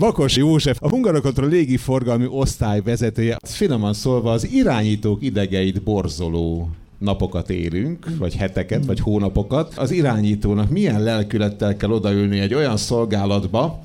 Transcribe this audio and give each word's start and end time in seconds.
Vakos 0.00 0.36
József, 0.36 0.78
a 0.80 0.88
Hungarokontroll 0.88 1.48
légiforgalmi 1.48 2.26
osztály 2.30 2.80
vezetője, 2.80 3.36
finoman 3.42 3.92
szólva 3.92 4.32
az 4.32 4.48
irányítók 4.50 5.22
idegeit 5.22 5.82
borzoló 5.82 6.70
napokat 6.98 7.50
élünk, 7.50 8.06
vagy 8.18 8.34
heteket, 8.34 8.84
vagy 8.84 9.00
hónapokat. 9.00 9.74
Az 9.76 9.90
irányítónak 9.90 10.70
milyen 10.70 11.02
lelkülettel 11.02 11.76
kell 11.76 11.90
odaülni 11.90 12.38
egy 12.38 12.54
olyan 12.54 12.76
szolgálatba, 12.76 13.84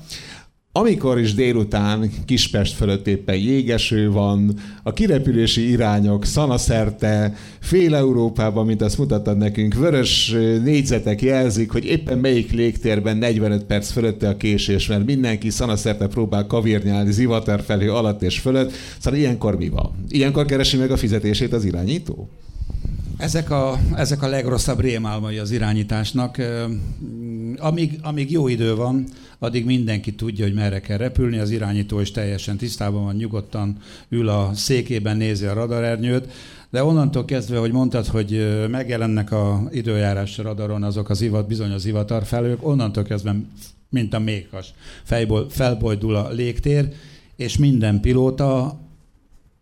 amikor 0.72 1.18
is 1.18 1.34
délután 1.34 2.10
Kispest 2.24 2.74
fölött 2.74 3.06
éppen 3.06 3.36
jégeső 3.36 4.10
van, 4.10 4.58
a 4.82 4.92
kirepülési 4.92 5.70
irányok 5.70 6.24
szanaszerte, 6.24 7.34
fél 7.60 7.94
Európában, 7.94 8.66
mint 8.66 8.82
azt 8.82 8.98
mutattad 8.98 9.36
nekünk, 9.36 9.74
vörös 9.74 10.34
négyzetek 10.62 11.22
jelzik, 11.22 11.70
hogy 11.70 11.84
éppen 11.84 12.18
melyik 12.18 12.52
légtérben 12.52 13.16
45 13.16 13.64
perc 13.64 13.90
fölötte 13.90 14.28
a 14.28 14.36
késés, 14.36 14.86
mert 14.86 15.04
mindenki 15.06 15.50
szanaszerte 15.50 16.06
próbál 16.06 16.46
kavirnyálni 16.46 17.12
zivatar 17.12 17.62
felé 17.62 17.86
alatt 17.86 18.22
és 18.22 18.38
fölött. 18.38 18.72
Szóval 18.98 19.18
ilyenkor 19.18 19.56
mi 19.56 19.68
van? 19.68 20.04
Ilyenkor 20.08 20.44
keresi 20.46 20.76
meg 20.76 20.90
a 20.90 20.96
fizetését 20.96 21.52
az 21.52 21.64
irányító? 21.64 22.28
Ezek 23.20 23.50
a, 23.50 23.78
ezek 23.94 24.22
a 24.22 24.28
legrosszabb 24.28 24.80
rémálmai 24.80 25.38
az 25.38 25.50
irányításnak. 25.50 26.42
Amíg, 27.58 27.98
amíg 28.02 28.30
jó 28.30 28.48
idő 28.48 28.74
van, 28.74 29.06
addig 29.42 29.64
mindenki 29.64 30.14
tudja, 30.14 30.44
hogy 30.44 30.54
merre 30.54 30.80
kell 30.80 30.96
repülni, 30.96 31.38
az 31.38 31.50
irányító 31.50 32.00
is 32.00 32.10
teljesen 32.10 32.56
tisztában 32.56 33.04
van, 33.04 33.14
nyugodtan 33.14 33.76
ül 34.08 34.28
a 34.28 34.50
székében, 34.54 35.16
nézi 35.16 35.46
a 35.46 35.52
radarernyőt, 35.52 36.32
de 36.70 36.84
onnantól 36.84 37.24
kezdve, 37.24 37.58
hogy 37.58 37.72
mondtad, 37.72 38.06
hogy 38.06 38.58
megjelennek 38.68 39.32
a 39.32 39.68
időjárás 39.70 40.38
radaron 40.38 40.82
azok 40.82 41.08
az 41.08 41.20
ivat, 41.20 41.46
bizony 41.46 41.70
az 41.70 41.86
ivatarfelők, 41.86 42.66
onnantól 42.66 43.02
kezdve, 43.02 43.36
mint 43.88 44.14
a 44.14 44.18
mékas, 44.18 44.74
fejból, 45.04 45.50
felbojdul 45.50 46.14
a 46.14 46.30
légtér, 46.30 46.88
és 47.36 47.58
minden 47.58 48.00
pilóta 48.00 48.78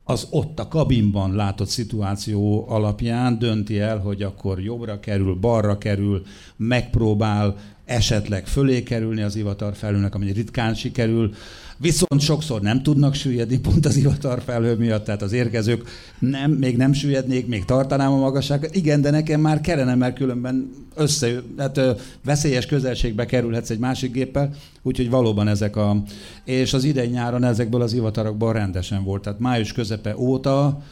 az 0.05 0.27
ott 0.31 0.59
a 0.59 0.69
kabinban 0.69 1.35
látott 1.35 1.69
szituáció 1.69 2.65
alapján 2.69 3.39
dönti 3.39 3.79
el, 3.79 3.99
hogy 3.99 4.23
akkor 4.23 4.61
jobbra 4.61 5.01
kerül, 5.01 5.35
balra 5.35 5.79
kerül, 5.79 6.23
megpróbál 6.57 7.57
esetleg 7.89 8.47
fölé 8.47 8.83
kerülni 8.83 9.23
az 9.23 9.37
ivatar 9.37 9.75
felülnek, 9.75 10.15
ami 10.15 10.33
ritkán 10.33 10.75
sikerül, 10.75 11.35
viszont 11.77 12.21
sokszor 12.21 12.61
nem 12.61 12.83
tudnak 12.83 13.15
süllyedni 13.15 13.59
pont 13.59 13.87
az 13.87 13.97
ivatar 13.97 14.43
felhő 14.43 14.75
miatt, 14.75 15.05
tehát 15.05 15.23
az 15.23 15.33
érkezők 15.33 15.89
nem, 16.19 16.51
még 16.51 16.77
nem 16.77 16.93
süllyednék, 16.93 17.47
még 17.47 17.65
tartanám 17.65 18.13
a 18.13 18.17
magasságot. 18.17 18.75
Igen, 18.75 19.01
de 19.01 19.11
nekem 19.11 19.41
már 19.41 19.61
kellene, 19.61 19.95
mert 19.95 20.15
különben 20.15 20.71
össze, 20.95 21.43
hát 21.59 21.81
veszélyes 22.25 22.67
közelségbe 22.67 23.27
kerülhetsz 23.27 23.71
egy 23.71 23.79
másik 23.79 24.13
géppel, 24.13 24.55
úgyhogy 24.83 25.11
valóban 25.11 25.49
ezek 25.49 25.77
a... 25.77 26.03
És 26.45 26.73
az 26.73 26.85
idei 26.85 27.09
nyáron 27.09 27.45
ezekből 27.45 27.83
az 27.83 27.93
ivatarokból 27.93 28.53
rendesen 28.53 29.05
volt, 29.05 29.23
tehát 29.23 29.39
május 29.39 29.73
közepe 29.73 30.17
óta 30.17 30.83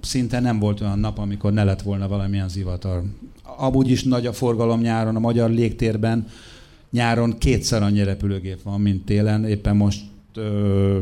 szinte 0.00 0.40
nem 0.40 0.58
volt 0.58 0.80
olyan 0.80 0.98
nap, 0.98 1.18
amikor 1.18 1.52
ne 1.52 1.64
lett 1.64 1.82
volna 1.82 2.08
valamilyen 2.08 2.48
zivatar. 2.48 3.02
Amúgy 3.56 3.90
is 3.90 4.04
nagy 4.04 4.26
a 4.26 4.32
forgalom 4.32 4.80
nyáron 4.80 5.16
a 5.16 5.20
magyar 5.20 5.50
légtérben, 5.50 6.26
nyáron 6.90 7.38
kétszer 7.38 7.82
annyi 7.82 8.02
repülőgép 8.02 8.62
van, 8.62 8.80
mint 8.80 9.04
télen. 9.04 9.44
Éppen 9.44 9.76
most 9.76 10.00
ö, 10.34 10.98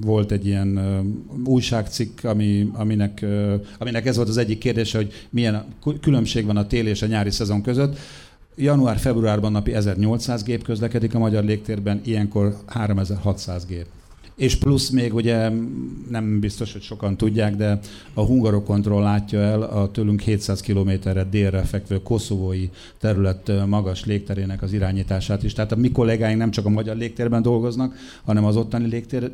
volt 0.00 0.32
egy 0.32 0.46
ilyen 0.46 0.76
ö, 0.76 1.00
újságcikk, 1.44 2.24
ami, 2.24 2.70
aminek, 2.72 3.22
ö, 3.22 3.54
aminek 3.78 4.06
ez 4.06 4.16
volt 4.16 4.28
az 4.28 4.36
egyik 4.36 4.58
kérdése, 4.58 4.98
hogy 4.98 5.12
milyen 5.30 5.64
különbség 6.00 6.46
van 6.46 6.56
a 6.56 6.66
téli 6.66 6.88
és 6.88 7.02
a 7.02 7.06
nyári 7.06 7.30
szezon 7.30 7.62
között. 7.62 7.98
Január-februárban 8.56 9.52
napi 9.52 9.74
1800 9.74 10.42
gép 10.42 10.62
közlekedik 10.62 11.14
a 11.14 11.18
magyar 11.18 11.44
légtérben, 11.44 12.00
ilyenkor 12.04 12.56
3600 12.66 13.66
gép. 13.66 13.86
És 14.36 14.56
plusz 14.56 14.90
még 14.90 15.14
ugye 15.14 15.50
nem 16.10 16.40
biztos, 16.40 16.72
hogy 16.72 16.82
sokan 16.82 17.16
tudják, 17.16 17.56
de 17.56 17.78
a 18.14 18.20
Hungarokontroll 18.20 19.02
látja 19.02 19.38
el 19.38 19.62
a 19.62 19.90
tőlünk 19.90 20.20
700 20.20 20.60
kilométerre 20.60 21.24
délre 21.24 21.62
fekvő 21.62 22.02
koszovói 22.02 22.68
terület 22.98 23.52
magas 23.66 24.04
légterének 24.04 24.62
az 24.62 24.72
irányítását 24.72 25.42
is. 25.42 25.52
Tehát 25.52 25.72
a 25.72 25.76
mi 25.76 25.90
kollégáink 25.90 26.38
nem 26.38 26.50
csak 26.50 26.66
a 26.66 26.68
magyar 26.68 26.96
légtérben 26.96 27.42
dolgoznak, 27.42 27.94
hanem 28.24 28.44
az 28.44 28.56
ottani 28.56 28.86
légtér 28.86 29.32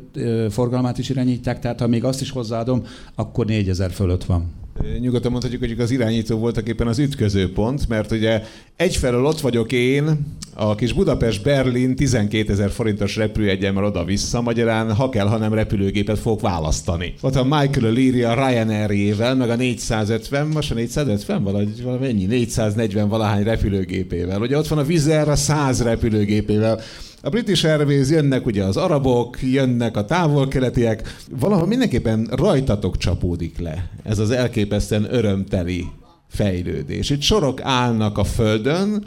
forgalmát 0.49 0.97
is 0.97 1.09
irányítják, 1.09 1.59
tehát 1.59 1.79
ha 1.79 1.87
még 1.87 2.03
azt 2.03 2.21
is 2.21 2.31
hozzáadom, 2.31 2.83
akkor 3.15 3.45
4000 3.45 3.91
fölött 3.91 4.23
van. 4.23 4.59
Nyugodtan 4.99 5.31
mondhatjuk, 5.31 5.61
hogy 5.61 5.79
az 5.79 5.91
irányító 5.91 6.37
voltak 6.37 6.67
éppen 6.67 6.87
az 6.87 6.99
ütközőpont, 6.99 7.87
mert 7.87 8.11
ugye 8.11 8.43
egyfelől 8.75 9.25
ott 9.25 9.39
vagyok 9.39 9.71
én, 9.71 10.25
a 10.55 10.75
kis 10.75 10.93
Budapest-Berlin 10.93 11.95
12 11.95 12.51
ezer 12.51 12.69
forintos 12.69 13.15
repülőjegyemmel 13.15 13.83
oda-vissza, 13.83 14.41
magyarán 14.41 14.93
ha 14.93 15.09
kell, 15.09 15.27
ha 15.27 15.37
nem 15.37 15.53
repülőgépet 15.53 16.19
fogok 16.19 16.41
választani. 16.41 17.13
Ott 17.21 17.35
a 17.35 17.43
Michael 17.43 17.93
O'Leary 17.93 18.31
a 18.31 18.47
Ryanair-jével, 18.47 19.35
meg 19.35 19.49
a 19.49 19.55
450, 19.55 20.47
most 20.47 20.71
a 20.71 20.73
450 20.73 21.43
valahogy 21.43 21.83
valamennyi, 21.83 22.25
440 22.25 23.09
valahány 23.09 23.43
repülőgépével. 23.43 24.41
Ugye 24.41 24.57
ott 24.57 24.67
van 24.67 24.79
a 24.79 24.83
Vizer 24.83 25.29
a 25.29 25.35
100 25.35 25.83
repülőgépével. 25.83 26.79
A 27.23 27.29
British 27.29 27.65
Airways 27.65 28.09
jönnek 28.09 28.45
ugye 28.45 28.63
az 28.63 28.77
arabok, 28.77 29.41
jönnek 29.41 29.97
a 29.97 30.05
távol-keletiek, 30.05 31.15
valahol 31.39 31.67
mindenképpen 31.67 32.27
rajtatok 32.31 32.97
csapódik 32.97 33.59
le 33.59 33.89
ez 34.03 34.19
az 34.19 34.31
elképesztően 34.31 35.13
örömteli 35.13 35.85
fejlődés. 36.27 37.09
Itt 37.09 37.21
sorok 37.21 37.61
állnak 37.61 38.17
a 38.17 38.23
földön, 38.23 39.05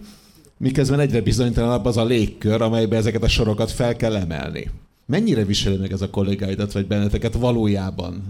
miközben 0.59 1.01
egyre 1.01 1.21
bizonytalanabb 1.21 1.85
az 1.85 1.97
a 1.97 2.05
légkör, 2.05 2.63
amelybe 2.63 2.97
ezeket 2.97 3.23
a 3.23 3.29
sorokat 3.29 3.71
fel 3.71 3.97
kell 3.97 4.17
emelni. 4.17 4.71
Mennyire 5.07 5.45
viseli 5.45 5.77
meg 5.77 5.93
ez 5.93 6.03
a 6.03 6.11
kollégáidat, 6.11 6.73
vagy 6.73 6.87
benneteket 6.87 7.35
valójában? 7.35 8.23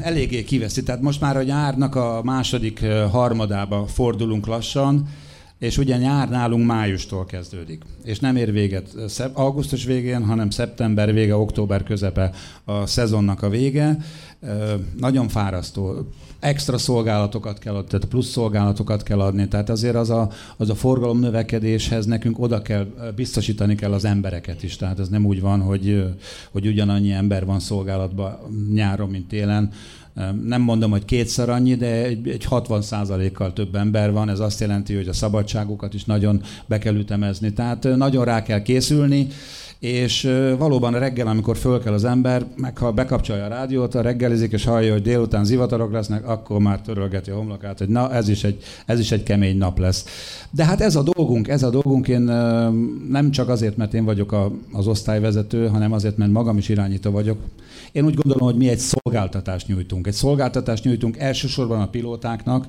Eléggé 0.00 0.44
kiveszi. 0.44 0.82
Tehát 0.82 1.02
most 1.02 1.20
már 1.20 1.36
a 1.36 1.42
nyárnak 1.42 1.94
a 1.94 2.20
második 2.24 2.84
harmadába 3.10 3.86
fordulunk 3.86 4.46
lassan, 4.46 5.08
és 5.58 5.78
ugye 5.78 5.96
nyár 5.96 6.28
nálunk 6.28 6.66
májustól 6.66 7.24
kezdődik, 7.24 7.82
és 8.04 8.18
nem 8.18 8.36
ér 8.36 8.52
véget 8.52 8.94
augusztus 9.32 9.84
végén, 9.84 10.24
hanem 10.24 10.50
szeptember 10.50 11.12
vége, 11.12 11.36
október 11.36 11.82
közepe 11.82 12.30
a 12.64 12.86
szezonnak 12.86 13.42
a 13.42 13.48
vége. 13.48 13.96
Nagyon 14.96 15.28
fárasztó. 15.28 16.08
Extra 16.40 16.78
szolgálatokat 16.78 17.58
kell 17.58 17.74
adni, 17.74 17.88
tehát 17.88 18.04
plusz 18.06 18.28
szolgálatokat 18.28 19.02
kell 19.02 19.20
adni, 19.20 19.48
tehát 19.48 19.70
azért 19.70 19.94
az 19.94 20.10
a, 20.10 20.30
az 20.56 20.70
a 20.70 20.74
forgalom 20.74 21.18
növekedéshez 21.18 22.06
nekünk 22.06 22.38
oda 22.38 22.62
kell, 22.62 22.86
biztosítani 23.16 23.74
kell 23.74 23.92
az 23.92 24.04
embereket 24.04 24.62
is, 24.62 24.76
tehát 24.76 24.98
ez 24.98 25.08
nem 25.08 25.26
úgy 25.26 25.40
van, 25.40 25.60
hogy, 25.60 26.04
hogy 26.50 26.66
ugyanannyi 26.66 27.10
ember 27.10 27.46
van 27.46 27.60
szolgálatban 27.60 28.38
nyáron, 28.72 29.08
mint 29.08 29.28
télen, 29.28 29.72
nem 30.44 30.60
mondom, 30.62 30.90
hogy 30.90 31.04
kétszer 31.04 31.48
annyi, 31.48 31.74
de 31.74 32.04
egy, 32.04 32.28
egy 32.28 32.44
60 32.44 32.82
kal 33.32 33.52
több 33.52 33.74
ember 33.74 34.12
van, 34.12 34.28
ez 34.28 34.40
azt 34.40 34.60
jelenti, 34.60 34.94
hogy 34.94 35.08
a 35.08 35.12
szabadságokat 35.12 35.94
is 35.94 36.04
nagyon 36.04 36.42
be 36.66 36.78
kell 36.78 36.94
ütemezni. 36.94 37.52
Tehát 37.52 37.96
nagyon 37.96 38.24
rá 38.24 38.42
kell 38.42 38.62
készülni, 38.62 39.26
és 39.78 40.30
valóban 40.58 40.98
reggel, 40.98 41.26
amikor 41.26 41.56
föl 41.56 41.80
kell 41.80 41.92
az 41.92 42.04
ember, 42.04 42.46
meg 42.56 42.78
ha 42.78 42.92
bekapcsolja 42.92 43.44
a 43.44 43.48
rádiót, 43.48 43.94
a 43.94 44.00
reggelizik, 44.00 44.52
és 44.52 44.64
hallja, 44.64 44.92
hogy 44.92 45.02
délután 45.02 45.44
zivatarok 45.44 45.92
lesznek, 45.92 46.28
akkor 46.28 46.60
már 46.60 46.80
törölgeti 46.80 47.30
a 47.30 47.36
homlokát, 47.36 47.78
hogy 47.78 47.88
na, 47.88 48.12
ez 48.12 48.28
is, 48.28 48.44
egy, 48.44 48.62
ez 48.86 48.98
is 48.98 49.12
egy 49.12 49.22
kemény 49.22 49.58
nap 49.58 49.78
lesz. 49.78 50.04
De 50.50 50.64
hát 50.64 50.80
ez 50.80 50.96
a 50.96 51.02
dolgunk, 51.02 51.48
ez 51.48 51.62
a 51.62 51.70
dolgunk, 51.70 52.08
én 52.08 52.20
nem 53.08 53.30
csak 53.30 53.48
azért, 53.48 53.76
mert 53.76 53.94
én 53.94 54.04
vagyok 54.04 54.32
a, 54.32 54.52
az 54.72 54.86
osztályvezető, 54.86 55.68
hanem 55.68 55.92
azért, 55.92 56.16
mert 56.16 56.32
magam 56.32 56.56
is 56.56 56.68
irányító 56.68 57.10
vagyok. 57.10 57.38
Én 57.92 58.04
úgy 58.04 58.14
gondolom, 58.14 58.46
hogy 58.46 58.56
mi 58.56 58.68
egy 58.68 58.78
szolgáltatást 58.78 59.66
nyújtunk. 59.66 60.06
Egy 60.06 60.12
szolgáltatást 60.12 60.84
nyújtunk 60.84 61.18
elsősorban 61.18 61.80
a 61.80 61.88
pilótáknak, 61.88 62.66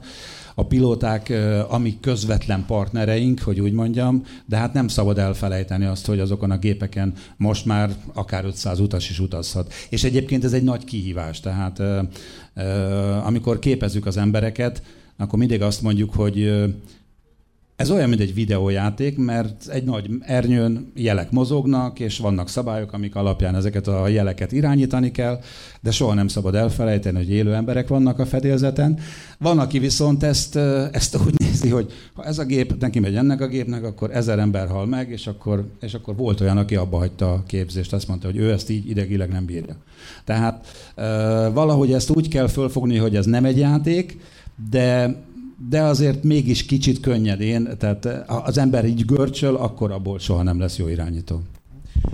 a 0.55 0.65
pilóták, 0.67 1.33
amik 1.67 1.99
közvetlen 1.99 2.65
partnereink, 2.65 3.39
hogy 3.39 3.59
úgy 3.59 3.71
mondjam, 3.71 4.23
de 4.45 4.57
hát 4.57 4.73
nem 4.73 4.87
szabad 4.87 5.17
elfelejteni 5.17 5.85
azt, 5.85 6.05
hogy 6.05 6.19
azokon 6.19 6.51
a 6.51 6.57
gépeken 6.57 7.13
most 7.37 7.65
már 7.65 7.91
akár 8.13 8.45
500 8.45 8.79
utas 8.79 9.09
is 9.09 9.19
utazhat. 9.19 9.73
És 9.89 10.03
egyébként 10.03 10.43
ez 10.43 10.53
egy 10.53 10.63
nagy 10.63 10.83
kihívás, 10.83 11.39
tehát 11.39 11.81
amikor 13.23 13.59
képezzük 13.59 14.05
az 14.05 14.17
embereket, 14.17 14.81
akkor 15.17 15.39
mindig 15.39 15.61
azt 15.61 15.81
mondjuk, 15.81 16.13
hogy 16.13 16.65
ez 17.79 17.91
olyan, 17.91 18.09
mint 18.09 18.21
egy 18.21 18.33
videójáték, 18.33 19.17
mert 19.17 19.67
egy 19.67 19.83
nagy 19.83 20.09
ernyőn 20.21 20.91
jelek 20.95 21.31
mozognak, 21.31 21.99
és 21.99 22.17
vannak 22.17 22.49
szabályok, 22.49 22.93
amik 22.93 23.15
alapján 23.15 23.55
ezeket 23.55 23.87
a 23.87 24.07
jeleket 24.07 24.51
irányítani 24.51 25.11
kell, 25.11 25.39
de 25.81 25.91
soha 25.91 26.13
nem 26.13 26.27
szabad 26.27 26.55
elfelejteni, 26.55 27.17
hogy 27.17 27.29
élő 27.29 27.53
emberek 27.53 27.87
vannak 27.87 28.19
a 28.19 28.25
fedélzeten. 28.25 28.99
Van, 29.37 29.59
aki 29.59 29.79
viszont 29.79 30.23
ezt, 30.23 30.55
ezt 30.91 31.17
úgy 31.25 31.33
nézi, 31.37 31.69
hogy 31.69 31.91
ha 32.13 32.25
ez 32.25 32.37
a 32.37 32.45
gép 32.45 32.79
neki 32.79 32.99
megy 32.99 33.15
ennek 33.15 33.41
a 33.41 33.47
gépnek, 33.47 33.83
akkor 33.83 34.15
ezer 34.15 34.39
ember 34.39 34.67
hal 34.67 34.85
meg, 34.85 35.09
és 35.09 35.27
akkor, 35.27 35.71
és 35.81 35.93
akkor 35.93 36.15
volt 36.15 36.41
olyan, 36.41 36.57
aki 36.57 36.75
abba 36.75 36.97
hagyta 36.97 37.33
a 37.33 37.43
képzést, 37.47 37.93
azt 37.93 38.07
mondta, 38.07 38.27
hogy 38.27 38.37
ő 38.37 38.51
ezt 38.51 38.69
így 38.69 38.89
idegileg 38.89 39.29
nem 39.29 39.45
bírja. 39.45 39.75
Tehát 40.25 40.67
valahogy 41.53 41.93
ezt 41.93 42.09
úgy 42.09 42.27
kell 42.27 42.47
fölfogni, 42.47 42.97
hogy 42.97 43.15
ez 43.15 43.25
nem 43.25 43.45
egy 43.45 43.57
játék, 43.57 44.17
de 44.69 45.15
de 45.67 45.81
azért 45.81 46.23
mégis 46.23 46.65
kicsit 46.65 46.99
könnyedén, 46.99 47.77
tehát 47.77 48.05
az 48.27 48.57
ember 48.57 48.85
így 48.85 49.05
görcsöl, 49.05 49.55
akkor 49.55 49.91
abból 49.91 50.19
soha 50.19 50.43
nem 50.43 50.59
lesz 50.59 50.77
jó 50.77 50.87
irányító. 50.87 51.41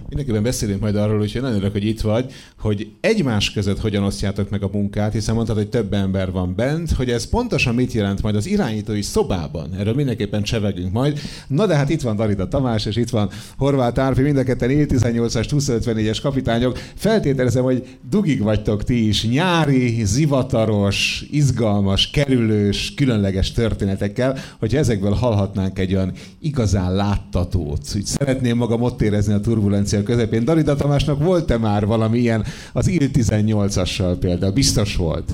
Mindenképpen 0.08 0.44
beszélünk 0.44 0.82
majd 0.82 0.96
arról, 0.96 1.18
hogy 1.18 1.32
nagyon 1.34 1.52
örülök, 1.52 1.72
hogy 1.72 1.86
itt 1.86 2.02
vagy, 2.02 2.34
hogy 2.60 2.92
egymás 3.00 3.52
között 3.52 3.80
hogyan 3.80 4.04
osztjátok 4.04 4.50
meg 4.50 4.64
a 4.64 4.70
munkát, 4.72 5.14
hiszen 5.14 5.36
mondtad, 5.36 5.56
hogy 5.56 5.70
több 5.70 5.94
ember 5.94 6.32
van 6.32 6.56
bent, 6.56 6.92
hogy 6.92 7.10
ez 7.10 7.30
pontosan 7.30 7.76
mit 7.76 7.92
jelent 7.92 8.22
majd 8.22 8.36
az 8.36 8.46
irányítói 8.46 9.02
szobában. 9.02 9.74
Erről 9.78 9.94
mindenképpen 9.94 10.44
csevegünk 10.44 10.92
majd. 10.92 11.20
Na 11.48 11.66
de 11.66 11.76
hát 11.76 11.90
itt 11.90 12.02
van 12.02 12.16
Darida 12.16 12.48
Tamás, 12.48 12.86
és 12.86 12.96
itt 12.96 13.10
van 13.10 13.30
Horváth 13.58 14.00
Árpi, 14.00 14.22
mind 14.22 14.38
a 14.38 14.44
ketten 14.44 14.70
18-as, 14.70 15.46
254-es 15.50 16.20
kapitányok. 16.22 16.78
Feltételezem, 16.96 17.64
hogy 17.64 17.98
dugig 18.10 18.42
vagytok 18.42 18.84
ti 18.84 19.08
is 19.08 19.28
nyári, 19.28 20.04
zivataros, 20.04 21.26
izgalmas, 21.31 22.10
kerülős, 22.10 22.94
különleges 22.94 23.52
történetekkel, 23.52 24.38
hogy 24.60 24.76
ezekből 24.76 25.14
hallhatnánk 25.14 25.80
egy 25.80 25.94
olyan 25.94 26.12
igazán 26.40 26.96
láttatót. 26.96 27.81
Úgy 27.96 28.06
szeretném 28.06 28.58
magam 28.58 28.81
ott 28.81 29.02
érezni 29.02 29.34
a 29.34 29.40
turbulencia 29.75 30.04
közepén. 30.04 30.45
Darida 30.45 30.75
Tamásnak 30.75 31.24
volt-e 31.24 31.57
már 31.57 31.86
valami 31.86 32.19
ilyen 32.19 32.45
az 32.74 32.88
IL-18-assal 32.88 34.18
például? 34.19 34.51
Biztos 34.51 34.95
volt. 34.95 35.31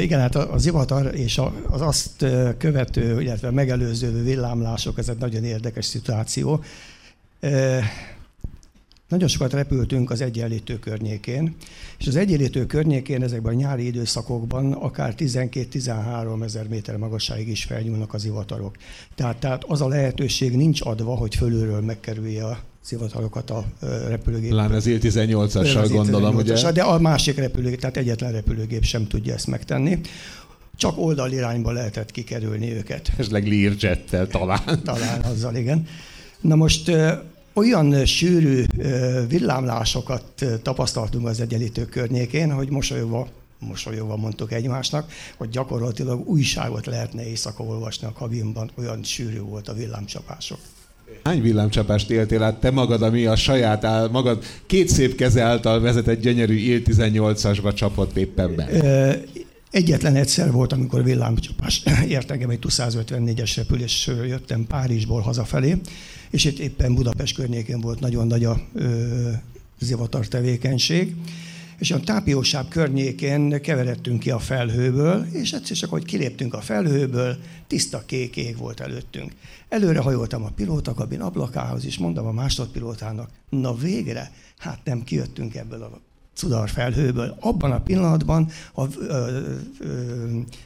Igen, 0.00 0.20
hát 0.20 0.34
az 0.34 0.62
zivatar 0.62 1.10
és 1.14 1.40
az 1.68 1.80
azt 1.80 2.26
követő, 2.58 3.20
illetve 3.20 3.50
megelőző 3.50 4.22
villámlások, 4.22 4.98
ez 4.98 5.08
egy 5.08 5.18
nagyon 5.18 5.44
érdekes 5.44 5.84
szituáció. 5.84 6.62
Nagyon 9.12 9.28
sokat 9.28 9.52
repültünk 9.52 10.10
az 10.10 10.20
egyenlítő 10.20 10.78
környékén, 10.78 11.54
és 11.98 12.06
az 12.06 12.16
egyenlítő 12.16 12.66
környékén 12.66 13.22
ezekben 13.22 13.52
a 13.52 13.56
nyári 13.56 13.86
időszakokban 13.86 14.72
akár 14.72 15.14
12-13 15.18 16.44
ezer 16.44 16.68
méter 16.68 16.96
magasságig 16.96 17.48
is 17.48 17.64
felnyúlnak 17.64 18.14
az 18.14 18.24
ivatarok. 18.24 18.76
Tehát, 19.14 19.36
tehát 19.36 19.64
az 19.64 19.80
a 19.80 19.88
lehetőség 19.88 20.56
nincs 20.56 20.80
adva, 20.80 21.14
hogy 21.14 21.34
fölülről 21.34 21.80
megkerülje 21.80 22.44
a 22.44 22.58
szivatarokat 22.80 23.50
a 23.50 23.64
repülőgép. 24.08 24.52
Lán 24.52 24.70
az 24.70 24.86
Il-18-assal 24.86 25.88
gondolom, 25.90 26.34
ugye? 26.34 26.72
De 26.72 26.82
a 26.82 26.98
másik 26.98 27.36
repülőgép, 27.36 27.80
tehát 27.80 27.96
egyetlen 27.96 28.32
repülőgép 28.32 28.84
sem 28.84 29.06
tudja 29.06 29.34
ezt 29.34 29.46
megtenni. 29.46 30.00
Csak 30.76 30.98
oldalirányba 30.98 31.72
lehetett 31.72 32.10
kikerülni 32.10 32.72
őket. 32.72 33.12
Esetleg 33.16 33.46
Learjettel 33.46 34.26
talán. 34.26 34.82
Talán 34.84 35.20
azzal, 35.20 35.56
igen. 35.56 35.86
Na 36.40 36.54
most 36.54 36.90
olyan 37.52 38.04
sűrű 38.04 38.64
villámlásokat 39.28 40.24
tapasztaltunk 40.62 41.26
az 41.26 41.40
egyenlítő 41.40 41.84
környékén, 41.84 42.52
hogy 42.52 42.70
mosolyogva 42.70 43.28
mosolyogva 43.68 44.16
mondtuk 44.16 44.52
egymásnak, 44.52 45.12
hogy 45.36 45.48
gyakorlatilag 45.48 46.28
újságot 46.28 46.86
lehetne 46.86 47.26
éjszaka 47.26 47.64
olvasni 47.64 48.06
a 48.06 48.12
kabinban, 48.12 48.70
olyan 48.78 49.02
sűrű 49.02 49.40
volt 49.40 49.68
a 49.68 49.72
villámcsapások. 49.72 50.58
Hány 51.24 51.42
villámcsapást 51.42 52.10
éltél 52.10 52.42
át 52.42 52.60
te 52.60 52.70
magad, 52.70 53.02
ami 53.02 53.26
a 53.26 53.36
saját 53.36 53.84
áll, 53.84 54.08
magad 54.08 54.44
két 54.66 54.88
szép 54.88 55.14
keze 55.14 55.42
által 55.42 55.80
vezetett 55.80 56.20
gyönyörű 56.20 56.54
Il-18-asba 56.54 57.74
csapott 57.74 58.16
éppen 58.16 58.54
be? 58.56 58.68
Egyetlen 59.72 60.16
egyszer 60.16 60.52
volt, 60.52 60.72
amikor 60.72 61.04
villámcsapás 61.04 61.82
ért 62.08 62.30
engem 62.30 62.50
egy 62.50 62.58
254-es 62.68 63.52
repülésről 63.56 64.26
jöttem 64.26 64.66
Párizsból 64.66 65.20
hazafelé, 65.20 65.76
és 66.30 66.44
itt 66.44 66.58
éppen 66.58 66.94
Budapest 66.94 67.34
környékén 67.34 67.80
volt 67.80 68.00
nagyon 68.00 68.26
nagy 68.26 68.44
a 68.44 68.60
ö, 68.74 69.30
zivatar 69.78 70.28
tevékenység, 70.28 71.14
és 71.78 71.90
a 71.90 72.00
tápiósább 72.00 72.68
környékén 72.68 73.60
keveredtünk 73.60 74.20
ki 74.20 74.30
a 74.30 74.38
felhőből, 74.38 75.26
és 75.30 75.52
egyszer 75.52 75.76
csak, 75.76 75.90
hogy 75.90 76.04
kiléptünk 76.04 76.54
a 76.54 76.60
felhőből, 76.60 77.36
tiszta 77.66 78.02
kék 78.06 78.36
ég 78.36 78.56
volt 78.56 78.80
előttünk. 78.80 79.32
Előre 79.68 80.00
hajoltam 80.00 80.44
a 80.44 80.50
pilótakabin 80.56 81.20
ablakához, 81.20 81.84
és 81.84 81.98
mondtam 81.98 82.26
a 82.26 82.32
másodpilótának, 82.32 83.30
na 83.48 83.74
végre, 83.74 84.32
hát 84.58 84.80
nem 84.84 85.04
kijöttünk 85.04 85.54
ebből 85.54 85.82
a 85.82 86.11
cudar 86.34 86.68
felhőből. 86.68 87.36
Abban 87.40 87.72
a 87.72 87.80
pillanatban 87.80 88.48
a 88.74 88.82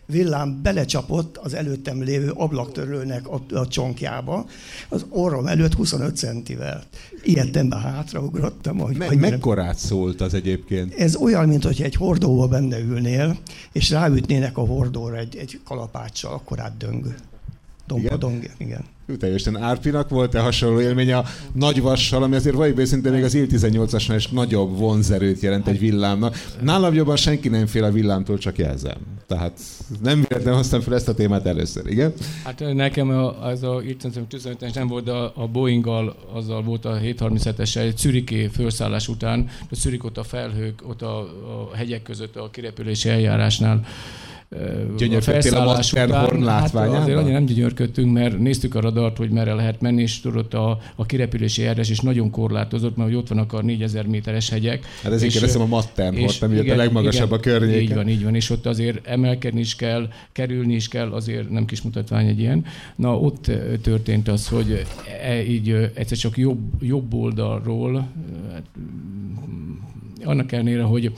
villám 0.07 0.61
belecsapott 0.63 1.37
az 1.37 1.55
előttem 1.55 2.03
lévő 2.03 2.31
ablaktörlőnek 2.31 3.29
a, 3.29 3.43
a 3.55 3.69
csonkjába, 3.69 4.47
az 4.89 5.05
orrom 5.09 5.47
előtt 5.47 5.75
25 5.75 6.17
centivel. 6.17 6.83
Ilyetemben 7.23 7.81
hátraugrottam. 7.81 8.79
Hogy 8.79 8.97
Me- 8.97 9.15
mekkorát 9.15 9.79
szólt 9.79 10.21
az 10.21 10.35
egyébként? 10.35 10.95
Ez 10.95 11.17
olyan, 11.17 11.49
mint 11.49 11.65
hogy 11.65 11.83
egy 11.83 11.95
hordóba 11.95 12.49
benne 12.49 12.79
ülnél, 12.79 13.37
és 13.73 13.91
ráütnének 13.91 14.59
a 14.59 14.67
hordóra 14.67 15.17
egy, 15.17 15.37
egy 15.37 15.61
kalapáccsal, 15.65 16.33
akkor 16.33 16.61
átdöng. 16.61 17.15
Dompadong, 17.87 18.37
igen. 18.37 18.55
igen. 18.59 18.85
Teljesen 19.19 19.63
Árpinak 19.63 20.09
volt-e 20.09 20.41
hasonló 20.41 20.81
élmény 20.81 21.13
a 21.13 21.25
nagy 21.53 21.81
vassal, 21.81 22.23
ami 22.23 22.35
azért 22.35 22.55
vagy 22.55 22.79
őszintén 22.79 23.13
még 23.13 23.25
az 23.25 23.35
Il-18-asnál 23.35 24.15
is 24.17 24.29
nagyobb 24.29 24.79
vonzerőt 24.79 25.41
jelent 25.41 25.69
egy 25.69 25.79
villámnak. 25.79 26.37
Nálam 26.61 26.95
jobban 26.95 27.17
senki 27.17 27.49
nem 27.49 27.67
fél 27.67 27.85
a 27.85 27.91
villámtól, 27.91 28.39
csak 28.39 28.59
jelzem. 28.59 28.97
Tehát 29.27 29.59
nem 30.03 30.25
véletlenül 30.29 30.59
hoztam 30.59 30.81
fel 30.81 30.95
ezt 30.95 31.09
a 31.09 31.15
témát 31.15 31.47
először, 31.47 31.87
igen? 31.87 32.13
Hát 32.45 32.75
nekem 32.75 33.11
az 33.41 33.63
a 33.63 33.83
Il-18-es 33.83 34.75
nem 34.75 34.87
volt, 34.87 35.05
de 35.05 35.13
a 35.13 35.49
Boeing-gal 35.53 36.17
azzal 36.33 36.63
volt 36.63 36.85
a 36.85 36.99
737-es 37.03 37.77
egy 37.77 37.97
Czüriké 37.97 38.47
felszállás 38.47 39.09
után, 39.09 39.49
a 39.71 39.77
Czürik 39.77 40.05
ott 40.05 40.19
a 40.19 40.23
felhők, 40.23 40.83
ott 40.89 41.03
a, 41.03 41.19
a 41.19 41.77
hegyek 41.77 42.03
között 42.03 42.37
a 42.37 42.51
kirepülési 42.51 43.09
eljárásnál 43.09 43.85
Gyönyörködtél 44.97 45.55
a 45.55 45.65
Matterhorn 45.65 46.43
látványában? 46.43 46.95
Hát 46.95 47.03
azért 47.03 47.19
annyira 47.19 47.33
nem 47.33 47.45
gyönyörködtünk, 47.45 48.13
mert 48.13 48.39
néztük 48.39 48.75
a 48.75 48.81
radart, 48.81 49.17
hogy 49.17 49.31
merre 49.31 49.55
lehet 49.55 49.81
menni, 49.81 50.03
és 50.03 50.21
tudott 50.21 50.55
a, 50.55 50.79
a 50.97 51.07
kirepülési 51.07 51.63
járás 51.63 51.91
is 51.91 52.01
nagyon 52.01 52.31
korlátozott, 52.31 52.97
mert 52.97 53.09
hogy 53.09 53.19
ott 53.19 53.29
vannak 53.29 53.53
a 53.53 53.63
4000 53.63 54.07
méteres 54.07 54.49
hegyek. 54.49 54.85
Hát 55.03 55.13
ezért 55.13 55.33
kérdezem 55.33 55.61
a 55.61 55.67
Matterhorn, 55.67 56.33
ami 56.41 56.57
igen, 56.57 56.75
a 56.75 56.77
legmagasabb 56.77 57.27
igen, 57.27 57.39
a 57.39 57.41
környéken. 57.41 57.81
Így 57.81 57.95
van, 57.95 58.09
így 58.09 58.25
van, 58.25 58.35
és 58.35 58.51
ott 58.51 58.67
azért 58.67 59.07
emelkedni 59.07 59.61
is 59.61 59.77
kell, 59.77 60.09
kerülni 60.33 60.75
is 60.75 60.89
kell, 60.89 61.13
azért 61.13 61.51
nem 61.51 61.65
kis 61.65 61.83
mutatvány 61.83 62.27
egy 62.27 62.39
ilyen. 62.39 62.65
Na, 62.97 63.19
ott 63.19 63.51
történt 63.83 64.29
az, 64.29 64.49
hogy 64.49 64.85
e, 65.23 65.43
így 65.43 65.91
egyszer 65.95 66.19
csak 66.19 66.37
jobb, 66.37 66.61
jobb 66.81 67.15
oldalról, 67.15 68.09
hát, 68.53 68.63
annak 70.27 70.53
ellenére, 70.53 70.83
hogy 70.83 71.13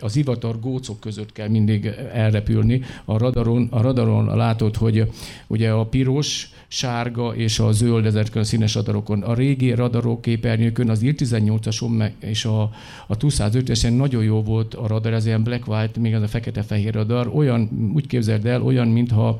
az 0.00 0.16
ivatar 0.16 0.60
gócok 0.60 1.00
között 1.00 1.32
kell 1.32 1.48
mindig 1.48 1.86
elrepülni. 2.26 2.82
A 3.04 3.18
radaron, 3.18 3.68
a 3.70 3.80
radaron 3.80 4.36
látod, 4.36 4.76
hogy 4.76 5.10
ugye 5.46 5.70
a 5.70 5.84
piros, 5.84 6.50
sárga 6.68 7.34
és 7.34 7.58
a 7.58 7.72
zöld 7.72 8.06
ezeken 8.06 8.42
a 8.42 8.44
színes 8.44 8.74
radarokon. 8.74 9.22
A 9.22 9.34
régi 9.34 9.74
radarok 9.74 10.20
képernyőkön 10.20 10.90
az 10.90 11.02
IR-18-ason 11.02 12.10
és 12.20 12.44
a, 12.44 12.62
a 13.06 13.16
205-esen 13.16 13.96
nagyon 13.96 14.22
jó 14.24 14.42
volt 14.42 14.74
a 14.74 14.86
radar, 14.86 15.12
ez 15.12 15.26
ilyen 15.26 15.42
black-white, 15.42 16.00
még 16.00 16.14
az 16.14 16.22
a 16.22 16.28
fekete-fehér 16.28 16.94
radar. 16.94 17.30
Olyan, 17.34 17.90
úgy 17.94 18.06
képzeld 18.06 18.46
el, 18.46 18.62
olyan, 18.62 18.88
mintha 18.88 19.38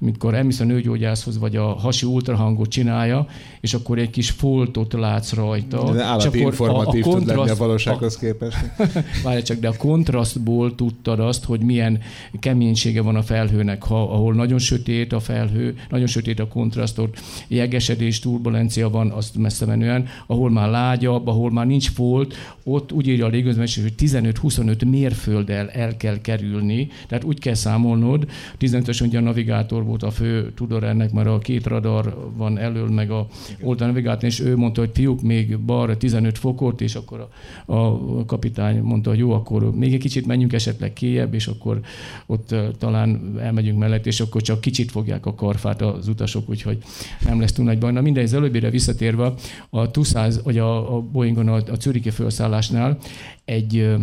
mikor 0.00 0.34
elmész 0.34 0.60
a 0.60 0.64
nőgyógyászhoz, 0.64 1.38
vagy 1.38 1.56
a 1.56 1.64
hasi 1.64 2.06
ultrahangot 2.06 2.68
csinálja, 2.68 3.26
és 3.60 3.74
akkor 3.74 3.98
egy 3.98 4.10
kis 4.10 4.30
foltot 4.30 4.92
látsz 4.92 5.32
rajta. 5.32 5.92
De 5.92 6.02
állati 6.02 6.22
és 6.22 6.26
akkor 6.26 6.52
informatív 6.52 7.06
a, 7.06 7.08
a 7.08 7.12
kontraszt, 7.12 7.26
tud 7.26 7.36
lenni 7.36 7.50
a 7.50 7.54
valósághoz 7.54 8.16
képest. 8.16 8.56
Várj 9.24 9.42
csak, 9.42 9.58
de 9.58 9.68
a 9.68 9.76
kontrasztból 9.76 10.74
tudtad 10.74 11.20
azt, 11.20 11.44
hogy 11.44 11.60
milyen 11.60 11.98
keménysége 12.38 13.02
van 13.02 13.16
a 13.16 13.22
felhőnek, 13.22 13.82
ha, 13.82 14.02
ahol 14.02 14.34
nagyon 14.34 14.58
sötét 14.58 15.12
a 15.12 15.20
felhő, 15.20 15.76
nagyon 15.88 16.06
sötét 16.06 16.40
a 16.40 16.48
kontrasztot, 16.48 17.20
jegesedés, 17.48 18.18
turbulencia 18.18 18.90
van, 18.90 19.10
azt 19.10 19.36
messze 19.36 19.66
menően, 19.66 20.06
ahol 20.26 20.50
már 20.50 20.70
lágyabb, 20.70 21.26
ahol 21.26 21.50
már 21.50 21.66
nincs 21.66 21.90
folt, 21.90 22.34
ott 22.64 22.92
úgy 22.92 23.06
írja 23.06 23.26
a 23.26 23.28
légözmetség, 23.28 23.82
hogy 23.82 23.94
15-25 23.98 24.86
mérfölddel 24.86 25.68
el 25.68 25.96
kell 25.96 26.20
kerülni, 26.20 26.88
tehát 27.08 27.24
úgy 27.24 27.38
kell 27.38 27.54
számolnod, 27.54 28.28
15-ös 28.60 29.02
ugye 29.02 29.18
a 29.18 29.22
navigátor 29.22 29.84
volt 29.90 30.02
a 30.02 30.10
fő 30.10 30.52
tudor 30.52 30.84
ennek, 30.84 31.12
mert 31.12 31.28
a 31.28 31.38
két 31.38 31.66
radar 31.66 32.30
van 32.36 32.58
elől, 32.58 32.88
meg 32.88 33.10
a 33.10 33.26
oldalnavigátor, 33.62 34.24
és 34.24 34.40
ő 34.40 34.56
mondta, 34.56 34.80
hogy 34.80 34.90
fiúk, 34.94 35.22
még 35.22 35.58
balra 35.58 35.96
15 35.96 36.38
fokot, 36.38 36.80
és 36.80 36.94
akkor 36.94 37.28
a, 37.66 37.74
a 37.74 38.24
kapitány 38.26 38.80
mondta, 38.80 39.10
hogy 39.10 39.18
jó, 39.18 39.32
akkor 39.32 39.74
még 39.74 39.94
egy 39.94 40.00
kicsit 40.00 40.26
menjünk 40.26 40.52
esetleg 40.52 40.92
kiebb, 40.92 41.34
és 41.34 41.46
akkor 41.46 41.80
ott 42.26 42.54
talán 42.78 43.36
elmegyünk 43.40 43.78
mellett, 43.78 44.06
és 44.06 44.20
akkor 44.20 44.42
csak 44.42 44.60
kicsit 44.60 44.90
fogják 44.90 45.26
a 45.26 45.34
karfát 45.34 45.82
az 45.82 46.08
utasok, 46.08 46.48
úgyhogy 46.48 46.78
nem 47.24 47.40
lesz 47.40 47.52
túl 47.52 47.64
nagy 47.64 47.78
baj. 47.78 47.92
Na 47.92 48.00
mindegy, 48.00 48.24
az 48.24 48.34
előbbire 48.34 48.70
visszatérve, 48.70 49.32
a 49.70 49.90
TUSZ, 49.90 50.42
vagy 50.42 50.58
a, 50.58 50.96
a 50.96 51.00
Boeingon 51.00 51.48
a, 51.48 51.54
a 51.54 51.76
Zürichi 51.80 52.10
felszállásnál 52.10 52.98
egy 53.44 53.96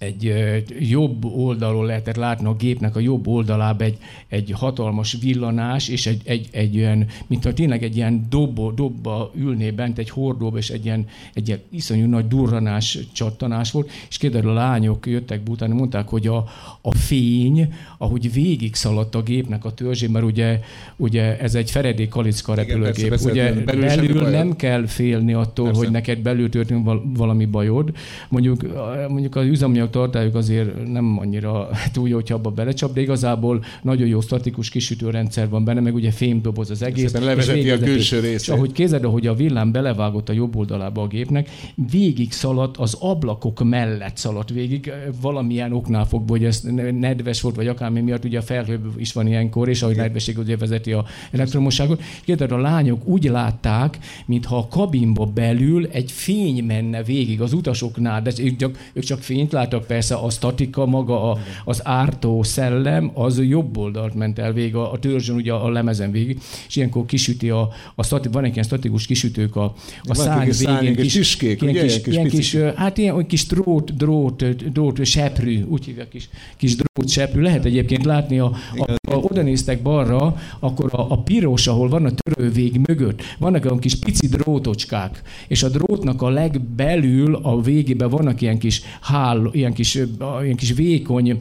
egy 0.00 0.34
jobb 0.78 1.24
oldalról 1.24 1.86
lehetett 1.86 2.16
látni 2.16 2.46
a 2.46 2.54
gépnek 2.54 2.96
a 2.96 3.00
jobb 3.00 3.26
oldalába 3.26 3.84
egy, 3.84 3.98
egy 4.28 4.50
hatalmas 4.54 5.16
villanás, 5.20 5.88
és 5.88 6.06
egy, 6.06 6.20
egy, 6.24 6.48
egy 6.50 6.76
olyan, 6.76 7.06
mint 7.26 7.44
ha 7.44 7.52
tényleg 7.52 7.82
egy 7.82 7.96
ilyen 7.96 8.26
dobba, 8.30 8.72
dobba 8.72 9.30
ülné 9.34 9.70
bent 9.70 9.98
egy 9.98 10.10
hordóba, 10.10 10.58
és 10.58 10.70
egy 10.70 10.84
ilyen, 10.84 11.06
egy 11.34 11.48
ilyen 11.48 11.60
iszonyú 11.70 12.06
nagy 12.06 12.28
durranás, 12.28 12.98
csattanás 13.12 13.70
volt, 13.70 13.90
és 14.08 14.16
kérdező 14.16 14.48
a 14.48 14.52
lányok 14.52 15.06
jöttek 15.06 15.40
utána, 15.48 15.74
mondták, 15.74 16.08
hogy 16.08 16.26
a, 16.26 16.44
a 16.80 16.94
fény, 16.94 17.74
ahogy 17.98 18.32
végig 18.32 18.74
szaladt 18.74 19.14
a 19.14 19.22
gépnek 19.22 19.64
a 19.64 19.74
törzsén, 19.74 20.10
mert 20.10 20.24
ugye, 20.24 20.60
ugye 20.96 21.38
ez 21.38 21.54
egy 21.54 21.70
Feredé 21.70 22.08
Kalicka 22.08 22.54
repülőgép, 22.54 22.96
Igen, 22.96 23.08
persze, 23.08 23.30
ugye 23.30 23.52
belül, 23.52 23.86
belül 23.86 24.28
nem 24.28 24.56
kell 24.56 24.86
félni 24.86 25.32
attól, 25.32 25.64
persze. 25.64 25.80
hogy 25.80 25.90
neked 25.90 26.18
belül 26.18 26.48
történik 26.48 26.84
valami 27.14 27.44
bajod. 27.44 27.92
Mondjuk, 28.28 28.66
mondjuk 29.08 29.36
az 29.36 29.46
üzemanyag 29.46 29.88
tartályuk 29.90 30.34
azért 30.34 30.86
nem 30.92 31.18
annyira 31.18 31.68
túl 31.92 32.08
jó, 32.08 32.14
hogyha 32.14 32.34
abba 32.34 32.50
belecsap, 32.50 32.92
de 32.92 33.00
igazából 33.00 33.64
nagyon 33.82 34.08
jó 34.08 34.20
statikus 34.20 34.70
kisütőrendszer 34.70 35.48
van 35.48 35.64
benne, 35.64 35.80
meg 35.80 35.94
ugye 35.94 36.10
fémdoboz 36.10 36.70
az 36.70 36.82
egész. 36.82 37.10
Szépen 37.10 37.26
levezeti 37.26 37.70
a 37.70 37.78
külső 37.78 38.20
részét. 38.20 38.40
És 38.40 38.48
ahogy 38.48 38.72
kézed, 38.72 39.04
ahogy 39.04 39.26
a 39.26 39.34
villám 39.34 39.72
belevágott 39.72 40.28
a 40.28 40.32
jobb 40.32 40.56
oldalába 40.56 41.02
a 41.02 41.06
gépnek, 41.06 41.50
végig 41.90 42.32
szaladt, 42.32 42.76
az 42.76 42.96
ablakok 43.00 43.64
mellett 43.64 44.16
szaladt 44.16 44.50
végig, 44.50 44.92
valamilyen 45.20 45.72
oknál 45.72 46.04
fogva, 46.04 46.32
hogy 46.32 46.44
ez 46.44 46.60
nedves 46.98 47.40
volt, 47.40 47.56
vagy 47.56 47.68
akármi 47.68 48.00
miatt, 48.00 48.24
ugye 48.24 48.38
a 48.38 48.42
felhő 48.42 48.80
is 48.96 49.12
van 49.12 49.26
ilyenkor, 49.26 49.68
és 49.68 49.82
ahogy 49.82 49.96
nedvesség 49.96 50.38
ugye 50.38 50.56
vezeti 50.56 50.92
a 50.92 51.04
elektromosságot. 51.30 52.02
Kérdez, 52.24 52.50
a 52.50 52.58
lányok 52.58 53.06
úgy 53.06 53.24
látták, 53.24 53.98
mintha 54.26 54.56
a 54.56 54.68
kabinba 54.68 55.26
belül 55.26 55.86
egy 55.86 56.12
fény 56.12 56.64
menne 56.64 57.02
végig 57.02 57.40
az 57.40 57.52
utasoknál, 57.52 58.22
de 58.22 58.32
ők 58.38 58.56
csak, 58.56 58.90
ők 58.92 59.04
csak 59.04 59.22
fényt 59.22 59.52
láttak, 59.52 59.79
persze 59.86 60.14
a 60.14 60.30
statika 60.30 60.86
maga, 60.86 61.30
a, 61.30 61.38
az 61.64 61.80
ártó 61.84 62.42
szellem, 62.42 63.10
az 63.14 63.42
jobb 63.42 63.76
oldalt 63.76 64.14
ment 64.14 64.38
el 64.38 64.52
végig, 64.52 64.74
a, 64.74 64.92
a 64.92 64.98
törzsön 64.98 65.36
ugye 65.36 65.52
a 65.52 65.68
lemezen 65.68 66.10
végig, 66.10 66.38
és 66.68 66.76
ilyenkor 66.76 67.06
kisüti 67.06 67.50
a, 67.50 67.68
a 67.94 68.02
stati, 68.02 68.28
van 68.28 68.44
egy 68.44 68.52
ilyen 68.52 68.64
statikus 68.64 69.06
kisütők 69.06 69.56
a, 69.56 69.74
a 70.02 70.14
szárny 70.14 70.50
végén, 70.58 70.96
kis, 70.96 71.12
tüskék, 71.12 71.62
ilyen 71.62 71.86
kis, 71.86 72.06
ilyen 72.06 72.28
kis, 72.28 72.54
hát 72.54 72.98
ilyen 72.98 73.14
olyan 73.14 73.26
kis 73.26 73.46
drót, 73.46 73.96
drót, 73.96 74.72
drót, 74.72 75.04
seprű, 75.04 75.62
úgy 75.62 75.84
hívják 75.84 76.08
kis, 76.08 76.28
kis 76.56 76.76
drót 76.76 77.08
seprű. 77.08 77.40
Lehet 77.40 77.64
egyébként 77.64 78.04
látni, 78.04 78.38
a, 78.38 78.52
a, 78.76 78.92
a, 79.10 79.14
oda 79.14 79.42
néztek 79.42 79.82
balra, 79.82 80.36
akkor 80.58 80.88
a, 80.92 81.10
a 81.10 81.18
piros, 81.18 81.66
ahol 81.66 81.88
van 81.88 82.04
a 82.04 82.10
törővég 82.10 82.80
mögött, 82.88 83.22
vannak 83.38 83.64
olyan 83.64 83.78
kis 83.78 83.94
pici 83.94 84.26
drótocskák, 84.26 85.22
és 85.48 85.62
a 85.62 85.68
drótnak 85.68 86.22
a 86.22 86.28
legbelül, 86.28 87.34
a 87.34 87.60
végében 87.60 88.08
vannak 88.08 88.40
ilyen 88.40 88.58
kis 88.58 88.82
hál, 89.00 89.48
ilyen 89.52 89.69
kis, 89.72 89.94
ilyen 90.42 90.56
kis 90.56 90.72
vékony, 90.72 91.40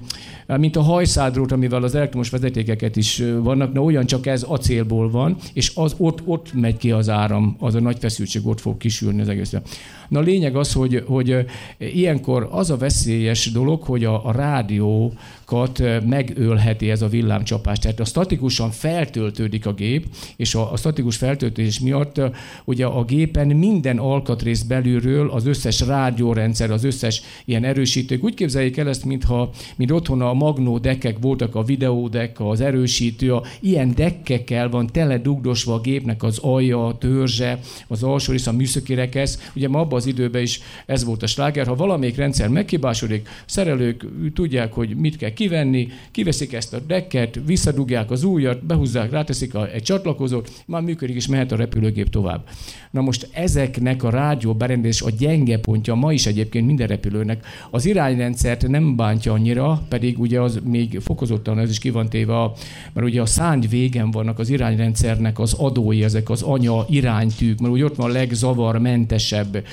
mint 0.57 0.75
a 0.75 0.81
hajszádrót, 0.81 1.51
amivel 1.51 1.83
az 1.83 1.95
elektromos 1.95 2.29
vezetékeket 2.29 2.95
is 2.95 3.23
vannak, 3.41 3.73
de 3.73 3.79
olyan 3.79 4.05
csak 4.05 4.25
ez 4.25 4.43
acélból 4.43 5.09
van, 5.09 5.37
és 5.53 5.71
az 5.75 5.95
ott, 5.97 6.21
ott 6.25 6.53
megy 6.53 6.77
ki 6.77 6.91
az 6.91 7.09
áram, 7.09 7.55
az 7.59 7.75
a 7.75 7.79
nagy 7.79 7.97
feszültség 7.99 8.47
ott 8.47 8.59
fog 8.59 8.77
kisülni 8.77 9.21
az 9.21 9.29
egészben. 9.29 9.61
Na 10.09 10.19
a 10.19 10.21
lényeg 10.21 10.55
az, 10.55 10.73
hogy, 10.73 11.03
hogy 11.07 11.45
ilyenkor 11.77 12.47
az 12.51 12.69
a 12.69 12.77
veszélyes 12.77 13.51
dolog, 13.51 13.81
hogy 13.83 14.03
a, 14.03 14.25
a 14.25 14.31
rádiókat 14.31 15.83
megölheti 16.05 16.89
ez 16.89 17.01
a 17.01 17.07
villámcsapás. 17.07 17.79
Tehát 17.79 17.99
a 17.99 18.05
statikusan 18.05 18.71
feltöltődik 18.71 19.65
a 19.65 19.73
gép, 19.73 20.05
és 20.35 20.55
a, 20.55 20.71
a 20.71 20.77
statikus 20.77 21.17
feltöltés 21.17 21.79
miatt 21.79 22.21
ugye 22.65 22.85
a 22.85 23.03
gépen 23.03 23.47
minden 23.47 23.97
alkatrész 23.97 24.61
belülről 24.61 25.29
az 25.29 25.45
összes 25.45 25.79
rádiórendszer, 25.79 26.71
az 26.71 26.83
összes 26.83 27.21
ilyen 27.45 27.63
erősítők. 27.63 28.23
Úgy 28.23 28.33
képzeljék 28.33 28.77
el 28.77 28.87
ezt, 28.87 29.05
mintha 29.05 29.49
mint 29.75 29.91
otthon 29.91 30.21
a 30.21 30.33
magnó 30.39 30.77
dekkek 30.77 31.17
voltak, 31.21 31.55
a 31.55 31.63
videódek, 31.63 32.39
az 32.39 32.61
erősítő, 32.61 33.33
a, 33.33 33.43
ilyen 33.59 33.93
dekkekkel 33.95 34.69
van 34.69 34.87
tele 34.87 35.17
dugdosva 35.17 35.73
a 35.73 35.79
gépnek 35.79 36.23
az 36.23 36.37
alja, 36.37 36.85
a 36.85 36.97
törzse, 36.97 37.59
az 37.87 38.03
alsó 38.03 38.31
rész, 38.31 38.47
a 38.47 38.51
műszaki 38.51 38.93
rekesz. 38.93 39.51
Ugye 39.55 39.67
ma 39.67 39.79
abban 39.79 39.97
az 39.97 40.05
időben 40.05 40.41
is 40.41 40.61
ez 40.85 41.03
volt 41.03 41.23
a 41.23 41.27
sláger. 41.27 41.67
Ha 41.67 41.75
valamelyik 41.75 42.15
rendszer 42.15 42.47
megkibásodik, 42.47 43.27
szerelők 43.45 44.05
tudják, 44.33 44.73
hogy 44.73 44.95
mit 44.95 45.17
kell 45.17 45.33
kivenni, 45.33 45.87
kiveszik 46.11 46.53
ezt 46.53 46.73
a 46.73 46.79
dekket, 46.79 47.39
visszadugják 47.45 48.11
az 48.11 48.23
újat, 48.23 48.65
behúzzák, 48.65 49.11
ráteszik 49.11 49.55
a, 49.55 49.71
egy 49.71 49.83
csatlakozót, 49.83 50.63
már 50.65 50.81
működik 50.81 51.15
és 51.15 51.27
mehet 51.27 51.51
a 51.51 51.55
repülőgép 51.55 52.09
tovább. 52.09 52.47
Na 52.91 53.01
most 53.01 53.29
ezeknek 53.31 54.03
a 54.03 54.09
rádió 54.09 54.53
berendezés 54.53 55.01
a 55.01 55.09
gyenge 55.17 55.59
pontja 55.59 55.95
ma 55.95 56.13
is 56.13 56.25
egyébként 56.25 56.65
minden 56.65 56.87
repülőnek. 56.87 57.45
Az 57.71 57.85
irányrendszert 57.85 58.67
nem 58.67 58.95
bántja 58.95 59.33
annyira, 59.33 59.81
pedig 59.89 60.19
ugye 60.19 60.28
az 60.35 60.59
még 60.63 60.99
fokozottan 60.99 61.59
ez 61.59 61.69
is 61.69 61.79
ki 61.79 61.89
van 61.89 62.09
téve, 62.09 62.41
a, 62.41 62.53
mert 62.93 63.07
ugye 63.07 63.21
a 63.21 63.25
szárny 63.25 63.65
végen 63.69 64.11
vannak 64.11 64.39
az 64.39 64.49
irányrendszernek 64.49 65.39
az 65.39 65.53
adói, 65.53 66.03
ezek 66.03 66.29
az 66.29 66.41
anya 66.41 66.85
iránytűk, 66.89 67.59
mert 67.59 67.73
ugye 67.73 67.83
ott 67.83 67.95
van 67.95 68.09
a 68.09 68.13
legzavarmentesebb 68.13 69.63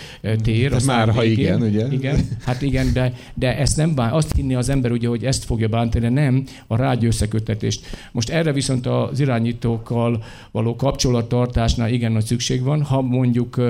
tér. 0.43 0.73
Az 0.73 0.87
már, 0.87 1.09
ha 1.09 1.25
igen, 1.25 1.63
ugye? 1.63 1.87
Igen, 1.93 2.21
hát 2.45 2.63
igen, 2.63 2.93
de, 2.93 3.13
de 3.35 3.59
ezt 3.59 3.77
nem 3.77 3.95
bán, 3.95 4.13
azt 4.13 4.35
hinni 4.35 4.55
az 4.55 4.69
ember, 4.69 4.91
ugye, 4.93 5.09
hogy 5.09 5.25
ezt 5.25 5.45
fogja 5.45 5.69
bántani, 5.69 6.09
nem 6.09 6.45
a 6.67 6.77
rádió 6.77 7.09
összekötetést. 7.09 7.87
Most 8.13 8.29
erre 8.29 8.53
viszont 8.53 8.87
az 8.87 9.21
irányítókkal 9.21 10.25
való 10.51 10.77
kapcsolattartásnál 10.77 11.91
igen 11.91 12.13
nagy 12.13 12.25
szükség 12.25 12.63
van, 12.63 12.83
ha 12.83 13.01
mondjuk 13.01 13.61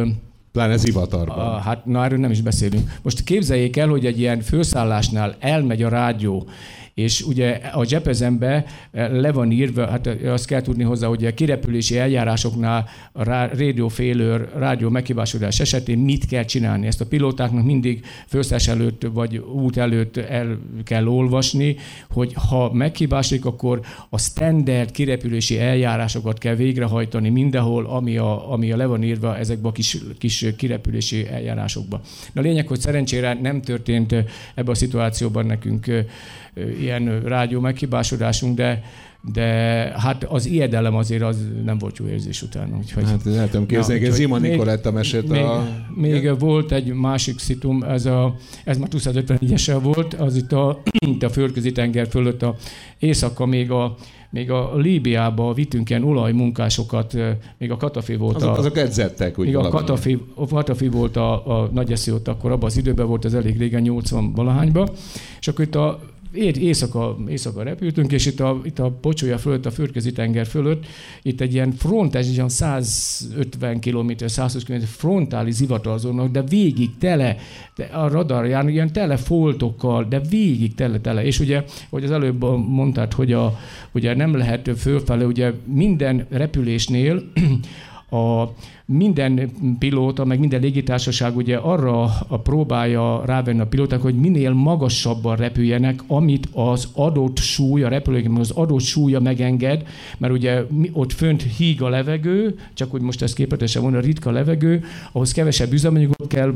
Pláne 0.57 0.77
zivatarban. 0.77 1.39
A, 1.39 1.59
hát 1.59 1.85
na 1.87 2.05
erről 2.05 2.19
nem 2.19 2.31
is 2.31 2.41
beszélünk. 2.41 2.91
Most 3.03 3.25
képzeljék 3.25 3.77
el, 3.77 3.89
hogy 3.89 4.07
egy 4.07 4.19
ilyen 4.19 4.41
főszállásnál 4.41 5.37
elmegy 5.39 5.83
a 5.83 5.89
rádió, 5.89 6.49
és 6.97 7.23
ugye 7.23 7.61
a 7.73 7.85
zsepezembe 7.85 8.65
eh, 8.91 9.11
le 9.11 9.33
van 9.33 9.50
írva, 9.50 9.87
hát 9.87 10.07
eh, 10.07 10.33
azt 10.33 10.47
kell 10.47 10.61
tudni 10.61 10.83
hozzá, 10.83 11.07
hogy 11.07 11.25
a 11.25 11.35
kirepülési 11.35 11.99
eljárásoknál 11.99 12.88
a 13.12 13.23
rádió 13.23 13.88
félőr, 13.88 14.49
rádió 14.55 14.88
meghibásodás 14.88 15.61
esetén 15.61 15.99
mit 15.99 16.26
kell 16.26 16.45
csinálni. 16.45 16.87
Ezt 16.87 17.00
a 17.00 17.07
pilótáknak 17.07 17.65
mindig 17.65 18.05
főszás 18.26 18.69
előtt 18.69 19.07
vagy 19.12 19.37
út 19.37 19.76
előtt 19.76 20.17
el 20.17 20.59
kell 20.85 21.07
olvasni, 21.07 21.76
hogy 22.11 22.33
ha 22.49 22.73
meghibásodik, 22.73 23.45
akkor 23.45 23.81
a 24.11 24.19
standard 24.19 24.91
kirepülési 24.91 25.59
eljárásokat 25.59 26.38
kell 26.38 26.55
végrehajtani 26.55 27.29
mindenhol, 27.29 27.87
ami 27.87 28.17
a, 28.17 28.53
ami 28.53 28.73
a 28.73 28.76
le 28.76 28.87
van 28.87 29.03
írva 29.03 29.37
ezekben 29.37 29.71
a 29.71 29.75
kis, 29.75 29.99
kis 30.19 30.47
kirepülési 30.57 31.26
eljárásokba. 31.29 32.00
Na 32.33 32.41
a 32.41 32.45
lényeg, 32.45 32.67
hogy 32.67 32.81
szerencsére 32.81 33.38
nem 33.43 33.62
történt 33.62 34.12
ebben 34.12 34.69
a 34.69 34.75
szituációban 34.75 35.47
nekünk 35.47 36.05
ilyen 36.81 37.21
rádió 37.21 37.61
meghibásodásunk, 37.61 38.57
de 38.57 38.83
de 39.33 39.45
hát 39.97 40.25
az 40.25 40.47
ijedelem 40.47 40.95
azért 40.95 41.23
az 41.23 41.49
nem 41.65 41.79
volt 41.79 41.97
jó 41.99 42.07
érzés 42.07 42.43
utána. 42.43 42.77
Úgyhogy, 42.77 43.05
hát 43.05 43.27
el 43.27 43.51
tudom 43.51 43.67
képzelni, 43.67 44.07
ez 44.07 44.15
Zima 44.15 44.39
Nikoletta 44.39 44.91
mesét 44.91 45.29
még, 45.29 45.43
a... 45.43 45.69
Még 45.95 46.23
ja. 46.23 46.37
volt 46.37 46.73
egy 46.73 46.93
másik 46.93 47.39
szitum, 47.39 47.83
ez, 47.83 48.07
a, 48.07 48.37
ez 48.65 48.79
már 48.79 48.89
254-esel 48.93 49.79
volt, 49.83 50.15
az 50.15 50.37
itt 50.37 50.53
a, 50.53 50.83
itt 51.07 51.23
a 51.23 51.29
földközi 51.29 51.73
tenger 51.73 52.09
fölött 52.09 52.43
a 52.43 52.55
éjszaka 52.99 53.47
még 53.47 53.71
a 53.71 53.95
még 54.31 54.51
a 54.51 54.77
Líbiába 54.77 55.53
vittünk 55.53 55.91
ilyen 55.91 56.05
olajmunkásokat, 56.05 57.17
még 57.59 57.71
a 57.71 57.77
Katafi 57.77 58.17
volt 58.17 58.37
azok, 58.37 58.57
a... 58.57 58.59
Azok 58.59 58.77
edzettek, 58.77 59.39
úgy 59.39 59.47
Még 59.47 59.57
a 59.57 59.69
Katafi, 59.69 60.19
a 60.35 60.47
Katafi 60.47 60.89
volt 60.89 61.17
a, 61.17 61.61
a 61.61 61.71
nagy 61.73 62.01
ott 62.13 62.29
akkor 62.29 62.51
abban 62.51 62.65
az 62.65 62.77
időben 62.77 63.07
volt, 63.07 63.25
ez 63.25 63.35
elég 63.35 63.59
régen, 63.59 63.83
80 63.83 64.33
valahányban, 64.33 64.89
és 65.41 65.49
akkor 65.49 65.65
itt 65.65 65.75
a 65.75 66.01
éjszaka, 66.37 67.16
éjszaka 67.28 67.62
repültünk, 67.62 68.12
és 68.12 68.26
itt 68.26 68.40
a, 68.40 68.61
itt 68.64 68.78
a 68.78 68.90
pocsolya 68.90 69.38
fölött, 69.38 69.66
a 69.66 69.71
földközi 69.71 70.12
tenger 70.12 70.47
fölött, 70.47 70.87
itt 71.23 71.40
egy 71.40 71.55
ilyen 71.55 71.73
frontális, 71.73 72.26
egy 72.26 72.35
ilyen 72.35 72.49
150 72.49 73.81
km, 73.81 74.11
120 74.26 74.62
km 74.64 74.83
frontális 74.85 75.55
zivatarzónak, 75.55 76.31
de 76.31 76.43
végig 76.43 76.90
tele, 76.99 77.37
de 77.76 77.85
a 77.85 78.09
radarján 78.09 78.69
ilyen 78.69 78.93
tele 78.93 79.16
foltokkal, 79.16 80.05
de 80.05 80.21
végig 80.31 80.75
tele-tele. 80.75 81.25
És 81.25 81.40
ugye, 81.40 81.64
hogy 81.90 82.05
az 82.05 82.11
előbb 82.11 82.43
mondtad, 82.69 83.12
hogy 83.12 83.33
a, 83.33 83.59
ugye 83.93 84.14
nem 84.14 84.37
lehet 84.37 84.71
fölfelé, 84.76 85.25
ugye 85.25 85.52
minden 85.64 86.26
repülésnél 86.31 87.23
a 88.11 88.45
minden 88.88 89.50
pilóta, 89.78 90.25
meg 90.25 90.38
minden 90.38 90.61
légitársaság 90.61 91.37
ugye 91.37 91.57
arra 91.57 92.02
a 92.28 92.40
próbálja 92.40 93.23
rávenni 93.25 93.61
a 93.61 93.66
pilóták, 93.66 94.00
hogy 94.00 94.14
minél 94.14 94.52
magasabban 94.52 95.37
repüljenek, 95.37 96.00
amit 96.07 96.49
az 96.52 96.88
adott 96.93 97.38
súly, 97.38 97.83
a 97.83 97.88
repülőgép 97.88 98.38
az 98.38 98.50
adott 98.50 98.81
súlya 98.81 99.21
megenged, 99.21 99.83
mert 100.19 100.33
ugye 100.33 100.62
ott 100.93 101.12
fönt 101.12 101.43
híg 101.43 101.83
a 101.83 101.88
levegő, 101.88 102.59
csak 102.75 102.90
hogy 102.90 103.00
most 103.00 103.23
ezt 103.23 103.35
képletesen 103.35 103.83
van, 103.83 103.95
a 103.95 104.00
ritka 104.00 104.31
levegő, 104.31 104.85
ahhoz 105.12 105.33
kevesebb 105.33 105.73
üzemanyagot 105.73 106.26
kell 106.28 106.55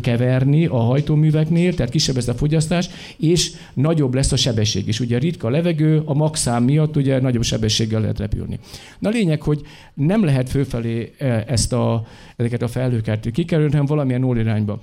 keverni 0.00 0.66
a 0.66 0.78
hajtóműveknél, 0.78 1.74
tehát 1.74 1.92
kisebb 1.92 2.14
lesz 2.14 2.28
a 2.28 2.34
fogyasztás, 2.34 2.88
és 3.16 3.52
nagyobb 3.74 4.14
lesz 4.14 4.32
a 4.32 4.36
sebesség 4.36 4.88
is. 4.88 5.00
Ugye 5.00 5.16
a 5.16 5.18
ritka 5.18 5.48
levegő 5.48 6.02
a 6.04 6.14
maxám 6.14 6.64
miatt 6.64 6.96
ugye 6.96 7.20
nagyobb 7.20 7.42
sebességgel 7.42 8.00
lehet 8.00 8.18
repülni. 8.18 8.58
Na 8.98 9.08
lényeg, 9.08 9.42
hogy 9.42 9.60
nem 9.94 10.24
lehet 10.24 10.48
fölfelé 10.48 11.12
ezt 11.46 11.72
a, 11.72 12.06
ezeket 12.36 12.62
a 12.62 12.68
felhőket 12.68 13.30
kikerülni, 13.30 13.70
hanem 13.70 13.86
valamilyen 13.86 14.36
irányba. 14.36 14.80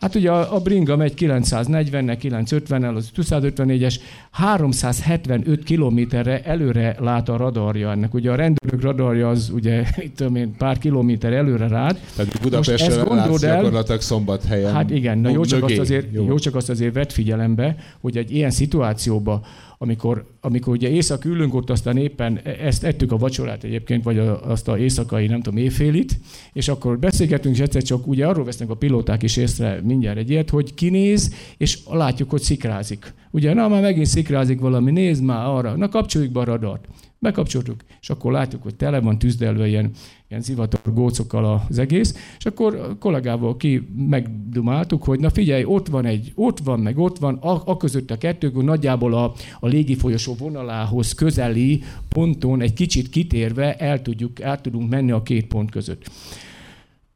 Hát 0.00 0.14
ugye 0.14 0.30
a, 0.30 0.54
a 0.54 0.60
bringa 0.60 0.96
megy 0.96 1.12
940-nel, 1.16 2.16
950-nel, 2.22 2.94
az 2.94 3.10
254-es, 3.16 3.94
375 4.30 5.62
kilométerre 5.62 6.42
előre 6.42 6.96
lát 7.00 7.28
a 7.28 7.36
radarja 7.36 7.90
ennek. 7.90 8.14
Ugye 8.14 8.30
a 8.30 8.34
rendőrök 8.34 8.82
radarja 8.82 9.28
az 9.28 9.50
ugye, 9.54 9.84
itt 9.96 10.16
tudom 10.16 10.36
én, 10.36 10.56
pár 10.56 10.78
kilométer 10.78 11.32
előre 11.32 11.68
rád. 11.68 12.00
Tehát 12.16 12.40
Budapestre 12.42 13.04
látsz 13.04 13.42
el, 13.42 13.56
gyakorlatilag 13.56 14.00
szombathelyen. 14.00 14.72
Hát 14.72 14.90
igen, 14.90 15.18
na 15.18 15.30
jó 15.30 15.44
csak, 15.44 15.64
azt 15.64 15.78
azért, 15.78 16.06
jó. 16.12 16.26
jó 16.26 16.38
csak 16.38 16.54
azt 16.54 16.70
azért 16.70 16.94
vett 16.94 17.12
figyelembe, 17.12 17.76
hogy 18.00 18.16
egy 18.16 18.34
ilyen 18.34 18.50
szituációban 18.50 19.42
amikor, 19.78 20.26
amikor 20.40 20.74
ugye 20.74 20.90
éjszak 20.90 21.24
ülünk 21.24 21.54
ott, 21.54 21.70
aztán 21.70 21.96
éppen 21.96 22.40
e- 22.42 22.56
ezt 22.60 22.84
ettük 22.84 23.12
a 23.12 23.16
vacsorát 23.16 23.64
egyébként, 23.64 24.04
vagy 24.04 24.18
a, 24.18 24.50
azt 24.50 24.68
a 24.68 24.78
éjszakai, 24.78 25.26
nem 25.26 25.42
tudom, 25.42 25.58
éjfélit, 25.58 26.18
és 26.52 26.68
akkor 26.68 26.98
beszélgetünk, 26.98 27.54
és 27.54 27.60
egyszer 27.60 27.82
csak 27.82 28.06
ugye 28.06 28.26
arról 28.26 28.44
vesznek 28.44 28.70
a 28.70 28.74
pilóták 28.74 29.22
is 29.22 29.36
észre 29.36 29.80
mindjárt 29.82 30.18
egy 30.18 30.30
ilyet, 30.30 30.50
hogy 30.50 30.74
kinéz, 30.74 31.34
és 31.56 31.78
látjuk, 31.90 32.30
hogy 32.30 32.42
szikrázik. 32.42 33.14
Ugye, 33.30 33.54
na 33.54 33.68
már 33.68 33.82
megint 33.82 34.06
szikrázik 34.06 34.60
valami, 34.60 34.90
nézd 34.90 35.22
már 35.22 35.46
arra, 35.46 35.76
na 35.76 35.88
kapcsoljuk 35.88 36.32
be 36.32 36.40
a 36.40 36.44
radart. 36.44 36.84
Bekapcsoltuk, 37.18 37.84
és 38.00 38.10
akkor 38.10 38.32
látjuk, 38.32 38.62
hogy 38.62 38.74
tele 38.74 39.00
van 39.00 39.18
tűzdelve 39.18 39.66
ilyen, 39.66 39.90
ilyen 40.28 40.42
zivatar 40.42 40.92
gócokkal 40.94 41.64
az 41.68 41.78
egész, 41.78 42.34
és 42.38 42.46
akkor 42.46 42.74
a 42.74 42.98
kollégával 42.98 43.56
ki 43.56 43.88
megdumáltuk, 43.96 45.04
hogy 45.04 45.20
na 45.20 45.30
figyelj, 45.30 45.64
ott 45.64 45.88
van 45.88 46.04
egy, 46.04 46.32
ott 46.34 46.58
van, 46.58 46.80
meg 46.80 46.98
ott 46.98 47.18
van, 47.18 47.34
a, 47.34 47.62
a 47.64 47.76
között 47.76 48.10
a 48.10 48.18
kettő, 48.18 48.52
nagyjából 48.54 49.14
a, 49.14 49.32
a 49.60 49.66
légifolyosó 49.66 50.34
vonalához 50.38 51.12
közeli 51.12 51.82
ponton 52.08 52.60
egy 52.60 52.72
kicsit 52.72 53.08
kitérve 53.08 53.74
el, 53.74 54.02
tudjuk, 54.02 54.40
el 54.40 54.60
tudunk 54.60 54.90
menni 54.90 55.10
a 55.10 55.22
két 55.22 55.46
pont 55.46 55.70
között. 55.70 56.10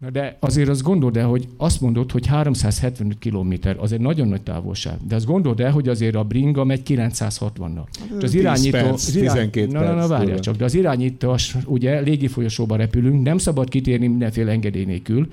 Na 0.01 0.11
de 0.11 0.37
azért 0.41 0.69
azt 0.69 0.83
gondold 0.83 1.17
el, 1.17 1.27
hogy 1.27 1.49
azt 1.57 1.81
mondod, 1.81 2.11
hogy 2.11 2.27
375 2.27 3.19
km, 3.19 3.53
az 3.79 3.93
egy 3.93 4.01
nagyon 4.01 4.29
nagy 4.29 4.43
távolság. 4.43 4.95
De 5.09 5.15
azt 5.15 5.27
gondold 5.27 5.61
el, 5.61 5.71
hogy 5.71 5.89
azért 5.89 6.15
a 6.15 6.25
bringa 6.25 6.65
megy 6.65 6.81
960-nal. 6.87 7.85
Hát, 8.11 8.23
az 8.23 8.35
irányító... 8.35 8.71
Perc, 8.71 9.07
az 9.07 9.17
irány... 9.17 9.51
12 9.51 9.73
na, 9.73 9.81
na, 9.81 9.95
na, 9.95 10.07
várjál 10.07 10.39
csak, 10.39 10.57
de 10.57 10.65
az 10.65 10.75
irányítás, 10.75 11.57
ugye 11.67 12.01
légifolyosóba 12.01 12.77
repülünk, 12.77 13.23
nem 13.23 13.39
szabad 13.39 13.69
kitérni 13.69 14.07
mindenféle 14.07 14.51
engedély 14.51 14.85
nélkül. 14.85 15.29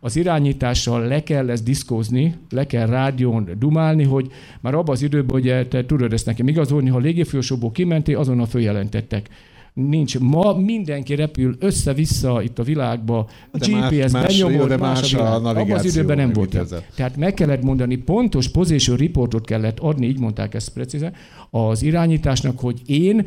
Az 0.00 0.16
irányítással 0.16 1.06
le 1.06 1.22
kell 1.22 1.50
ezt 1.50 1.64
diszkózni, 1.64 2.34
le 2.50 2.66
kell 2.66 2.86
rádión 2.86 3.48
dumálni, 3.58 4.04
hogy 4.04 4.30
már 4.60 4.74
abban 4.74 4.94
az 4.94 5.02
időben, 5.02 5.30
hogy 5.30 5.68
te 5.68 5.86
tudod 5.86 6.12
ezt 6.12 6.26
nekem 6.26 6.48
igazolni, 6.48 6.88
ha 6.88 6.96
a 6.96 7.00
légifolyosóból 7.00 7.72
kimentél, 7.72 8.18
azonnal 8.18 8.46
följelentettek 8.46 9.28
nincs. 9.74 10.18
Ma 10.18 10.54
mindenki 10.54 11.14
repül 11.14 11.56
össze-vissza 11.58 12.42
itt 12.42 12.58
a 12.58 12.62
világba, 12.62 13.28
de 13.52 13.66
GPS 13.66 14.12
más, 14.12 14.26
benyomod, 14.26 14.68
de 14.68 14.76
más, 14.76 15.00
más 15.00 15.14
a, 15.14 15.34
a 15.34 15.38
navigáció. 15.38 15.62
Abban 15.62 15.78
az 15.78 15.84
időben 15.84 16.16
nem 16.16 16.32
volt. 16.32 16.58
Tehát 16.94 17.16
meg 17.16 17.34
kellett 17.34 17.62
mondani, 17.62 17.96
pontos 17.96 18.48
position 18.48 18.96
reportot 18.96 19.46
kellett 19.46 19.78
adni, 19.78 20.06
így 20.06 20.18
mondták 20.18 20.54
ezt 20.54 20.72
precízen, 20.72 21.12
az 21.50 21.82
irányításnak, 21.82 22.58
hogy 22.58 22.80
én 22.86 23.26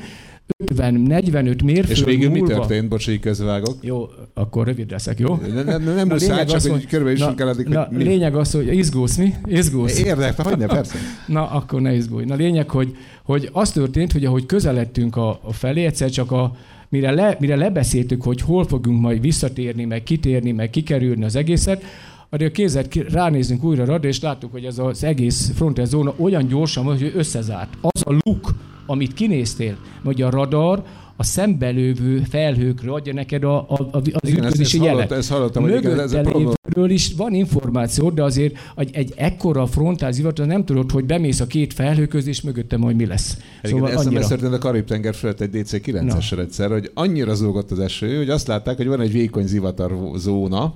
50-45 0.66 1.64
mérföld 1.64 1.90
És 1.90 2.04
végül 2.04 2.30
múlva... 2.30 2.46
mi 2.46 2.52
történt? 2.52 2.90
Bocs, 2.90 3.08
így 3.08 3.20
közvágok. 3.20 3.76
Jó, 3.82 4.10
akkor 4.34 4.66
rövid 4.66 4.92
leszek, 4.92 5.20
jó? 5.20 5.36
Nem, 5.54 5.66
nem, 5.66 5.84
nem 5.96 6.08
muszáj, 6.08 6.46
csak 6.46 6.62
hogy 6.62 6.88
körülbelül 6.88 7.20
is 7.20 7.36
kell 7.36 7.48
addig, 7.48 7.68
na, 7.68 7.88
mi? 7.92 8.04
lényeg 8.04 8.36
az, 8.36 8.52
hogy 8.52 8.78
izgulsz, 8.78 9.18
mi? 9.18 9.34
Izgulsz. 9.46 10.00
Érdekel, 10.00 10.46
hogy 10.46 10.58
ne, 10.58 10.66
persze. 10.66 10.98
Na, 11.28 11.50
akkor 11.50 11.82
ne 11.82 11.94
izgulj. 11.94 12.26
Na, 12.26 12.36
lényeg, 12.36 12.70
hogy, 12.70 12.96
hogy 13.24 13.50
az 13.52 13.72
történt, 13.72 14.12
hogy 14.12 14.26
ahogy 14.26 14.46
közeledtünk 14.46 15.16
a, 15.16 15.40
a 15.44 15.54
felé, 15.54 15.86
egyszer 15.86 16.10
csak 16.10 16.32
a, 16.32 16.56
mire, 16.90 17.12
le, 17.12 17.38
mire 17.40 17.56
lebeszéltük, 17.56 18.22
hogy 18.22 18.42
hol 18.42 18.66
fogunk 18.66 19.02
majd 19.02 19.22
visszatérni, 19.22 19.86
meg 19.86 20.04
kitérni, 20.04 20.52
meg 20.52 20.70
kikerülni 20.70 21.24
az 21.24 21.36
egészet, 21.36 21.84
addig 22.30 22.48
a 22.48 22.52
kézet 22.52 22.96
ránézünk 22.96 23.64
újra 23.64 23.86
rá, 23.86 23.96
és 23.96 24.22
láttuk, 24.22 24.52
hogy 24.52 24.66
ez 24.66 24.78
az 24.80 25.04
egész 25.04 25.52
frontes 25.56 25.88
zóna 25.88 26.14
olyan 26.18 26.48
gyorsan, 26.48 26.84
hogy 26.84 27.12
összezárt. 27.16 27.74
Az 27.82 28.02
a 28.06 28.18
luk, 28.24 28.54
amit 28.86 29.14
kinéztél, 29.14 29.78
vagy 30.04 30.22
a 30.22 30.30
radar, 30.30 30.84
a 31.16 31.24
szembelővő 31.24 32.24
felhőkre 32.30 32.92
adja 32.92 33.14
neked 33.14 33.44
a, 33.44 33.58
a, 33.58 33.74
a, 33.74 33.90
az 33.92 34.30
igen, 34.30 34.44
ezt, 34.44 34.74
jelet. 34.74 35.12
Ezt 35.12 35.30
hallottam, 35.30 35.64
hogy 35.64 35.76
igen, 35.76 36.00
ez 36.00 36.14
a 36.14 36.22
lévőről 36.22 36.90
is 36.90 37.14
van 37.18 37.34
információ, 37.34 38.10
de 38.10 38.24
azért 38.24 38.58
egy, 38.76 38.90
egy 38.94 39.14
ekkora 39.16 39.66
frontázivat, 39.66 40.46
nem 40.46 40.66
tudod, 40.66 40.92
hogy 40.92 41.06
bemész 41.06 41.40
a 41.40 41.48
két 41.48 41.74
felhő 41.74 42.06
közé, 42.06 42.30
és 42.30 42.42
mögötte 42.42 42.78
majd 42.78 42.96
mi 42.96 43.06
lesz. 43.06 43.38
Szóval 43.64 43.92
ez 43.92 44.06
annyira... 44.06 44.28
történt 44.28 44.54
a 44.54 44.58
Karib-tenger 44.58 45.16
fölött 45.16 45.42
egy 45.42 45.50
DC-9-esre 45.54 46.40
egyszer, 46.40 46.72
hogy 46.72 46.92
annyira 46.94 47.34
zúgott 47.34 47.72
az 47.72 47.80
eső, 47.80 48.18
hogy 48.18 48.30
azt 48.30 48.48
látták, 48.48 48.78
hogy 48.78 48.88
van 48.88 49.02
egy 49.02 49.12
vékony 49.12 49.48
zivatar 49.48 49.98
zóna, 50.16 50.74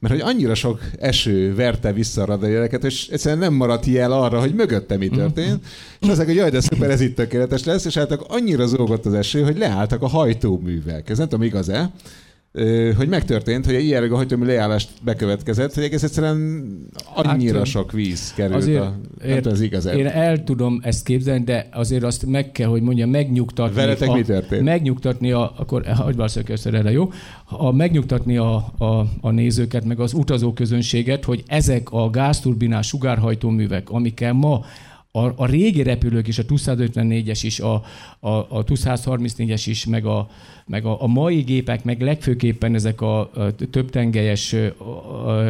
mert 0.00 0.14
hogy 0.14 0.22
annyira 0.22 0.54
sok 0.54 0.80
eső 0.98 1.54
verte 1.54 1.92
vissza 1.92 2.22
a 2.22 2.24
radarjeleket, 2.24 2.84
és 2.84 3.08
egyszerűen 3.08 3.40
nem 3.40 3.54
maradt 3.54 3.86
jel 3.86 4.12
arra, 4.12 4.40
hogy 4.40 4.54
mögötte 4.54 4.96
mi 4.96 5.08
történt, 5.08 5.48
mm-hmm. 5.48 6.00
és 6.00 6.08
azok, 6.08 6.26
hogy 6.26 6.34
jaj, 6.34 6.50
de 6.50 6.60
szuper, 6.60 6.90
ez 6.90 7.00
itt 7.00 7.16
tökéletes 7.16 7.64
lesz, 7.64 7.84
és 7.84 7.94
hát 7.94 8.12
annyira 8.12 8.66
zúgott 8.66 9.06
az 9.06 9.14
eső, 9.14 9.42
hogy 9.42 9.58
leálltak 9.58 10.02
a 10.02 10.08
hajtóművek. 10.08 11.10
Ez 11.10 11.18
nem 11.18 11.28
tudom, 11.28 11.44
igaz-e? 11.44 11.90
Hogy 12.96 13.08
megtörtént, 13.08 13.64
hogy 13.64 13.74
egy 13.74 13.84
ilyen 13.84 14.08
hajtómű 14.08 14.46
leállást 14.46 14.90
bekövetkezett, 15.02 15.74
hogy 15.74 15.82
egész 15.82 16.02
egyszerűen 16.02 16.66
annyira 17.14 17.58
hát, 17.58 17.66
sok 17.66 17.92
víz 17.92 18.32
került 18.34 18.56
azért, 18.56 18.80
a... 18.80 18.96
Ért, 19.24 19.46
az 19.46 19.60
igaz. 19.60 19.86
Én 19.86 20.06
el 20.06 20.44
tudom 20.44 20.80
ezt 20.82 21.04
képzelni, 21.04 21.44
de 21.44 21.68
azért 21.72 22.02
azt 22.02 22.26
meg 22.26 22.52
kell, 22.52 22.68
hogy 22.68 22.82
mondjam, 22.82 23.10
megnyugtatni... 23.10 23.74
Veletek 23.74 24.08
a, 24.08 24.14
mi 24.14 24.22
történt? 24.22 24.62
Megnyugtatni 24.62 25.32
a... 25.32 25.52
Akkor 25.56 25.86
hagyd 25.86 26.16
válaszolok 26.16 26.48
erre, 26.64 26.90
jó? 26.90 27.10
A, 27.44 27.72
megnyugtatni 27.72 28.36
a, 28.36 28.54
a, 28.78 29.06
a 29.20 29.30
nézőket, 29.30 29.84
meg 29.84 30.00
az 30.00 30.12
utazóközönséget, 30.12 31.24
hogy 31.24 31.42
ezek 31.46 31.90
a 31.90 32.10
gázturbinás 32.10 32.86
sugárhajtóművek, 32.86 33.90
amikkel 33.90 34.32
ma 34.32 34.64
a, 35.12 35.32
a 35.36 35.46
régi 35.46 35.82
repülők 35.82 36.28
is, 36.28 36.38
a 36.38 36.42
254-es 36.44 37.40
is, 37.42 37.60
a, 37.60 37.82
a, 38.20 38.28
a 38.30 38.64
234-es 38.64 39.62
is, 39.66 39.86
meg, 39.86 40.06
a, 40.06 40.28
meg 40.66 40.84
a, 40.84 41.02
a 41.02 41.06
mai 41.06 41.40
gépek, 41.40 41.84
meg 41.84 42.00
legfőképpen 42.00 42.74
ezek 42.74 43.00
a, 43.00 43.20
a 43.20 43.54
többtengelyes, 43.70 44.52
a, 44.78 44.84
a, 45.28 45.44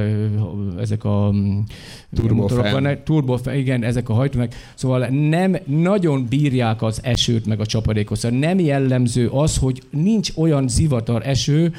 ezek 0.78 1.04
a 1.04 1.32
turbofan. 2.14 2.98
turbofan, 3.04 3.54
igen, 3.54 3.84
ezek 3.84 4.08
a 4.08 4.12
hajtóművek. 4.12 4.54
Szóval 4.74 5.06
nem 5.06 5.56
nagyon 5.64 6.26
bírják 6.28 6.82
az 6.82 7.00
esőt, 7.02 7.46
meg 7.46 7.60
a 7.60 7.66
csapadékot. 7.66 8.18
Szóval 8.18 8.38
nem 8.38 8.58
jellemző 8.58 9.28
az, 9.28 9.56
hogy 9.56 9.82
nincs 9.90 10.30
olyan 10.36 10.68
zivatar 10.68 11.26
eső, 11.26 11.72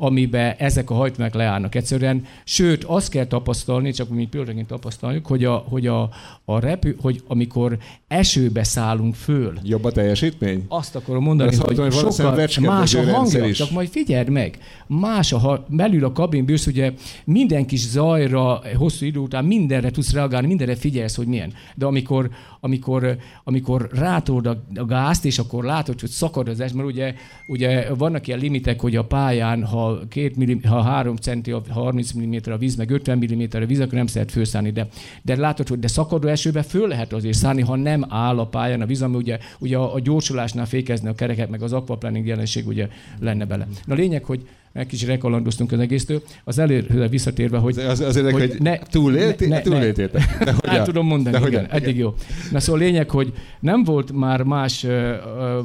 amiben 0.00 0.54
ezek 0.58 0.90
a 0.90 0.94
hajtmák 0.94 1.34
leállnak 1.34 1.74
egyszerűen. 1.74 2.24
Sőt, 2.44 2.84
azt 2.84 3.10
kell 3.10 3.24
tapasztalni, 3.24 3.92
csak 3.92 4.08
mi 4.08 4.26
pillanatként 4.26 4.66
tapasztaljuk, 4.66 5.26
hogy, 5.26 5.44
a, 5.44 5.64
hogy, 5.68 5.86
a, 5.86 6.10
a 6.44 6.58
repü, 6.58 6.94
hogy 7.00 7.22
amikor 7.26 7.78
esőbe 8.08 8.64
szállunk 8.64 9.14
föl. 9.14 9.58
Jobb 9.62 9.84
a 9.84 9.92
teljesítmény? 9.92 10.64
Azt 10.68 10.96
akarom 10.96 11.22
mondani, 11.22 11.56
hogy, 11.56 11.78
hogy 11.78 11.92
sokkal 11.92 12.48
más 12.60 12.94
a 12.94 13.12
hangja, 13.12 13.44
is. 13.44 13.56
csak 13.56 13.70
majd 13.70 13.88
figyeld 13.88 14.28
meg. 14.28 14.58
Más 14.86 15.32
a, 15.32 15.38
ha 15.38 15.64
belül 15.68 16.04
a 16.04 16.12
kabinbűsz, 16.12 16.66
ugye 16.66 16.92
minden 17.24 17.66
kis 17.66 17.88
zajra, 17.88 18.60
hosszú 18.76 19.06
idő 19.06 19.18
után 19.18 19.44
mindenre 19.44 19.90
tudsz 19.90 20.12
reagálni, 20.12 20.46
mindenre 20.46 20.76
figyelsz, 20.76 21.16
hogy 21.16 21.26
milyen. 21.26 21.52
De 21.74 21.86
amikor, 21.86 22.30
amikor, 22.60 23.16
amikor 23.44 23.88
rátolod 23.92 24.46
a, 24.46 24.64
a 24.74 24.84
gázt, 24.84 25.24
és 25.24 25.38
akkor 25.38 25.64
látod, 25.64 26.00
hogy 26.00 26.10
szakad 26.10 26.48
az 26.48 26.60
es, 26.60 26.72
mert 26.72 26.88
ugye, 26.88 27.14
ugye 27.46 27.94
vannak 27.94 28.26
ilyen 28.26 28.38
limitek, 28.38 28.80
hogy 28.80 28.96
a 28.96 29.04
pályán, 29.04 29.64
ha, 29.64 29.87
két 30.08 30.36
millim, 30.36 30.62
ha 30.62 30.82
3 30.82 31.16
centi, 31.16 31.50
ha 31.50 31.62
30 31.70 32.12
mm 32.12 32.34
a 32.44 32.56
víz, 32.56 32.76
meg 32.76 32.90
50 32.90 33.18
mm 33.18 33.42
a 33.50 33.66
víz, 33.66 33.80
akkor 33.80 33.92
nem 33.92 34.06
szeret 34.06 34.30
főszállni. 34.30 34.70
De, 34.70 34.88
de 35.22 35.36
látod, 35.36 35.68
hogy 35.68 35.78
de 35.78 35.88
szakadó 35.88 36.28
esőbe 36.28 36.62
föl 36.62 36.88
lehet 36.88 37.12
azért 37.12 37.36
szállni, 37.36 37.62
ha 37.62 37.76
nem 37.76 38.04
áll 38.08 38.38
a 38.38 38.46
pályán 38.46 38.80
a 38.80 38.86
víz, 38.86 39.02
ami 39.02 39.16
ugye, 39.16 39.38
ugye 39.58 39.76
a, 39.76 39.94
a 39.94 40.00
gyorsulásnál 40.00 40.66
fékezni 40.66 41.08
a 41.08 41.14
kereket, 41.14 41.50
meg 41.50 41.62
az 41.62 41.72
aquaplaning 41.72 42.26
jelenség 42.26 42.66
ugye 42.66 42.88
lenne 43.20 43.44
bele. 43.44 43.66
Na 43.84 43.94
lényeg, 43.94 44.24
hogy 44.24 44.46
egy 44.72 44.86
kicsit 44.86 45.08
rekalandoztunk 45.08 45.72
az 45.72 45.78
egésztől. 45.78 46.22
Az 46.44 46.58
előre 46.58 47.08
visszatérve, 47.08 47.58
hogy... 47.58 47.78
Az, 47.78 48.00
azért, 48.00 48.30
hogy, 48.30 48.48
hogy 48.48 48.60
ne, 48.60 48.78
túlélt, 48.78 49.48
ne, 49.48 49.60
túléltétek. 49.60 50.44
De 50.44 50.52
hogy 50.52 50.82
tudom 50.82 51.06
mondani, 51.06 51.38
de 51.38 51.46
igen, 51.46 51.64
igen, 51.64 51.76
eddig 51.76 51.96
jó. 51.96 52.14
Na 52.50 52.60
szóval 52.60 52.80
lényeg, 52.80 53.10
hogy 53.10 53.32
nem 53.60 53.84
volt 53.84 54.12
már 54.12 54.42
más 54.42 54.84
uh, 54.84 54.92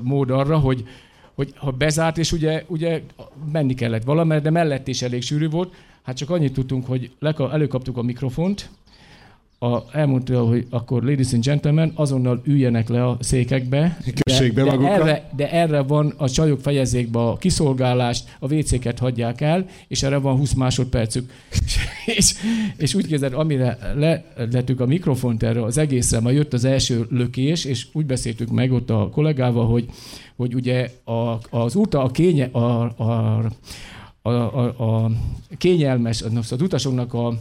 mód 0.03 0.29
arra, 0.29 0.57
hogy 0.57 0.83
hogy 1.35 1.53
ha 1.55 1.71
bezárt, 1.71 2.17
és 2.17 2.31
ugye, 2.31 2.63
ugye 2.67 3.01
menni 3.51 3.73
kellett 3.73 4.03
valamelyre, 4.03 4.43
de 4.43 4.49
mellett 4.49 4.87
is 4.87 5.01
elég 5.01 5.21
sűrű 5.21 5.49
volt, 5.49 5.73
hát 6.03 6.17
csak 6.17 6.29
annyit 6.29 6.53
tudtunk, 6.53 6.85
hogy 6.85 7.11
előkaptuk 7.51 7.97
a 7.97 8.01
mikrofont, 8.01 8.69
a, 9.63 9.85
elmondta, 9.91 10.43
hogy 10.45 10.67
akkor 10.69 11.03
ladies 11.03 11.33
and 11.33 11.43
gentlemen, 11.43 11.91
azonnal 11.95 12.41
üljenek 12.43 12.89
le 12.89 13.07
a 13.07 13.17
székekbe. 13.19 13.97
de, 14.23 14.49
be 14.53 14.63
de, 14.63 14.89
erre, 14.89 15.29
de 15.35 15.51
erre 15.51 15.81
van 15.81 16.13
a 16.17 16.29
csajok 16.29 16.59
fejezzék 16.59 17.09
be 17.09 17.19
a 17.19 17.37
kiszolgálást, 17.37 18.35
a 18.39 18.53
WC-ket 18.53 18.99
hagyják 18.99 19.41
el, 19.41 19.65
és 19.87 20.03
erre 20.03 20.17
van 20.17 20.37
20 20.37 20.53
másodpercük. 20.53 21.31
és, 22.15 22.33
és 22.77 22.93
úgy 22.93 23.07
képzeld, 23.07 23.33
amire 23.33 23.77
letettük 23.95 24.79
a 24.79 24.85
mikrofont 24.85 25.43
erre 25.43 25.63
az 25.63 25.77
egészen, 25.77 26.21
majd 26.21 26.35
jött 26.35 26.53
az 26.53 26.65
első 26.65 27.05
lökés, 27.09 27.65
és 27.65 27.87
úgy 27.93 28.05
beszéltük 28.05 28.49
meg 28.49 28.71
ott 28.71 28.89
a 28.89 29.09
kollégával, 29.11 29.67
hogy, 29.67 29.85
hogy 30.35 30.55
ugye 30.55 30.89
a, 31.03 31.37
az 31.49 31.75
uta, 31.75 32.03
a 32.03 32.11
kénye, 32.11 32.45
a, 32.45 32.93
a, 32.97 33.43
a, 34.21 34.29
a, 34.29 35.03
a 35.03 35.11
kényelmes, 35.57 36.21
az 36.21 36.61
utasoknak 36.61 37.13
a 37.13 37.33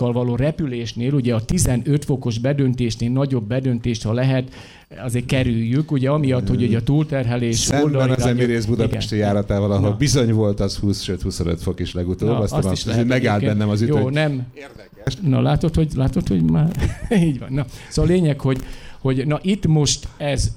való 0.00 0.36
repülésnél, 0.36 1.12
ugye 1.12 1.34
a 1.34 1.44
15 1.44 2.04
fokos 2.04 2.38
bedöntésnél 2.38 3.10
nagyobb 3.10 3.46
bedöntést, 3.46 4.02
ha 4.02 4.12
lehet, 4.12 4.54
azért 5.02 5.26
kerüljük, 5.26 5.90
ugye 5.90 6.10
amiatt, 6.10 6.48
hogy 6.48 6.62
ugye 6.62 6.76
a 6.76 6.82
túlterhelés... 6.82 7.56
Szemben 7.56 8.10
az 8.10 8.26
Emirész 8.26 8.64
Budapesti 8.64 9.14
igen. 9.14 9.26
járatával, 9.26 9.72
ahol 9.72 9.88
Na. 9.88 9.96
bizony 9.96 10.32
volt 10.32 10.60
az 10.60 10.76
20, 10.76 11.02
sőt 11.02 11.22
25 11.22 11.62
fok 11.62 11.80
is 11.80 11.94
legutóbb, 11.94 12.28
Na, 12.28 12.38
azt, 12.38 12.52
azt 12.52 12.72
is 12.72 12.84
lehet, 12.84 13.06
megállt 13.06 13.44
bennem 13.44 13.68
az 13.68 13.80
ütő. 13.80 13.98
Jó, 13.98 14.08
nem. 14.08 14.46
Érdekes. 14.54 15.16
Na 15.22 15.40
látod, 15.40 15.74
hogy, 15.74 15.92
látod, 15.94 16.28
hogy 16.28 16.42
már 16.42 16.70
így 17.28 17.38
van. 17.38 17.52
Na, 17.52 17.66
szóval 17.88 18.10
a 18.10 18.14
lényeg, 18.14 18.40
hogy, 18.40 18.58
hogy 18.98 19.26
na 19.26 19.38
itt 19.42 19.66
most 19.66 20.08
ez 20.16 20.50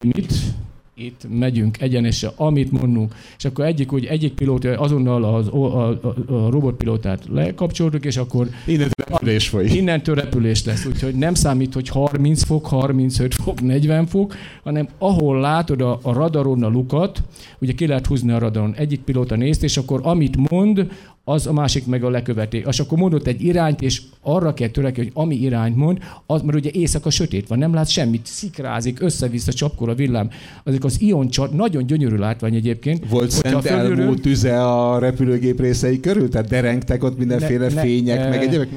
limit, 0.00 0.32
itt 0.98 1.26
megyünk 1.28 1.80
egyenesen, 1.80 2.30
amit 2.36 2.72
mondunk, 2.72 3.14
és 3.38 3.44
akkor 3.44 3.64
egyik, 3.64 3.92
úgy, 3.92 4.04
egyik 4.04 4.32
pilóta 4.32 4.80
azonnal 4.80 5.24
az, 5.24 5.48
a, 5.48 5.88
a, 5.88 5.98
a 6.26 6.50
robotpilótát 6.50 7.22
lekapcsoltuk, 7.30 8.04
és 8.04 8.16
akkor 8.16 8.48
innen 8.66 8.88
repülés 8.96 9.48
folyik. 9.48 9.74
Innentől 9.74 10.14
repülés 10.14 10.64
lesz, 10.64 10.84
úgyhogy 10.84 11.14
nem 11.14 11.34
számít, 11.34 11.74
hogy 11.74 11.88
30 11.88 12.44
fok, 12.44 12.66
35 12.66 13.34
fok, 13.34 13.60
40 13.60 14.06
fok, 14.06 14.34
hanem 14.64 14.88
ahol 14.98 15.40
látod 15.40 15.80
a, 15.80 15.98
a 16.02 16.12
radaron 16.12 16.62
a 16.62 16.68
lukat, 16.68 17.22
ugye 17.58 17.72
ki 17.72 17.86
lehet 17.86 18.06
húzni 18.06 18.32
a 18.32 18.38
radaron, 18.38 18.74
egyik 18.74 19.00
pilóta 19.00 19.36
nézt, 19.36 19.62
és 19.62 19.76
akkor 19.76 20.00
amit 20.02 20.50
mond, 20.50 20.90
az 21.28 21.46
a 21.46 21.52
másik 21.52 21.86
meg 21.86 22.04
a 22.04 22.10
leköveti. 22.10 22.64
És 22.68 22.80
akkor 22.80 22.98
mondott 22.98 23.26
egy 23.26 23.44
irányt, 23.44 23.82
és 23.82 24.02
arra 24.22 24.54
kell 24.54 24.68
törekedni, 24.68 25.10
hogy 25.14 25.22
ami 25.22 25.34
irányt 25.34 25.76
mond, 25.76 25.98
az, 26.26 26.42
mert 26.42 26.58
ugye 26.58 26.70
éjszaka 26.72 27.10
sötét 27.10 27.48
van, 27.48 27.58
nem 27.58 27.74
lát 27.74 27.88
semmit, 27.88 28.26
szikrázik, 28.26 29.00
össze-vissza 29.00 29.52
csapkor 29.52 29.88
a 29.88 29.94
villám. 29.94 30.30
Azok 30.64 30.84
az 30.84 31.00
ion 31.00 31.28
csat, 31.28 31.52
nagyon 31.52 31.86
gyönyörű 31.86 32.16
látvány 32.16 32.54
egyébként. 32.54 33.08
Volt 33.08 33.30
szent 33.30 33.66
fölülről... 33.66 34.00
elmúlt 34.00 34.20
tüze 34.20 34.64
a 34.64 34.98
repülőgép 34.98 35.60
részei 35.60 36.00
körül? 36.00 36.28
Tehát 36.28 36.48
derengtek 36.48 37.04
ott 37.04 37.18
mindenféle 37.18 37.68
ne, 37.68 37.80
fények, 37.80 38.18
ne, 38.18 38.28
meg 38.28 38.42
egyébek, 38.42 38.68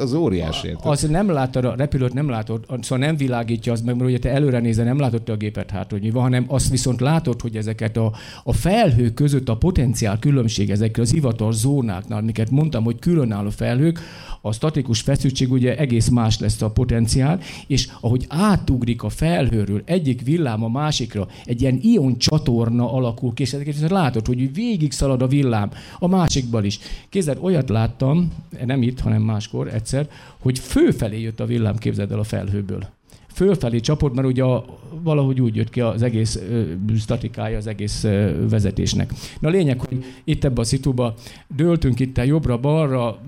az 0.00 0.14
óriás 0.14 0.66
Az 0.82 1.02
nem 1.02 1.30
látod, 1.30 1.64
a 1.64 1.74
repülőt 1.76 2.12
nem 2.12 2.28
látod, 2.28 2.64
szóval 2.80 3.06
nem 3.06 3.16
világítja 3.16 3.72
az 3.72 3.80
meg, 3.80 3.96
mert 3.96 4.08
ugye 4.08 4.18
te 4.18 4.30
előre 4.30 4.58
nézel, 4.58 4.84
nem 4.84 4.98
látod 4.98 5.28
a 5.28 5.36
gépet 5.36 5.70
hát, 5.70 5.90
hogy 5.90 6.02
mi 6.02 6.10
van, 6.10 6.22
hanem 6.22 6.44
azt 6.48 6.70
viszont 6.70 7.00
látod, 7.00 7.40
hogy 7.40 7.56
ezeket 7.56 7.96
a, 7.96 8.12
a 8.44 8.52
felhők 8.52 9.14
között 9.14 9.48
a 9.48 9.56
potenciál 9.56 10.18
különbség, 10.18 10.70
ezekre 10.70 11.02
az 11.02 11.14
ivatar 11.14 11.54
zónák, 11.54 11.88
zónáknál, 11.90 12.18
amiket 12.18 12.50
mondtam, 12.50 12.84
hogy 12.84 12.98
különálló 12.98 13.50
felhők, 13.50 14.00
a 14.40 14.52
statikus 14.52 15.00
feszültség 15.00 15.52
ugye 15.52 15.76
egész 15.76 16.08
más 16.08 16.38
lesz 16.38 16.62
a 16.62 16.70
potenciál, 16.70 17.40
és 17.66 17.88
ahogy 18.00 18.26
átugrik 18.28 19.02
a 19.02 19.08
felhőről 19.08 19.82
egyik 19.84 20.22
villám 20.22 20.64
a 20.64 20.68
másikra, 20.68 21.28
egy 21.44 21.60
ilyen 21.60 21.78
ion 21.82 22.18
csatorna 22.18 22.92
alakul 22.92 23.34
ki, 23.34 23.42
és 23.42 23.56
látod, 23.88 24.26
hogy 24.26 24.54
végig 24.54 24.92
szalad 24.92 25.22
a 25.22 25.26
villám 25.26 25.70
a 25.98 26.06
másikban 26.06 26.64
is. 26.64 26.78
Képzeld, 27.08 27.38
olyat 27.40 27.68
láttam, 27.68 28.32
nem 28.64 28.82
itt, 28.82 29.00
hanem 29.00 29.22
máskor 29.22 29.74
egyszer, 29.74 30.08
hogy 30.38 30.58
főfelé 30.58 31.20
jött 31.20 31.40
a 31.40 31.46
villám, 31.46 31.76
képzeld 31.76 32.12
el 32.12 32.18
a 32.18 32.24
felhőből 32.24 32.99
fölfelé 33.40 33.80
csapott, 33.80 34.14
mert 34.14 34.26
ugye 34.26 34.42
a, 34.42 34.64
valahogy 35.02 35.40
úgy 35.40 35.56
jött 35.56 35.70
ki 35.70 35.80
az 35.80 36.02
egész 36.02 36.36
ö, 36.50 36.62
statikája 36.98 37.56
az 37.56 37.66
egész 37.66 38.04
ö, 38.04 38.48
vezetésnek. 38.48 39.12
Na 39.40 39.48
a 39.48 39.50
lényeg, 39.50 39.80
hogy 39.80 40.04
itt 40.24 40.44
ebbe 40.44 40.60
a 40.60 40.64
szituba 40.64 41.14
dőltünk 41.56 42.00
itt 42.00 42.24
jobbra-balra, 42.24 43.18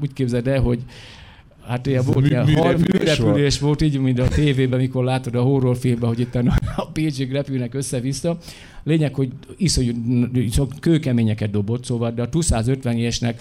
úgy 0.00 0.12
képzeld 0.12 0.46
el, 0.46 0.60
hogy 0.60 0.82
Hát 1.66 1.86
ilyen 1.86 2.04
volt, 2.04 2.26
ilyen 2.26 2.44
műrepülés 2.44 3.58
volt, 3.58 3.82
így, 3.82 3.98
mint 3.98 4.18
a 4.18 4.28
tévében, 4.28 4.78
mikor 4.78 5.04
látod 5.04 5.34
a 5.34 5.42
horrorfilmben, 5.42 6.08
hogy 6.08 6.20
itt 6.20 6.34
a 6.76 6.88
Pécsig 6.92 7.32
repülnek 7.32 7.74
össze-vissza. 7.74 8.38
Lényeg, 8.84 9.14
hogy 9.14 9.32
iszonyú 9.56 9.92
kőkeményeket 10.80 11.50
dobott, 11.50 11.84
szóval, 11.84 12.10
de 12.10 12.22
a 12.22 12.28
250-esnek 12.28 13.34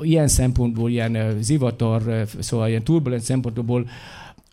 ilyen 0.00 0.28
szempontból, 0.28 0.90
ilyen 0.90 1.36
zivatar, 1.40 2.26
szóval 2.38 2.68
ilyen 2.68 2.82
turbulent 2.82 3.22
szempontból 3.22 3.86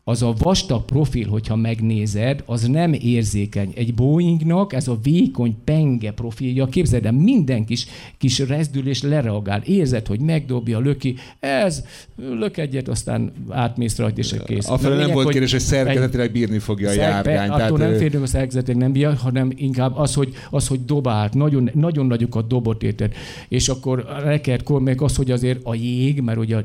az 0.05 0.21
a 0.21 0.33
vastag 0.37 0.85
profil, 0.85 1.27
hogyha 1.27 1.55
megnézed, 1.55 2.43
az 2.45 2.67
nem 2.67 2.93
érzékeny. 2.93 3.71
Egy 3.75 3.93
Boeingnak 3.93 4.73
ez 4.73 4.87
a 4.87 4.99
vékony 5.03 5.55
penge 5.63 6.11
profilja, 6.11 6.65
képzeld 6.65 7.05
el, 7.05 7.11
minden 7.11 7.65
kis, 7.65 7.85
kis 8.17 8.39
rezdülés 8.39 9.01
lereagál. 9.01 9.61
Érzed, 9.65 10.07
hogy 10.07 10.19
megdobja, 10.19 10.79
löki, 10.79 11.15
ez, 11.39 11.83
lök 12.15 12.57
egyet, 12.57 12.87
aztán 12.87 13.31
átmész 13.49 13.97
rajta, 13.97 14.19
és 14.19 14.35
kész. 14.45 14.69
A 14.69 14.77
nem 14.81 15.11
volt 15.11 15.29
kérdés, 15.29 15.51
hogy 15.51 15.59
szerkezetileg 15.59 16.31
bírni 16.31 16.59
fogja 16.59 16.89
a 16.89 16.93
járgány. 16.93 17.49
Attól 17.49 17.77
tehát, 17.77 17.91
nem 17.91 17.97
félünk 17.99 18.23
a 18.23 18.27
szerkezetileg 18.27 18.81
nem 18.81 18.91
bírja, 18.91 19.15
hanem 19.15 19.51
inkább 19.55 19.97
az, 19.97 20.13
hogy, 20.13 20.33
az, 20.49 20.67
hogy 20.67 20.85
dobált, 20.85 21.33
nagyon, 21.33 21.69
nagyon 21.73 22.05
nagyokat 22.05 22.47
dobott 22.47 22.83
érted. 22.83 23.13
És 23.47 23.69
akkor 23.69 24.05
rekertkor 24.23 24.81
meg 24.81 25.01
az, 25.01 25.15
hogy 25.15 25.31
azért 25.31 25.59
a 25.63 25.75
jég, 25.75 26.21
mert 26.21 26.37
ugye 26.37 26.63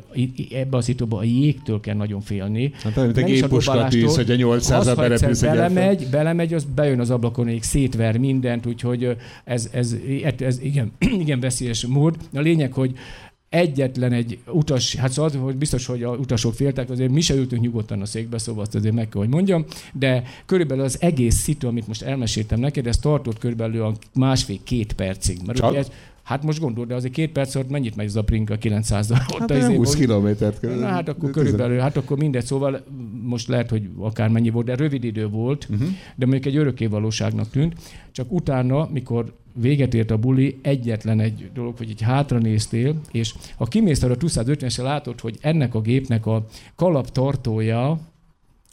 ebbe 0.55 0.77
a 0.77 0.81
szituban 0.81 1.19
a 1.19 1.25
jégtől 1.25 1.81
kell 1.81 1.95
nagyon 1.95 2.21
félni. 2.21 2.73
Hát, 2.83 2.97
gépuska 3.33 3.89
tűz, 3.89 4.17
hogy 4.17 4.31
a 4.31 4.35
800 4.35 4.87
a 4.87 4.95
berepülsz 4.95 5.41
belemegy, 5.41 6.07
belemegy, 6.11 6.55
az 6.55 6.67
bejön 6.75 7.01
az 7.01 7.11
ablakon, 7.11 7.47
egy 7.47 7.63
szétver 7.63 8.17
mindent, 8.17 8.67
úgyhogy 8.67 9.17
ez, 9.45 9.69
ez, 9.73 9.95
ez, 10.25 10.33
ez 10.39 10.61
igen, 10.61 10.93
igen 11.23 11.41
veszélyes 11.41 11.87
mód. 11.87 12.17
A 12.35 12.41
lényeg, 12.41 12.73
hogy 12.73 12.93
egyetlen 13.49 14.13
egy 14.13 14.39
utas, 14.47 14.95
hát 14.95 15.13
szóval 15.13 15.41
hogy 15.41 15.57
biztos, 15.57 15.87
hogy 15.87 16.03
a 16.03 16.11
utasok 16.11 16.55
féltek, 16.55 16.91
azért 16.91 17.11
mi 17.11 17.21
se 17.21 17.35
ültünk 17.35 17.63
nyugodtan 17.63 18.01
a 18.01 18.07
székbe, 18.07 18.39
szóval 18.39 18.63
azt 18.63 18.75
azért 18.75 18.95
meg 18.95 19.09
kell, 19.09 19.21
hogy 19.21 19.31
mondjam, 19.31 19.65
de 19.93 20.23
körülbelül 20.47 20.85
az 20.85 20.97
egész 21.01 21.37
szitu, 21.37 21.67
amit 21.67 21.87
most 21.87 22.03
elmeséltem 22.03 22.61
neked, 22.61 22.87
ez 22.87 22.97
tartott 22.97 23.39
körülbelül 23.39 23.83
a 23.83 23.95
másfél-két 24.15 24.93
percig. 24.93 25.39
Mert 25.47 25.59
Csak? 25.59 25.71
Ugye 25.71 25.79
ez, 25.79 25.91
Hát 26.29 26.43
most 26.43 26.61
gondol, 26.61 26.87
de 26.87 26.95
azért 26.95 27.13
két 27.13 27.33
perc 27.33 27.55
alatt 27.55 27.71
mennyit 27.71 27.97
megy 27.97 28.07
az 28.07 28.17
a 28.17 28.23
Prinka 28.23 28.57
900 28.57 29.07
dal? 29.07 29.19
Hát 29.39 29.51
izé, 29.51 29.77
20 29.77 29.95
kilométert 29.95 30.61
kell. 30.61 30.75
Na, 30.75 30.87
hát 30.87 31.09
akkor 31.09 31.31
körülbelül, 31.31 31.79
hát 31.79 31.97
akkor 31.97 32.19
mindegy, 32.19 32.45
szóval 32.45 32.85
most 33.23 33.49
lehet, 33.49 33.71
hogy 33.71 33.89
akár 33.99 34.29
mennyi 34.29 34.51
volt, 34.51 34.67
de 34.67 34.75
rövid 34.75 35.05
idő 35.05 35.29
volt, 35.29 35.67
uh-huh. 35.71 35.89
de 36.17 36.27
mondjuk 36.27 36.47
egy 36.47 36.57
örökké 36.57 36.87
valóságnak 36.87 37.51
tűnt. 37.51 37.75
Csak 38.13 38.33
utána, 38.33 38.89
mikor 38.93 39.35
véget 39.53 39.95
ért 39.95 40.11
a 40.11 40.17
buli, 40.17 40.59
egyetlen 40.63 41.21
egy 41.21 41.51
dolog, 41.55 41.77
hogy 41.77 41.91
így 41.91 42.03
hátra 42.03 42.39
néztél, 42.39 43.01
és 43.13 43.35
ha 43.57 43.65
kimész 43.65 44.03
arra 44.03 44.13
a 44.13 44.17
250-esre, 44.17 44.83
látod, 44.83 45.21
hogy 45.21 45.39
ennek 45.41 45.75
a 45.75 45.81
gépnek 45.81 46.27
a 46.27 46.47
kalaptartója, 46.77 47.99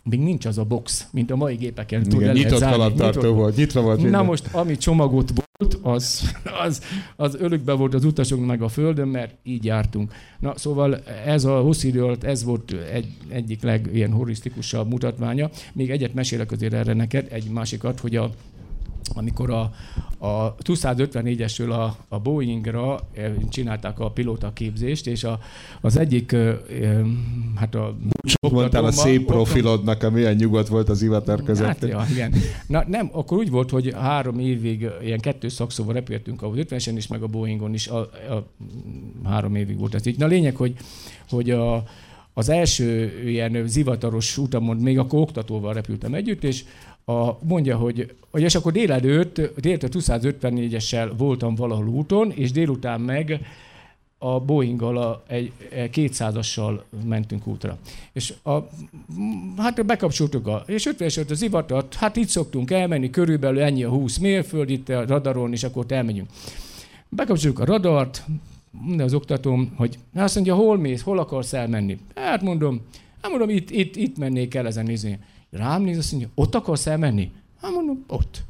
még 0.04 0.20
nincs 0.20 0.46
az 0.46 0.58
a 0.58 0.64
box, 0.64 1.08
mint 1.12 1.32
a 1.32 1.36
mai 1.36 1.56
gépeken. 1.56 2.02
Igen, 2.02 2.18
tud, 2.18 2.34
nyitott 2.34 2.64
kalaptartó 2.64 3.34
volt, 3.34 3.56
nyitva 3.56 3.82
volt. 3.82 4.02
Minden. 4.02 4.20
Na 4.20 4.28
most, 4.28 4.50
ami 4.52 4.78
csomagot 4.78 5.32
volt, 5.36 5.45
az, 5.82 6.34
az, 6.66 6.82
az 7.16 7.36
ölükbe 7.36 7.74
volt 7.74 7.94
az 7.94 8.06
utasok 8.06 8.46
meg 8.46 8.62
a 8.62 8.68
földön, 8.68 9.08
mert 9.08 9.36
így 9.44 9.66
jártunk. 9.66 10.14
Na 10.40 10.58
szóval 10.58 10.96
ez 11.26 11.46
a 11.46 11.60
hosszú 11.60 11.88
idő 11.88 12.04
alatt 12.04 12.24
ez 12.24 12.44
volt 12.44 12.72
egy, 12.92 13.08
egyik 13.28 13.62
leg 13.62 13.90
ilyen 13.94 14.12
horisztikusabb 14.12 14.90
mutatványa. 14.90 15.50
Még 15.74 15.92
egyet 15.92 16.14
mesélek 16.14 16.52
azért 16.52 16.74
erre 16.74 16.94
neked, 16.94 17.28
egy 17.30 17.50
másikat, 17.50 18.00
hogy 18.00 18.16
a 18.16 18.32
amikor 19.14 19.50
a, 19.50 19.72
a 20.18 20.56
254-esről 20.56 21.70
a, 21.70 21.98
a 22.16 22.20
Boeingra 22.20 23.00
eh, 23.14 23.32
csinálták 23.50 24.00
a 24.00 24.12
pilóta 24.12 24.54
képzést, 24.54 25.08
és 25.08 25.24
a, 25.24 25.40
az 25.82 25.98
egyik, 25.98 26.32
eh, 26.32 26.56
hát 27.56 27.76
a... 27.76 27.98
Sok 28.24 28.52
mondtál 28.52 28.86
a 28.86 28.92
szép 28.92 29.26
profilodnak, 29.26 30.04
a 30.04 30.10
milyen 30.10 30.36
nyugodt 30.36 30.68
volt 30.68 30.90
az 30.90 31.02
ivatar 31.02 31.44
között. 31.44 31.66
Hát, 31.66 31.82
ja, 31.82 32.06
igen. 32.12 32.34
Na 32.68 32.84
nem, 32.88 33.10
akkor 33.12 33.38
úgy 33.38 33.50
volt, 33.50 33.70
hogy 33.70 33.94
három 33.94 34.40
évig 34.40 34.90
ilyen 35.02 35.20
kettő 35.20 35.48
szakszóval 35.48 35.94
repültünk 35.94 36.42
a 36.42 36.50
50-esen 36.50 36.94
is, 36.96 37.08
meg 37.08 37.24
a 37.24 37.28
Boeingon 37.28 37.74
is, 37.74 37.88
a, 37.88 37.98
a, 38.00 38.48
három 39.24 39.56
évig 39.56 39.80
volt 39.80 39.96
ez 39.96 40.06
így. 40.06 40.18
Na 40.18 40.26
lényeg, 40.26 40.56
hogy, 40.56 40.74
hogy 41.30 41.50
a, 41.50 41.84
az 42.34 42.50
első 42.50 43.22
ilyen 43.26 43.68
zivataros 43.68 44.38
utamon 44.38 44.78
még 44.78 45.00
akkor 45.00 45.20
oktatóval 45.20 45.74
repültem 45.74 46.14
együtt, 46.14 46.44
és 46.44 46.64
a, 47.06 47.46
mondja, 47.48 47.78
hogy, 47.78 48.14
hogy 48.32 48.42
és 48.42 48.56
akkor 48.56 48.72
délelőtt, 48.72 49.36
délelőtt 49.60 49.94
254-essel 49.94 51.12
voltam 51.18 51.56
valahol 51.56 51.88
úton, 51.88 52.32
és 52.32 52.52
délután 52.52 53.02
meg 53.02 53.40
a 54.18 54.40
Boeing-gal 54.40 54.98
a, 54.98 55.24
egy, 55.28 55.52
egy 55.70 55.90
200-assal 55.94 56.82
mentünk 57.06 57.48
útra. 57.48 57.78
És 58.12 58.34
a, 58.44 58.58
hát 59.58 59.86
bekapcsoltuk 59.86 60.48
a, 60.48 60.64
és 60.68 60.86
50 60.86 61.26
az 61.30 61.42
ivatat, 61.42 61.94
hát 61.94 62.16
itt 62.16 62.28
szoktunk 62.28 62.72
elmenni, 62.72 63.10
körülbelül 63.10 63.62
ennyi 63.62 63.84
a 63.84 63.90
20 63.90 64.18
mérföld 64.18 64.70
itt 64.70 64.90
a 64.90 65.06
radaron, 65.06 65.52
és 65.52 65.64
akkor 65.64 65.84
ott 65.84 65.92
elmegyünk. 65.92 66.30
Bekapcsoljuk 67.10 67.60
a 67.60 67.66
radart, 67.66 68.26
de 68.96 69.04
az 69.04 69.14
oktatóm, 69.14 69.74
hogy 69.76 69.98
azt 70.14 70.36
mondja, 70.36 70.56
hol 70.56 70.78
mész, 70.78 71.02
hol 71.02 71.20
akarsz 71.20 71.54
elmenni? 71.54 71.98
Hát 72.16 72.42
mondom, 72.42 72.82
hát 73.22 73.32
mondom, 73.32 73.50
itt, 73.50 73.70
itt, 73.70 73.96
itt 73.96 74.18
mennék 74.18 74.56
el 74.56 74.68
ezen 74.68 74.86
nézni. 74.86 75.20
Rám 75.58 75.82
néz, 75.82 75.98
azt 75.98 76.12
mondja, 76.12 76.30
ott 76.36 76.56
akarsz 76.56 76.88
elmenni? 76.88 77.32
Hát 77.62 77.72
mondom, 77.72 78.04
ott. 78.08 78.44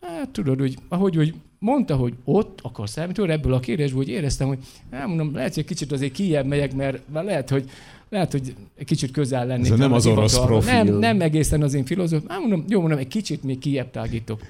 Hát 0.00 0.28
tudod, 0.28 0.58
hogy 0.58 0.76
ahogy 0.88 1.16
hogy 1.16 1.34
mondta, 1.58 1.96
hogy 1.96 2.14
ott 2.24 2.58
akarsz 2.62 2.96
elmenni, 2.96 3.14
tudod, 3.14 3.30
ebből 3.30 3.52
a 3.52 3.60
kérdésből, 3.60 3.98
hogy 3.98 4.08
éreztem, 4.08 4.48
hogy 4.48 4.58
hát 4.90 5.06
mondom, 5.06 5.34
lehet, 5.34 5.54
hogy 5.54 5.64
kicsit 5.64 5.92
azért 5.92 6.12
kijebb 6.12 6.46
megyek, 6.46 6.74
mert 6.74 7.02
lehet, 7.12 7.50
hogy 7.50 7.70
lehet, 8.08 8.32
hogy 8.32 8.54
egy 8.76 8.86
kicsit 8.86 9.10
közel 9.10 9.46
lennék. 9.46 9.72
Ez 9.72 9.78
nem 9.78 9.92
az, 9.92 10.06
az 10.06 10.12
orosz 10.12 10.44
profil. 10.44 10.72
Nem, 10.72 10.98
nem 10.98 11.20
egészen 11.20 11.62
az 11.62 11.74
én 11.74 11.84
filozóf. 11.84 12.22
Hát 12.28 12.40
mondom, 12.40 12.64
jó, 12.68 12.80
mondom, 12.80 12.98
egy 12.98 13.08
kicsit 13.08 13.42
még 13.42 13.58
kijebb 13.58 13.90
tágítok. 13.90 14.40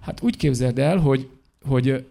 Hát 0.00 0.22
úgy 0.22 0.36
képzeld 0.36 0.78
el, 0.78 0.98
hogy, 0.98 1.28
hogy 1.68 2.04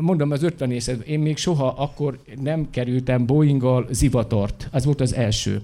mondom 0.00 0.30
az 0.30 0.42
50 0.42 0.70
észre, 0.70 0.94
én 0.94 1.18
még 1.18 1.36
soha 1.36 1.68
akkor 1.76 2.18
nem 2.42 2.70
kerültem 2.70 3.26
Boeinggal 3.26 3.86
zivatart. 3.90 4.68
Ez 4.72 4.84
volt 4.84 5.00
az 5.00 5.14
első. 5.14 5.62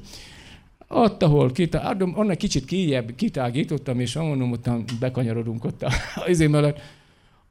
Ott, 0.92 1.22
ahol 1.22 1.52
kitá... 1.52 1.96
onnan 2.14 2.36
kicsit 2.36 2.64
kijebb 2.64 3.14
kitágítottam, 3.14 4.00
és 4.00 4.14
mondom, 4.14 4.52
ott 4.52 4.68
bekanyarodunk 5.00 5.64
ott 5.64 5.82
a, 5.82 5.90
izé 6.30 6.46
mellett. 6.46 6.80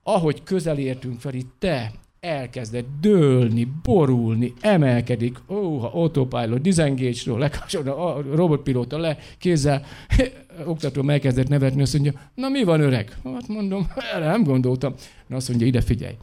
Ahogy 0.04 0.44
közel 0.44 0.78
értünk 0.78 1.20
fel, 1.20 1.34
itt 1.34 1.52
te 1.60 1.92
elkezdett 2.20 2.86
dőlni, 3.02 3.68
borulni, 3.84 4.54
emelkedik, 4.62 5.38
ó, 5.48 5.78
ha 5.78 5.92
autopilot, 5.94 6.62
disengage-ről, 6.62 7.38
lekapcsolna 7.38 8.16
a 8.16 8.22
robotpilóta 8.36 8.98
le, 8.98 9.18
kézzel, 9.38 9.86
oktató 10.66 11.10
elkezdett 11.10 11.48
nevetni, 11.48 11.82
azt 11.82 11.94
mondja, 11.94 12.14
na 12.36 12.50
mi 12.50 12.64
van 12.64 12.82
öreg? 12.82 13.18
Hát 13.24 13.48
mondom, 13.48 13.88
erre 14.14 14.26
nem 14.26 14.44
gondoltam. 14.44 14.94
Na 15.28 15.36
azt 15.36 15.48
mondja, 15.50 15.68
ide 15.68 15.82
figyelj, 15.82 16.16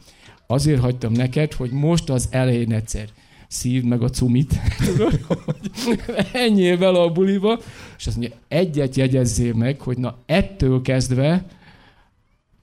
azért 0.47 0.81
hagytam 0.81 1.11
neked, 1.11 1.53
hogy 1.53 1.71
most 1.71 2.09
az 2.09 2.27
elején 2.31 2.73
egyszer 2.73 3.09
szívd 3.47 3.85
meg 3.85 4.01
a 4.01 4.09
cumit, 4.09 4.59
tudod, 4.85 5.21
hogy 5.21 5.71
a 6.95 7.11
buliba, 7.11 7.59
és 7.97 8.07
azt 8.07 8.17
mondja, 8.17 8.35
egyet 8.47 8.95
jegyezzél 8.95 9.53
meg, 9.53 9.81
hogy 9.81 9.97
na 9.97 10.17
ettől 10.25 10.81
kezdve 10.81 11.45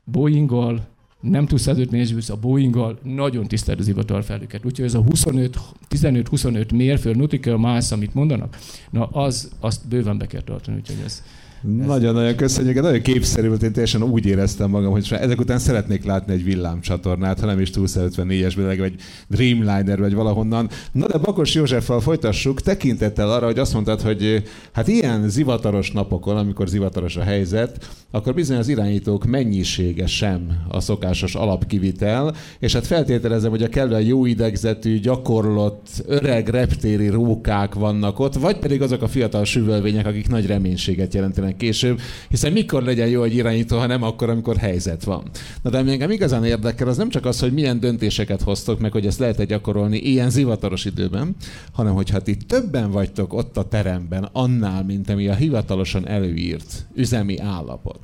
Boeing-gal 0.05 0.93
nem 1.31 1.47
tudsz 1.47 1.67
előtt 1.67 1.91
a 2.29 2.37
Boeing-gal, 2.37 2.99
nagyon 3.03 3.47
tisztelt 3.47 3.79
az 3.79 3.89
ivatarfelüket. 3.89 4.65
Úgyhogy 4.65 4.85
ez 4.85 4.95
a 4.95 5.03
25, 5.03 5.59
15-25 5.91 6.75
mérföld 6.75 7.17
nautical 7.17 7.59
miles, 7.59 7.93
amit 7.93 8.15
mondanak, 8.15 8.59
na 8.91 9.07
az, 9.07 9.53
azt 9.61 9.89
bőven 9.89 10.19
be 10.19 10.27
kell 10.27 10.41
tartani, 10.41 10.77
úgyhogy 10.77 11.03
ez, 11.05 11.23
nagyon-nagyon 11.65 12.37
köszönjük, 12.37 12.81
nagyon 12.81 13.03
képszerű 13.03 13.49
volt, 13.49 13.63
én 13.63 13.73
teljesen 13.73 14.03
úgy 14.03 14.27
éreztem 14.27 14.71
magam, 14.71 14.93
hogy 14.93 15.09
ezek 15.11 15.41
után 15.41 15.59
szeretnék 15.59 16.05
látni 16.05 16.33
egy 16.33 16.45
villámcsatornát, 16.45 17.41
ha 17.41 17.47
nem 17.47 17.61
is 17.61 17.71
254-es, 17.75 18.77
vagy 18.79 18.95
Dreamliner, 19.29 19.99
vagy 19.99 20.15
valahonnan. 20.15 20.69
Na 20.93 21.07
de 21.07 21.19
Bakos 21.19 21.55
Józseffel 21.55 22.01
folytassuk, 22.01 22.61
tekintettel 22.61 23.31
arra, 23.31 23.47
hogy 23.47 23.59
azt 23.59 23.73
mondtad, 23.73 24.01
hogy 24.01 24.43
hát 24.73 24.89
ilyen 24.89 25.29
zivataros 25.29 25.91
napokon, 25.91 26.37
amikor 26.37 26.69
zivataros 26.69 27.17
a 27.17 27.23
helyzet, 27.23 27.89
akkor 28.11 28.35
bizony 28.35 28.57
az 28.57 28.69
irányítók 28.69 29.25
mennyisége 29.25 30.07
sem 30.07 30.49
a 30.69 30.81
szokásos 30.81 31.35
alapkivitel, 31.35 32.35
és 32.59 32.73
hát 32.73 32.87
feltételezem, 32.87 33.51
hogy 33.51 33.63
a 33.63 33.69
kellően 33.69 34.03
jó 34.03 34.27
idegzetű, 34.27 34.99
gyakorlott, 34.99 35.89
öreg 36.07 36.49
reptéri 36.49 37.09
rókák 37.09 37.75
vannak 37.75 38.19
ott, 38.19 38.35
vagy 38.35 38.59
pedig 38.59 38.83
azok 38.83 39.03
a 39.03 39.09
fiatal 39.09 39.45
süvölvények, 39.45 40.07
akik 40.07 40.29
nagy 40.29 40.47
reménységet 40.47 41.15
jelentenek 41.15 41.54
meg 41.55 41.69
később, 41.69 42.01
hiszen 42.29 42.53
mikor 42.53 42.83
legyen 42.83 43.09
jó 43.09 43.23
egy 43.23 43.35
irányító, 43.35 43.79
ha 43.79 43.87
nem 43.87 44.03
akkor, 44.03 44.31
amikor 44.31 44.57
helyzet 44.57 45.05
van. 45.05 45.23
Na 45.63 45.71
de 45.71 45.79
ami 45.79 45.91
engem 45.91 46.11
igazán 46.11 46.45
érdekel, 46.45 46.89
az 46.89 46.97
nem 46.97 47.09
csak 47.09 47.25
az, 47.25 47.41
hogy 47.41 47.53
milyen 47.53 47.81
döntéseket 47.81 48.43
hoztok, 48.43 48.81
meg 48.81 48.93
hogy 48.93 49.07
ezt 49.07 49.19
lehet-e 49.19 49.45
gyakorolni 49.45 49.99
ilyen 49.99 50.31
zivataros 50.31 50.85
időben, 50.85 51.37
hanem 51.73 51.95
hogyha 51.95 52.21
ti 52.21 52.37
többen 52.37 52.91
vagytok 52.91 53.33
ott 53.33 53.57
a 53.57 53.69
teremben, 53.69 54.29
annál, 54.33 54.85
mint 54.85 55.11
ami 55.11 55.29
a 55.29 55.35
hivatalosan 55.35 56.09
előírt 56.09 56.87
üzemi 56.95 57.39
állapot 57.39 57.99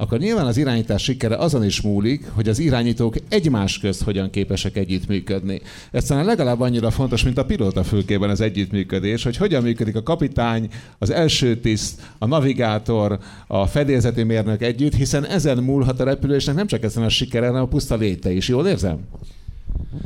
akkor 0.00 0.18
nyilván 0.18 0.46
az 0.46 0.56
irányítás 0.56 1.02
sikere 1.02 1.36
azon 1.36 1.64
is 1.64 1.80
múlik, 1.80 2.26
hogy 2.34 2.48
az 2.48 2.58
irányítók 2.58 3.14
egymás 3.28 3.78
közt 3.78 4.02
hogyan 4.02 4.30
képesek 4.30 4.76
együttműködni. 4.76 5.60
Ez 5.90 6.04
talán 6.04 6.24
legalább 6.24 6.60
annyira 6.60 6.90
fontos, 6.90 7.24
mint 7.24 7.38
a 7.38 7.44
pilóta 7.44 7.84
fülkében 7.84 8.30
az 8.30 8.40
együttműködés, 8.40 9.22
hogy 9.22 9.36
hogyan 9.36 9.62
működik 9.62 9.96
a 9.96 10.02
kapitány, 10.02 10.68
az 10.98 11.10
első 11.10 11.56
tiszt, 11.56 12.02
a 12.18 12.26
navigátor, 12.26 13.18
a 13.46 13.66
fedélzeti 13.66 14.22
mérnök 14.22 14.62
együtt, 14.62 14.94
hiszen 14.94 15.26
ezen 15.26 15.58
múlhat 15.58 16.00
a 16.00 16.04
repülésnek 16.04 16.54
nem 16.54 16.66
csak 16.66 16.82
ezen 16.82 17.02
a 17.02 17.08
sikere, 17.08 17.46
hanem 17.46 17.62
a 17.62 17.68
puszta 17.68 17.96
léte 17.96 18.32
is. 18.32 18.48
Jól 18.48 18.66
érzem? 18.66 18.98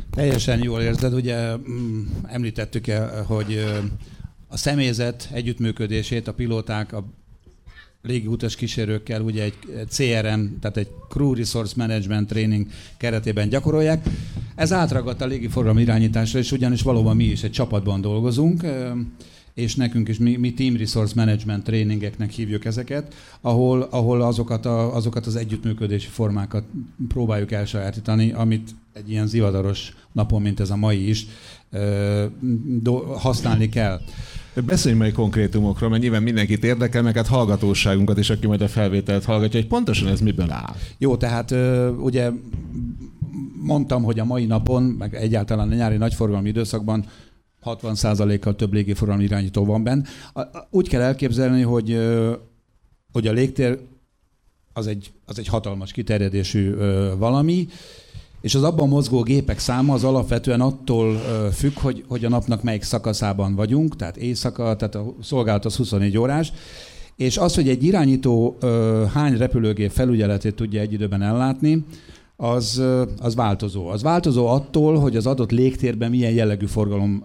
Teljesen 0.09 0.63
jól 0.63 0.81
érzed. 0.81 1.13
Ugye 1.13 1.55
mm, 1.55 2.01
említettük, 2.27 2.85
hogy 3.25 3.65
a 4.47 4.57
személyzet 4.57 5.29
együttműködését 5.33 6.27
a 6.27 6.33
pilóták, 6.33 6.93
a 6.93 7.05
légi 8.05 8.27
utas 8.27 8.55
kísérőkkel 8.55 9.21
ugye 9.21 9.43
egy 9.43 9.57
CRM, 9.89 10.43
tehát 10.59 10.77
egy 10.77 10.87
Crew 11.09 11.33
Resource 11.33 11.73
Management 11.77 12.27
Training 12.27 12.67
keretében 12.97 13.49
gyakorolják. 13.49 14.05
Ez 14.55 14.73
átragadt 14.73 15.21
a 15.21 15.25
légiforgalom 15.25 15.77
irányításra, 15.77 16.39
és 16.39 16.51
ugyanis 16.51 16.81
valóban 16.81 17.15
mi 17.15 17.23
is 17.23 17.43
egy 17.43 17.51
csapatban 17.51 18.01
dolgozunk, 18.01 18.63
és 19.53 19.75
nekünk 19.75 20.07
is 20.07 20.17
mi, 20.17 20.35
mi 20.35 20.53
Team 20.53 20.77
Resource 20.77 21.13
Management 21.15 21.63
tréningeknek 21.63 22.31
hívjuk 22.31 22.65
ezeket, 22.65 23.13
ahol, 23.41 23.81
ahol 23.81 24.21
azokat, 24.21 24.65
a, 24.65 24.95
azokat 24.95 25.25
az 25.25 25.35
együttműködési 25.35 26.07
formákat 26.07 26.63
próbáljuk 27.07 27.51
elsajátítani, 27.51 28.31
amit 28.31 28.75
egy 28.93 29.09
ilyen 29.09 29.27
zivadaros 29.27 29.93
napon, 30.11 30.41
mint 30.41 30.59
ez 30.59 30.69
a 30.69 30.75
mai 30.75 31.09
is, 31.09 31.25
használni 33.15 33.69
kell. 33.69 34.01
Beszéljünk 34.61 35.01
majd 35.01 35.13
konkrétumokról, 35.13 35.89
mert 35.89 36.01
nyilván 36.01 36.23
mindenkit 36.23 36.63
érdekel, 36.63 37.01
meg 37.01 37.15
hát 37.15 37.27
hallgatóságunkat 37.27 38.17
is, 38.17 38.29
aki 38.29 38.47
majd 38.47 38.61
a 38.61 38.67
felvételt 38.67 39.23
hallgatja, 39.23 39.59
hogy 39.59 39.69
pontosan 39.69 40.07
ez 40.07 40.19
miből 40.19 40.51
áll. 40.51 40.75
Jó, 40.97 41.17
tehát 41.17 41.51
ugye 41.99 42.31
mondtam, 43.61 44.03
hogy 44.03 44.19
a 44.19 44.25
mai 44.25 44.45
napon, 44.45 44.83
meg 44.83 45.15
egyáltalán 45.15 45.71
a 45.71 45.75
nyári 45.75 45.97
nagyforgalmi 45.97 46.49
időszakban 46.49 47.05
60%-kal 47.63 48.55
több 48.55 48.73
légiforgalmi 48.73 49.23
irányító 49.23 49.65
van 49.65 49.83
benne. 49.83 50.03
Úgy 50.69 50.89
kell 50.89 51.01
elképzelni, 51.01 51.61
hogy, 51.61 51.99
hogy 53.11 53.27
a 53.27 53.31
légtér 53.31 53.79
az 54.73 54.87
egy, 54.87 55.11
az 55.25 55.39
egy 55.39 55.47
hatalmas 55.47 55.91
kiterjedésű 55.91 56.75
valami, 57.17 57.67
és 58.45 58.55
az 58.55 58.63
abban 58.63 58.87
mozgó 58.87 59.21
gépek 59.21 59.59
száma 59.59 59.93
az 59.93 60.03
alapvetően 60.03 60.61
attól 60.61 61.17
függ, 61.53 61.79
hogy, 61.79 62.03
hogy 62.07 62.25
a 62.25 62.29
napnak 62.29 62.63
melyik 62.63 62.83
szakaszában 62.83 63.55
vagyunk, 63.55 63.95
tehát 63.95 64.17
éjszaka, 64.17 64.75
tehát 64.75 64.95
a 64.95 65.13
szolgálat 65.21 65.65
az 65.65 65.75
24 65.75 66.17
órás, 66.17 66.51
és 67.15 67.37
az, 67.37 67.55
hogy 67.55 67.69
egy 67.69 67.83
irányító 67.83 68.57
hány 69.13 69.37
repülőgép 69.37 69.91
felügyeletét 69.91 70.55
tudja 70.55 70.81
egy 70.81 70.93
időben 70.93 71.21
ellátni, 71.21 71.85
az, 72.37 72.81
az 73.17 73.35
változó. 73.35 73.87
Az 73.87 74.01
változó 74.01 74.47
attól, 74.47 74.99
hogy 74.99 75.15
az 75.15 75.25
adott 75.25 75.51
légtérben 75.51 76.09
milyen 76.09 76.31
jellegű 76.31 76.65
forgalom 76.65 77.23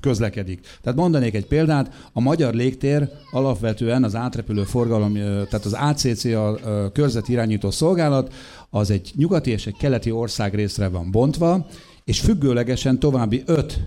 közlekedik. 0.00 0.60
Tehát 0.82 0.98
mondanék 0.98 1.34
egy 1.34 1.46
példát, 1.46 2.10
a 2.12 2.20
magyar 2.20 2.54
légtér 2.54 3.08
alapvetően 3.30 4.04
az 4.04 4.14
átrepülő 4.14 4.62
forgalom, 4.62 5.12
tehát 5.14 5.64
az 5.64 5.72
ACC, 5.72 6.24
a 6.24 6.58
körzeti 6.92 7.32
irányító 7.32 7.70
szolgálat, 7.70 8.32
az 8.70 8.90
egy 8.90 9.12
nyugati 9.16 9.50
és 9.50 9.66
egy 9.66 9.76
keleti 9.76 10.10
országrészre 10.10 10.88
van 10.88 11.10
bontva, 11.10 11.66
és 12.04 12.20
függőlegesen 12.20 12.98
további 12.98 13.42
öt 13.46 13.80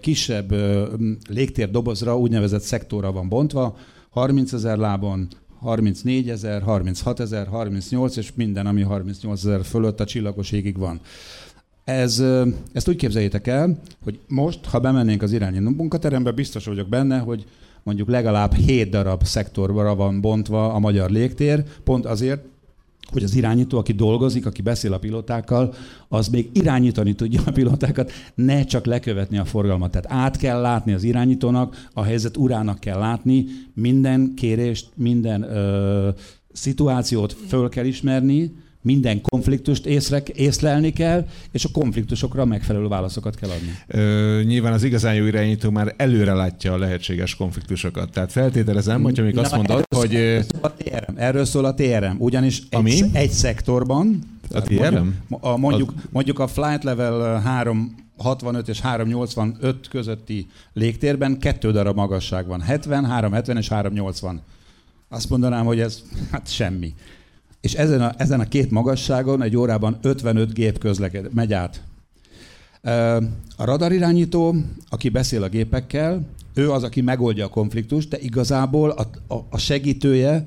kisebb 0.00 0.54
légtérdobozra, 1.28 2.18
úgynevezett 2.18 2.60
szektorra 2.60 3.12
van 3.12 3.28
bontva, 3.28 3.76
30 4.10 4.52
ezer 4.52 4.76
lábon, 4.76 5.28
34 5.60 6.28
ezer, 6.30 6.62
36 6.62 7.20
ezer, 7.20 7.46
38, 7.46 8.16
és 8.16 8.32
minden, 8.34 8.66
ami 8.66 8.82
38 8.82 9.44
ezer 9.44 9.64
fölött 9.64 10.00
a 10.00 10.04
csillagos 10.04 10.52
égig 10.52 10.78
van. 10.78 11.00
Ez, 11.84 12.22
ezt 12.72 12.88
úgy 12.88 12.96
képzeljétek 12.96 13.46
el, 13.46 13.80
hogy 14.04 14.18
most, 14.26 14.64
ha 14.64 14.78
bemennénk 14.78 15.22
az 15.22 15.32
irányi 15.32 15.58
munkaterembe, 15.58 16.30
biztos 16.30 16.64
vagyok 16.64 16.88
benne, 16.88 17.18
hogy 17.18 17.46
mondjuk 17.82 18.08
legalább 18.08 18.54
7 18.54 18.90
darab 18.90 19.22
szektorra 19.22 19.94
van 19.94 20.20
bontva 20.20 20.72
a 20.72 20.78
magyar 20.78 21.10
légtér, 21.10 21.64
pont 21.84 22.06
azért, 22.06 22.44
hogy 23.12 23.22
az 23.22 23.34
irányító, 23.34 23.78
aki 23.78 23.92
dolgozik, 23.92 24.46
aki 24.46 24.62
beszél 24.62 24.92
a 24.92 24.98
pilótákkal, 24.98 25.74
az 26.08 26.28
még 26.28 26.50
irányítani 26.52 27.14
tudja 27.14 27.40
a 27.46 27.50
pilótákat, 27.50 28.12
ne 28.34 28.64
csak 28.64 28.86
lekövetni 28.86 29.38
a 29.38 29.44
forgalmat. 29.44 29.90
Tehát 29.90 30.24
át 30.24 30.36
kell 30.36 30.60
látni 30.60 30.92
az 30.92 31.02
irányítónak, 31.02 31.88
a 31.92 32.02
helyzet 32.02 32.36
urának 32.36 32.78
kell 32.78 32.98
látni, 32.98 33.44
minden 33.74 34.32
kérést, 34.36 34.88
minden 34.94 35.42
ö, 35.42 36.08
szituációt 36.52 37.36
föl 37.48 37.68
kell 37.68 37.84
ismerni, 37.84 38.52
minden 38.82 39.20
konfliktust 39.20 39.86
észre, 39.86 40.22
észlelni 40.34 40.92
kell, 40.92 41.26
és 41.52 41.64
a 41.64 41.68
konfliktusokra 41.72 42.44
megfelelő 42.44 42.88
válaszokat 42.88 43.36
kell 43.36 43.50
adni. 43.50 43.78
Ö, 43.86 44.42
nyilván 44.44 44.72
az 44.72 44.82
igazán 44.82 45.14
jó 45.14 45.24
irányító 45.24 45.70
már 45.70 45.94
előre 45.96 46.32
látja 46.32 46.72
a 46.72 46.78
lehetséges 46.78 47.34
konfliktusokat. 47.34 48.10
Tehát 48.10 48.32
feltételezem, 48.32 49.02
hogyha 49.02 49.22
még 49.22 49.38
azt 49.38 49.54
mondod, 49.54 49.84
erről 49.88 50.06
hogy... 50.06 50.14
Erről 50.14 50.42
szól 50.42 50.62
a 50.62 50.74
TRM, 50.76 51.16
erről 51.16 51.44
szól 51.44 51.64
a 51.64 51.74
TRM 51.74 52.16
ugyanis 52.18 52.62
egy, 52.70 53.04
egy 53.12 53.30
szektorban, 53.30 54.18
a 54.50 54.62
TRM? 54.62 54.94
Mondjuk, 54.94 55.14
a, 55.40 55.56
mondjuk, 55.56 55.92
mondjuk 56.10 56.38
a 56.38 56.46
flight 56.46 56.84
level 56.84 57.40
3 57.40 57.94
65 58.18 58.68
és 58.68 58.80
385 58.80 59.88
közötti 59.88 60.46
légtérben 60.72 61.38
kettő 61.38 61.72
darab 61.72 61.96
magasság 61.96 62.46
van. 62.46 62.60
70, 62.60 63.04
370 63.04 63.56
és 63.56 63.68
380. 63.68 64.42
Azt 65.08 65.30
mondanám, 65.30 65.64
hogy 65.64 65.80
ez 65.80 66.02
hát 66.30 66.52
semmi 66.52 66.94
és 67.60 67.74
ezen 67.74 68.00
a, 68.00 68.12
ezen 68.16 68.40
a 68.40 68.48
két 68.48 68.70
magasságon 68.70 69.42
egy 69.42 69.56
órában 69.56 69.98
55 70.02 70.52
gép 70.52 70.78
közleked, 70.78 71.34
megy 71.34 71.52
át. 71.52 71.82
A 73.56 73.64
radarirányító, 73.64 74.54
aki 74.88 75.08
beszél 75.08 75.42
a 75.42 75.48
gépekkel, 75.48 76.26
ő 76.54 76.70
az, 76.70 76.82
aki 76.82 77.00
megoldja 77.00 77.44
a 77.44 77.48
konfliktust, 77.48 78.08
de 78.08 78.18
igazából 78.18 78.90
a, 78.90 79.34
a, 79.34 79.46
a 79.50 79.58
segítője 79.58 80.46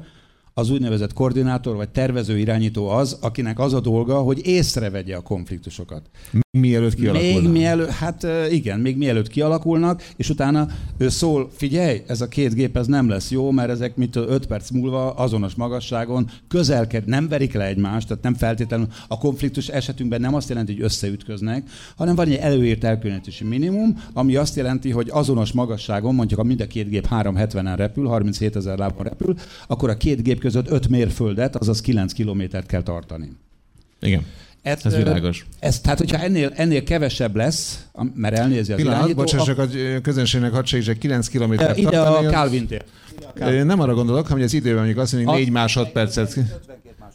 az 0.54 0.70
úgynevezett 0.70 1.14
koordinátor 1.14 1.76
vagy 1.76 1.90
tervező 1.90 2.38
irányító 2.38 2.88
az, 2.88 3.18
akinek 3.22 3.60
az 3.60 3.74
a 3.74 3.80
dolga, 3.80 4.18
hogy 4.18 4.46
észrevegye 4.46 5.16
a 5.16 5.22
konfliktusokat. 5.22 6.10
Mielőtt 6.58 6.96
kialakulnak. 6.96 7.42
Még 7.42 7.52
mielőtt, 7.52 7.90
hát 7.90 8.28
igen, 8.50 8.80
még 8.80 8.98
mielőtt 8.98 9.28
kialakulnak, 9.28 10.04
és 10.16 10.30
utána 10.30 10.68
ő 10.98 11.10
szól, 11.10 11.50
figyelj, 11.54 12.02
ez 12.08 12.22
a 12.22 12.28
két 12.28 12.54
gép 12.54 12.78
ez 12.78 12.88
nem 12.88 13.10
lesz 13.10 13.32
jó, 13.32 13.52
mert 13.52 13.70
ezek 13.70 13.96
mit 13.96 14.16
5 14.16 14.46
perc 14.46 14.70
múlva 14.70 15.12
azonos 15.12 15.56
magasságon 15.56 16.30
közelked, 16.48 17.06
nem 17.06 17.28
verik 17.28 17.54
le 17.54 17.66
egymást, 17.66 18.08
tehát 18.08 18.24
nem 18.24 18.34
feltétlenül 18.34 18.88
a 19.08 19.18
konfliktus 19.18 19.68
esetünkben 19.68 20.22
nem 20.22 20.36
azt 20.36 20.50
jelenti, 20.50 20.74
hogy 20.74 20.84
összeütköznek, 20.84 21.70
hanem 21.96 22.16
van 22.16 22.28
egy 22.28 22.34
előírt 22.34 22.84
elkülönítési 22.84 23.44
minimum, 23.44 24.04
ami 24.14 24.36
azt 24.36 24.56
jelenti, 24.56 24.90
hogy 24.90 25.10
azonos 25.12 25.52
magasságon, 25.52 26.16
mondjuk 26.16 26.40
ha 26.40 26.46
mind 26.46 26.62
a 26.62 26.68
két 26.68 26.90
gép 26.90 27.08
370-en 27.10 27.74
repül, 27.76 28.06
37 28.06 28.56
ezer 28.56 28.78
lábon 28.78 29.04
repül, 29.04 29.36
akkor 29.68 29.90
a 29.90 29.98
két 29.98 30.24
gép 30.24 30.40
között 30.42 30.70
5 30.70 30.88
mérföldet, 30.88 31.56
azaz 31.56 31.82
9 31.82 32.14
kilométert 32.14 32.66
kell 32.66 32.84
tartani. 32.84 33.32
Igen. 34.00 34.26
Et, 34.62 34.86
Ez 34.86 34.96
világos. 34.96 35.46
Ez, 35.60 35.80
tehát, 35.80 35.98
hogyha 35.98 36.18
ennél, 36.18 36.52
ennél 36.56 36.84
kevesebb 36.84 37.36
lesz, 37.36 37.86
mert 38.16 38.38
elnézi 38.38 38.72
az 38.72 38.78
Pillanat, 38.78 38.98
irányító, 38.98 39.22
bocsánat, 39.22 39.46
csak 39.46 39.58
a 39.60 39.68
közönségnek 40.02 40.52
hadd 40.52 40.66
segítsek, 40.66 40.98
9 40.98 41.28
kilométer 41.28 41.78
ide 41.78 42.00
a 42.00 42.30
Calvin 42.30 42.68
tér. 42.68 42.84
Nem 43.64 43.80
arra 43.80 43.94
gondolok, 43.94 44.22
hanem 44.22 44.38
hogy 44.38 44.48
az 44.48 44.54
időben 44.54 44.78
mondjuk 44.78 44.98
azt 44.98 45.14
mondjuk 45.14 45.36
4 45.36 45.50
másodpercet. 45.50 46.38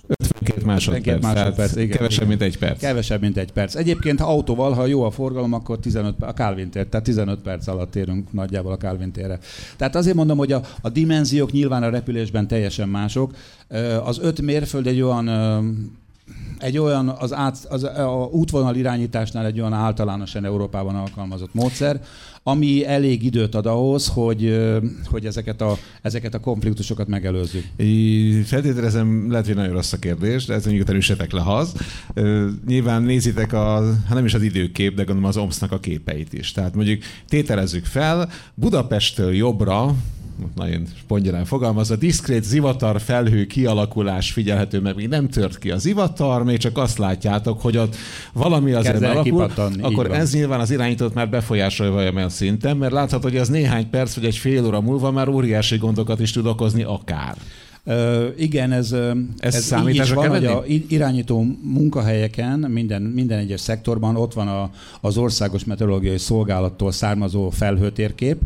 52 0.06 0.64
másodperc. 0.64 1.22
másodperc 1.22 1.76
igen, 1.76 1.88
kevesebb, 1.88 2.24
igen. 2.24 2.28
mint 2.28 2.42
egy 2.42 2.58
perc. 2.58 2.80
Kevesebb, 2.80 3.20
mint 3.20 3.36
egy 3.36 3.52
perc. 3.52 3.74
Egyébként 3.74 4.20
ha 4.20 4.26
autóval, 4.26 4.72
ha 4.72 4.86
jó 4.86 5.02
a 5.02 5.10
forgalom, 5.10 5.52
akkor 5.52 5.78
15, 5.78 6.14
a 6.20 6.32
Calvin 6.32 6.70
tér, 6.70 6.86
tehát 6.86 7.06
15 7.06 7.38
perc 7.38 7.66
alatt 7.66 7.96
érünk 7.96 8.32
nagyjából 8.32 8.72
a 8.72 8.76
Calvin 8.76 9.12
térre. 9.12 9.38
Tehát 9.76 9.96
azért 9.96 10.16
mondom, 10.16 10.38
hogy 10.38 10.52
a, 10.52 10.62
a 10.80 10.88
dimenziók 10.88 11.52
nyilván 11.52 11.82
a 11.82 11.88
repülésben 11.88 12.46
teljesen 12.46 12.88
mások. 12.88 13.34
Az 14.04 14.18
öt 14.22 14.42
mérföld 14.42 14.86
egy 14.86 15.00
olyan 15.00 15.28
egy 16.58 16.78
olyan, 16.78 17.08
az, 17.08 17.32
át, 17.32 17.56
az 17.68 17.82
a 17.82 18.28
útvonal 18.32 18.76
irányításnál 18.76 19.46
egy 19.46 19.60
olyan 19.60 19.72
általánosan 19.72 20.44
Európában 20.44 20.94
alkalmazott 20.94 21.54
módszer, 21.54 22.00
ami 22.48 22.86
elég 22.86 23.22
időt 23.22 23.54
ad 23.54 23.66
ahhoz, 23.66 24.06
hogy, 24.06 24.58
hogy 25.04 25.26
ezeket, 25.26 25.60
a, 25.60 25.78
ezeket 26.02 26.34
a 26.34 26.40
konfliktusokat 26.40 27.08
megelőzzük. 27.08 27.64
Feltételezem, 28.44 29.30
lehet, 29.30 29.46
hogy 29.46 29.54
nagyon 29.54 29.72
rossz 29.72 29.92
a 29.92 29.98
kérdés, 29.98 30.44
de 30.44 30.54
ez 30.54 30.64
mondjuk 30.64 30.90
üssetek 30.90 31.32
le 31.32 31.40
haz. 31.40 31.72
Nyilván 32.66 33.02
nézitek 33.02 33.52
a, 33.52 33.92
hát 34.06 34.14
nem 34.14 34.24
is 34.24 34.34
az 34.34 34.42
időkép, 34.42 34.94
de 34.94 35.04
gondolom 35.04 35.28
az 35.28 35.36
OMSZ-nak 35.36 35.72
a 35.72 35.80
képeit 35.80 36.32
is. 36.32 36.52
Tehát 36.52 36.74
mondjuk 36.74 37.02
tételezzük 37.28 37.84
fel, 37.84 38.30
Budapesttől 38.54 39.34
jobbra, 39.34 39.94
nagyon 40.54 40.86
spongyolán 40.98 41.44
fogalmazva, 41.44 41.96
diszkrét 41.96 42.44
zivatar 42.44 43.00
felhő 43.00 43.46
kialakulás 43.46 44.32
figyelhető, 44.32 44.80
mert 44.80 44.96
még 44.96 45.08
nem 45.08 45.28
tört 45.28 45.58
ki 45.58 45.70
a 45.70 45.78
zivatar, 45.78 46.44
még 46.44 46.58
csak 46.58 46.78
azt 46.78 46.98
látjátok, 46.98 47.60
hogy 47.60 47.76
ott 47.76 47.96
valami 48.32 48.72
azért 48.72 49.02
alakul, 49.02 49.50
akkor 49.80 50.10
ez 50.10 50.32
nyilván 50.32 50.60
az 50.60 50.70
irányítót 50.70 51.14
már 51.14 51.28
befolyásolja 51.28 51.92
valamilyen 51.92 52.28
szinten, 52.28 52.76
mert 52.76 52.92
láthatod, 52.92 53.30
hogy 53.30 53.40
az 53.40 53.48
néhány 53.48 53.90
perc 53.90 54.14
vagy 54.14 54.24
egy 54.24 54.36
fél 54.36 54.66
óra 54.66 54.80
múlva 54.80 55.10
már 55.10 55.28
óriási 55.28 55.76
gondokat 55.76 56.20
is 56.20 56.30
tud 56.30 56.46
okozni 56.46 56.82
akár. 56.82 57.36
Uh, 57.88 58.24
igen, 58.36 58.72
ez, 58.72 58.92
ez, 59.38 59.54
ez 59.54 59.74
így 59.88 59.94
is 59.94 60.10
van, 60.10 60.28
hogy 60.28 60.44
a 60.44 60.64
irányító 60.66 61.46
munkahelyeken, 61.62 62.58
minden, 62.58 63.02
minden 63.02 63.38
egyes 63.38 63.60
szektorban 63.60 64.16
ott 64.16 64.32
van 64.32 64.48
a, 64.48 64.70
az 65.00 65.16
Országos 65.16 65.64
Meteorológiai 65.64 66.18
Szolgálattól 66.18 66.92
származó 66.92 67.50
felhőtérkép, 67.50 68.36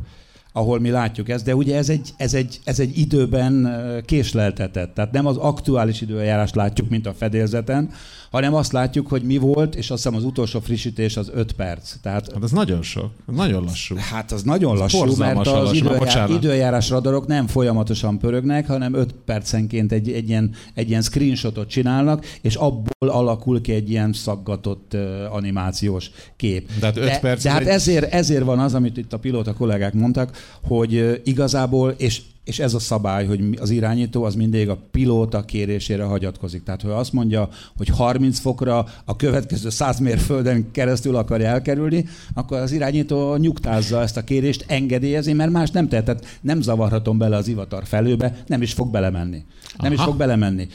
ahol 0.52 0.80
mi 0.80 0.90
látjuk 0.90 1.28
ezt, 1.28 1.44
de 1.44 1.54
ugye 1.54 1.76
ez 1.76 1.88
egy, 1.88 2.10
ez 2.16 2.34
egy, 2.34 2.60
ez 2.64 2.80
egy 2.80 2.98
időben 2.98 3.68
késleltetett. 4.04 4.94
Tehát 4.94 5.12
nem 5.12 5.26
az 5.26 5.36
aktuális 5.36 6.00
időjárást 6.00 6.54
látjuk, 6.54 6.88
mint 6.88 7.06
a 7.06 7.14
fedélzeten, 7.14 7.90
hanem 8.30 8.54
azt 8.54 8.72
látjuk, 8.72 9.08
hogy 9.08 9.22
mi 9.22 9.36
volt, 9.36 9.74
és 9.74 9.90
azt 9.90 10.02
hiszem 10.02 10.18
az 10.18 10.24
utolsó 10.24 10.60
frissítés 10.60 11.16
az 11.16 11.30
5 11.34 11.52
perc. 11.52 11.94
Tehát, 12.02 12.32
hát 12.32 12.42
ez 12.42 12.50
nagyon 12.50 12.82
sok, 12.82 13.10
nagyon 13.26 13.64
lassú. 13.64 13.96
Hát 13.96 14.32
az 14.32 14.42
nagyon 14.42 14.76
lassú, 14.76 15.02
ez 15.02 15.16
mert 15.16 15.38
az 15.38 15.46
lassú, 15.46 15.74
időjár, 15.74 16.30
időjárás 16.30 16.90
radarok 16.90 17.26
nem 17.26 17.46
folyamatosan 17.46 18.18
pörögnek, 18.18 18.66
hanem 18.66 18.94
5 18.94 19.14
percenként 19.24 19.92
egy, 19.92 20.12
egy, 20.12 20.28
ilyen, 20.28 20.54
egy 20.74 20.88
ilyen 20.88 21.02
screenshotot 21.02 21.68
csinálnak, 21.68 22.26
és 22.40 22.54
abból 22.54 23.08
alakul 23.08 23.60
ki 23.60 23.72
egy 23.72 23.90
ilyen 23.90 24.12
szaggatott 24.12 24.94
uh, 24.94 25.34
animációs 25.34 26.10
kép. 26.36 26.70
De 26.80 26.86
hát 26.86 26.96
5 26.96 27.04
de, 27.04 27.18
perc 27.18 27.42
de 27.42 27.50
hát 27.50 27.60
egy... 27.60 27.66
ezért, 27.66 28.12
ezért 28.12 28.44
van 28.44 28.58
az, 28.58 28.74
amit 28.74 28.96
itt 28.96 29.12
a 29.12 29.18
pilóta 29.18 29.52
kollégák 29.52 29.92
mondtak, 29.92 30.58
hogy 30.62 30.94
uh, 30.94 31.14
igazából, 31.24 31.94
és 31.96 32.20
és 32.50 32.58
ez 32.58 32.74
a 32.74 32.78
szabály, 32.78 33.26
hogy 33.26 33.58
az 33.60 33.70
irányító 33.70 34.24
az 34.24 34.34
mindig 34.34 34.68
a 34.68 34.78
pilóta 34.90 35.44
kérésére 35.44 36.02
hagyatkozik. 36.02 36.62
Tehát, 36.62 36.82
ha 36.82 36.90
azt 36.90 37.12
mondja, 37.12 37.48
hogy 37.76 37.88
30 37.88 38.38
fokra 38.38 38.86
a 39.04 39.16
következő 39.16 39.68
100 39.68 39.98
mérföldön 39.98 40.70
keresztül 40.70 41.16
akarja 41.16 41.46
elkerülni, 41.46 42.06
akkor 42.34 42.58
az 42.58 42.72
irányító 42.72 43.36
nyugtázza 43.36 44.00
ezt 44.02 44.16
a 44.16 44.24
kérést, 44.24 44.64
engedélyezi, 44.68 45.32
mert 45.32 45.50
más 45.50 45.70
nem 45.70 45.88
tehet. 45.88 46.04
Tehát 46.04 46.38
nem 46.40 46.60
zavarhatom 46.60 47.18
bele 47.18 47.36
az 47.36 47.48
ivatar 47.48 47.84
felőbe, 47.86 48.42
nem 48.46 48.62
is 48.62 48.72
fog 48.72 48.90
belemenni. 48.90 49.44
Nem 49.78 49.92
Aha. 49.92 49.94
is 49.94 50.00
fog 50.00 50.16
belemenni. 50.16 50.68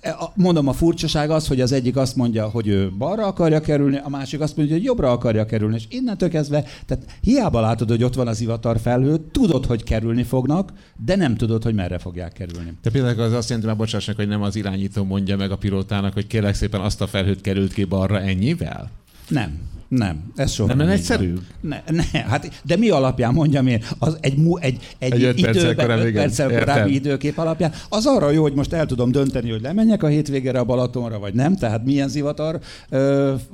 E, 0.00 0.16
mondom, 0.34 0.68
a 0.68 0.72
furcsaság 0.72 1.30
az, 1.30 1.46
hogy 1.46 1.60
az 1.60 1.72
egyik 1.72 1.96
azt 1.96 2.16
mondja, 2.16 2.48
hogy 2.48 2.68
ő 2.68 2.90
balra 2.98 3.26
akarja 3.26 3.60
kerülni, 3.60 4.00
a 4.04 4.08
másik 4.08 4.40
azt 4.40 4.56
mondja, 4.56 4.74
hogy 4.74 4.84
jobbra 4.84 5.10
akarja 5.10 5.46
kerülni, 5.46 5.74
és 5.74 5.84
innentől 5.88 6.28
kezdve, 6.28 6.64
tehát 6.86 7.04
hiába 7.20 7.60
látod, 7.60 7.88
hogy 7.88 8.04
ott 8.04 8.14
van 8.14 8.28
az 8.28 8.40
ivatar 8.40 8.80
felhő, 8.80 9.16
tudod, 9.30 9.66
hogy 9.66 9.84
kerülni 9.84 10.22
fognak, 10.22 10.72
de 11.04 11.16
nem 11.16 11.36
tudod, 11.36 11.62
hogy 11.62 11.74
merre 11.74 11.98
fogják 11.98 12.32
kerülni. 12.32 12.72
Te 12.82 12.90
például 12.90 13.20
az 13.20 13.32
azt 13.32 13.48
jelenti, 13.48 13.68
már 13.68 13.78
bocsássnak, 13.78 14.16
hogy 14.16 14.28
nem 14.28 14.42
az 14.42 14.56
irányító 14.56 15.04
mondja 15.04 15.36
meg 15.36 15.50
a 15.50 15.56
pilótának, 15.56 16.12
hogy 16.12 16.26
kérlek 16.26 16.54
szépen 16.54 16.80
azt 16.80 17.00
a 17.00 17.06
felhőt 17.06 17.40
került 17.40 17.72
ki 17.72 17.84
balra 17.84 18.20
ennyivel? 18.20 18.90
Nem. 19.28 19.74
Nem, 19.88 20.32
ez 20.36 20.52
soha 20.52 20.68
nem. 20.68 20.76
Nem 20.76 20.88
egyszerű? 20.88 21.34
Ne, 21.60 21.82
ne, 21.90 22.02
hát, 22.02 22.60
de 22.64 22.76
mi 22.76 22.90
alapján 22.90 23.32
mondjam 23.32 23.66
én? 23.66 23.82
Az 23.98 24.16
egy, 24.20 24.38
egy, 24.60 24.78
egy, 24.98 25.12
egy 25.12 25.22
öt 25.22 25.38
időben, 25.38 25.74
korábbi, 25.74 26.06
öt 26.06 26.12
perccel 26.12 26.58
korábbi 26.58 26.94
időkép 26.94 27.38
alapján. 27.38 27.72
Az 27.88 28.06
arra 28.06 28.30
jó, 28.30 28.42
hogy 28.42 28.54
most 28.54 28.72
el 28.72 28.86
tudom 28.86 29.10
dönteni, 29.10 29.50
hogy 29.50 29.60
lemenjek 29.60 30.02
a 30.02 30.06
hétvégére 30.06 30.58
a 30.58 30.64
Balatonra, 30.64 31.18
vagy 31.18 31.34
nem, 31.34 31.56
tehát 31.56 31.84
milyen 31.84 32.08
zivatar, 32.08 32.60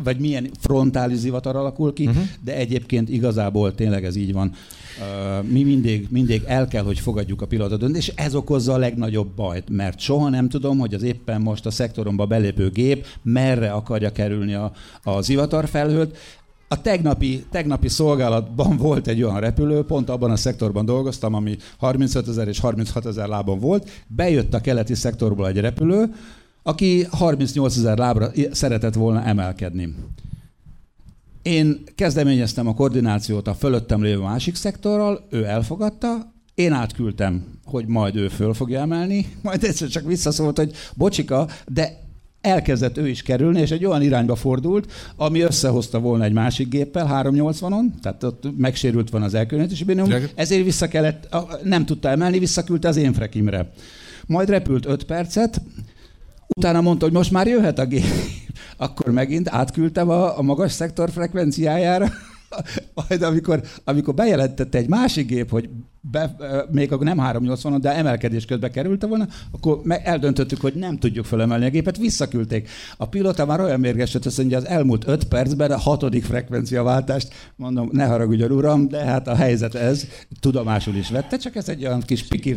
vagy 0.05 0.19
milyen 0.19 0.51
frontális 0.61 1.19
zivatar 1.19 1.57
alakul 1.57 1.93
ki, 1.93 2.07
uh-huh. 2.07 2.23
de 2.45 2.57
egyébként 2.57 3.09
igazából 3.09 3.75
tényleg 3.75 4.05
ez 4.05 4.17
így 4.17 4.33
van 4.33 4.53
mi 5.43 5.63
mindig, 5.63 6.07
mindig 6.11 6.43
el 6.47 6.69
kell, 6.69 6.83
hogy 6.83 6.99
fogadjuk 6.99 7.43
a 7.43 7.47
pilóta 7.47 7.87
és 7.87 8.13
ez 8.15 8.35
okozza 8.35 8.73
a 8.73 8.77
legnagyobb 8.79 9.29
bajt, 9.37 9.71
mert 9.71 10.01
soha 10.01 10.29
nem 10.29 10.49
tudom, 10.49 10.79
hogy 10.79 10.95
az 10.95 11.03
éppen 11.03 11.41
most 11.41 11.67
a 11.67 11.71
szektoromba 11.71 12.27
belépő 12.27 12.71
gép 12.71 13.07
merre 13.23 13.71
akarja 13.71 14.13
kerülni 14.13 14.55
a, 14.55 14.73
a 15.03 15.21
zivatarfelhőt. 15.21 16.17
A 16.73 16.81
tegnapi, 16.81 17.45
tegnapi 17.51 17.89
szolgálatban 17.89 18.77
volt 18.77 19.07
egy 19.07 19.23
olyan 19.23 19.41
repülő, 19.41 19.85
pont 19.85 20.09
abban 20.09 20.31
a 20.31 20.37
szektorban 20.37 20.85
dolgoztam, 20.85 21.35
ami 21.35 21.57
35 21.79 22.29
ezer 22.29 22.49
és 22.49 22.61
36 22.61 23.07
ezer 23.07 23.29
lábon 23.29 23.59
volt. 23.59 24.05
Bejött 24.07 24.55
a 24.55 24.61
keleti 24.61 24.95
szektorból 24.95 25.49
egy 25.49 25.61
repülő, 25.61 26.15
aki 26.63 27.07
38 27.11 27.77
ezer 27.77 27.99
lábra 27.99 28.31
szeretett 28.51 28.95
volna 28.95 29.23
emelkedni. 29.23 29.95
Én 31.43 31.83
kezdeményeztem 31.95 32.67
a 32.67 32.75
koordinációt 32.75 33.49
a 33.49 33.55
fölöttem 33.55 34.03
lévő 34.03 34.21
másik 34.21 34.55
szektorral, 34.55 35.27
ő 35.31 35.45
elfogadta, 35.45 36.33
én 36.55 36.73
átküldtem, 36.73 37.45
hogy 37.65 37.87
majd 37.87 38.17
ő 38.17 38.29
föl 38.29 38.55
fogja 38.55 38.81
emelni, 38.81 39.27
majd 39.43 39.65
egyszer 39.65 39.89
csak 39.89 40.07
visszaszólt, 40.07 40.57
hogy 40.57 40.73
bocsika, 40.95 41.49
de 41.67 42.02
elkezdett 42.43 42.99
ő 42.99 43.09
is 43.09 43.23
kerülni, 43.23 43.61
és 43.61 43.71
egy 43.71 43.85
olyan 43.85 44.03
irányba 44.03 44.35
fordult, 44.35 44.93
ami 45.17 45.41
összehozta 45.41 45.99
volna 45.99 46.25
egy 46.25 46.33
másik 46.33 46.69
géppel, 46.69 47.23
380-on, 47.25 47.85
tehát 48.03 48.23
ott 48.23 48.45
megsérült 48.57 49.11
van 49.11 49.23
az 49.23 49.35
elkülönítési 49.35 49.85
minimum, 49.85 50.13
ezért 50.35 50.65
vissza 50.65 50.89
kellett, 50.89 51.37
nem 51.63 51.85
tudta 51.85 52.09
emelni, 52.09 52.39
visszaküldte 52.39 52.89
az 52.89 52.97
én 52.97 53.13
frekimre. 53.13 53.71
Majd 54.27 54.49
repült 54.49 54.87
5 54.87 55.05
percet, 55.05 55.63
utána 56.57 56.81
mondta, 56.81 57.05
hogy 57.05 57.15
most 57.15 57.31
már 57.31 57.47
jöhet 57.47 57.79
a 57.79 57.87
gép. 57.87 58.05
Akkor 58.77 59.13
megint 59.13 59.49
átküldtem 59.49 60.09
a, 60.09 60.39
a 60.39 60.43
magas 60.43 60.73
szektor 60.73 61.11
frekvenciájára, 61.11 62.09
majd 62.95 63.23
amikor, 63.23 63.63
amikor 63.85 64.15
bejelentette 64.15 64.79
egy 64.79 64.89
másik 64.89 65.27
gép, 65.27 65.51
hogy 65.51 65.69
be, 66.11 66.37
még 66.71 66.93
akkor 66.93 67.07
nem 67.07 67.19
380 67.19 67.81
de 67.81 67.95
emelkedés 67.95 68.45
közben 68.45 68.73
került 68.73 69.03
volna, 69.03 69.29
akkor 69.51 69.81
eldöntöttük, 69.87 70.61
hogy 70.61 70.75
nem 70.75 70.99
tudjuk 70.99 71.25
felemelni 71.25 71.65
a 71.65 71.71
gépet, 71.71 71.97
visszaküldték. 71.97 72.69
A 72.97 73.09
pilota 73.09 73.47
már 73.47 73.61
olyan 73.61 73.81
mérges, 73.81 74.13
hogy 74.13 74.27
azt 74.27 74.39
mondja, 74.39 74.57
az 74.57 74.67
elmúlt 74.67 75.09
5 75.09 75.25
percben 75.25 75.71
a 75.71 75.79
hatodik 75.79 76.25
frekvenciaváltást, 76.25 77.29
mondom, 77.57 77.89
ne 77.93 78.05
haragudjon 78.05 78.51
uram, 78.51 78.89
de 78.89 79.05
hát 79.05 79.29
a 79.29 79.35
helyzet 79.35 79.75
ez, 79.75 80.07
tudomásul 80.41 80.95
is 80.95 81.11
vette, 81.11 81.37
csak 81.37 81.57
ez 81.57 81.69
egy 81.69 81.85
olyan 81.87 82.01
kis 82.01 82.23
pikir. 82.23 82.57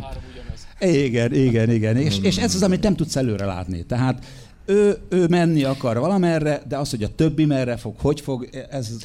Igen, 0.79 1.33
igen, 1.33 1.69
igen. 1.69 1.97
És, 1.97 2.19
és 2.21 2.37
ez 2.37 2.55
az, 2.55 2.63
amit 2.63 2.83
nem 2.83 2.95
tudsz 2.95 3.15
előre 3.15 3.45
látni. 3.45 3.85
Tehát 3.85 4.25
ő, 4.65 4.97
ő 5.09 5.27
menni 5.27 5.63
akar 5.63 5.99
valamerre, 5.99 6.61
de 6.67 6.77
az, 6.77 6.89
hogy 6.89 7.03
a 7.03 7.15
többi 7.15 7.45
merre 7.45 7.77
fog, 7.77 7.95
hogy 7.97 8.21
fog, 8.21 8.49
ez 8.69 8.97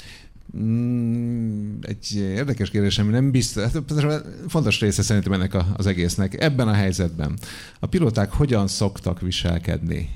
Mm, 0.58 1.78
egy 1.80 2.16
érdekes 2.16 2.70
kérdés, 2.70 2.98
ami 2.98 3.10
nem 3.10 3.30
biztos, 3.30 3.62
hát 3.62 3.82
fontos 4.48 4.80
része 4.80 5.02
szerintem 5.02 5.32
ennek 5.32 5.56
az 5.76 5.86
egésznek. 5.86 6.42
Ebben 6.42 6.68
a 6.68 6.72
helyzetben 6.72 7.38
a 7.80 7.86
pilóták 7.86 8.32
hogyan 8.32 8.66
szoktak 8.66 9.20
viselkedni? 9.20 10.08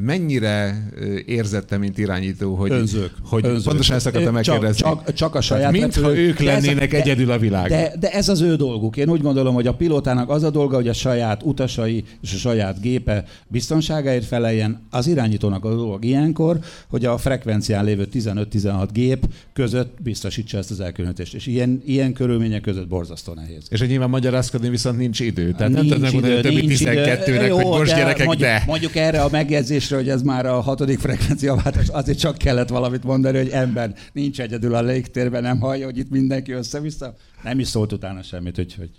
Mennyire 0.00 0.88
érzette, 1.26 1.76
mint 1.76 1.98
irányító, 1.98 2.54
hogy, 2.54 2.70
Önzők. 2.70 3.12
hogy 3.24 3.44
Önzők. 3.44 3.64
pontosan 3.64 3.96
ezt 3.96 4.06
akartam 4.06 4.32
megkérdezni? 4.32 4.82
Csak, 4.82 5.04
csak, 5.04 5.14
csak 5.14 5.34
a 5.34 5.40
saját 5.40 5.72
Mintha 5.72 6.16
ők 6.16 6.38
lennének 6.38 6.90
de, 6.90 6.96
egyedül 6.96 7.30
a 7.30 7.38
világ. 7.38 7.68
De, 7.68 7.92
de 8.00 8.10
ez 8.10 8.28
az 8.28 8.40
ő 8.40 8.56
dolguk. 8.56 8.96
Én 8.96 9.08
úgy 9.08 9.22
gondolom, 9.22 9.54
hogy 9.54 9.66
a 9.66 9.74
pilótának 9.74 10.30
az 10.30 10.42
a 10.42 10.50
dolga, 10.50 10.76
hogy 10.76 10.88
a 10.88 10.92
saját 10.92 11.42
utasai 11.42 12.04
és 12.20 12.34
a 12.34 12.36
saját 12.36 12.80
gépe 12.80 13.24
biztonságáért 13.48 14.24
feleljen. 14.24 14.86
Az 14.90 15.06
irányítónak 15.06 15.64
a 15.64 15.74
dolog 15.74 16.04
ilyenkor, 16.04 16.58
hogy 16.88 17.04
a 17.04 17.18
frekvencián 17.18 17.84
lévő 17.84 18.08
15-16 18.12 18.88
gép 18.92 19.26
között 19.62 20.02
biztosítsa 20.02 20.58
ezt 20.58 20.70
az 20.70 20.80
elkülönítést. 20.80 21.34
És 21.34 21.46
ilyen, 21.46 21.82
ilyen 21.84 22.12
körülmények 22.12 22.60
között 22.60 22.88
borzasztó 22.88 23.34
nehéz. 23.34 23.66
És 23.68 23.78
hogy 23.78 23.88
nyilván 23.88 24.10
magyarázkodni 24.10 24.68
viszont 24.68 24.98
nincs 24.98 25.20
idő. 25.20 25.52
Tehát 25.52 25.72
nincs 25.72 25.88
nem 25.88 25.98
tudom 25.98 26.12
mondani 26.12 26.34
a 26.34 26.40
többi 26.40 26.66
12-nek, 26.68 27.50
hogy 27.52 27.64
most 27.64 27.90
de 27.90 27.96
gyerekek, 27.96 28.26
mondjuk, 28.26 28.48
de. 28.48 28.62
Mondjuk 28.66 28.96
erre 28.96 29.22
a 29.22 29.28
megjegyzésre, 29.30 29.96
hogy 29.96 30.08
ez 30.08 30.22
már 30.22 30.46
a 30.46 30.60
hatodik 30.60 30.98
frekvenciaváltás, 30.98 31.88
azért 31.88 32.18
csak 32.18 32.38
kellett 32.38 32.68
valamit 32.68 33.04
mondani, 33.04 33.38
hogy 33.38 33.48
ember 33.48 33.94
nincs 34.12 34.40
egyedül 34.40 34.74
a 34.74 34.82
légtérben, 34.82 35.42
nem 35.42 35.60
hallja, 35.60 35.84
hogy 35.84 35.98
itt 35.98 36.10
mindenki 36.10 36.52
össze-vissza. 36.52 37.16
Nem 37.42 37.58
is 37.58 37.68
szólt 37.68 37.92
utána 37.92 38.22
semmit, 38.22 38.58
úgyhogy 38.58 38.90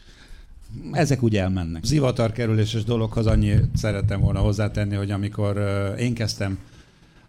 ezek 0.91 1.23
úgy 1.23 1.35
elmennek. 1.35 1.83
Zivatar 1.83 2.31
kerüléses 2.31 2.83
dologhoz 2.83 3.25
annyi 3.25 3.53
szerettem 3.75 4.21
volna 4.21 4.39
hozzátenni, 4.39 4.95
hogy 4.95 5.11
amikor 5.11 5.63
én 5.99 6.13
kezdtem 6.13 6.57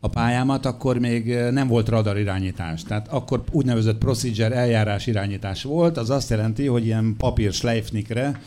a 0.04 0.08
pályámat, 0.08 0.66
akkor 0.66 0.98
még 0.98 1.34
nem 1.50 1.68
volt 1.68 1.88
radar 1.88 2.18
irányítás. 2.18 2.82
Tehát 2.82 3.08
akkor 3.08 3.42
úgynevezett 3.50 3.98
procedure 3.98 4.54
eljárás 4.54 5.06
irányítás 5.06 5.62
volt. 5.62 5.96
Az 5.96 6.10
azt 6.10 6.30
jelenti, 6.30 6.66
hogy 6.66 6.84
ilyen 6.84 7.14
papír 7.18 7.52
schleifnikre 7.52 8.40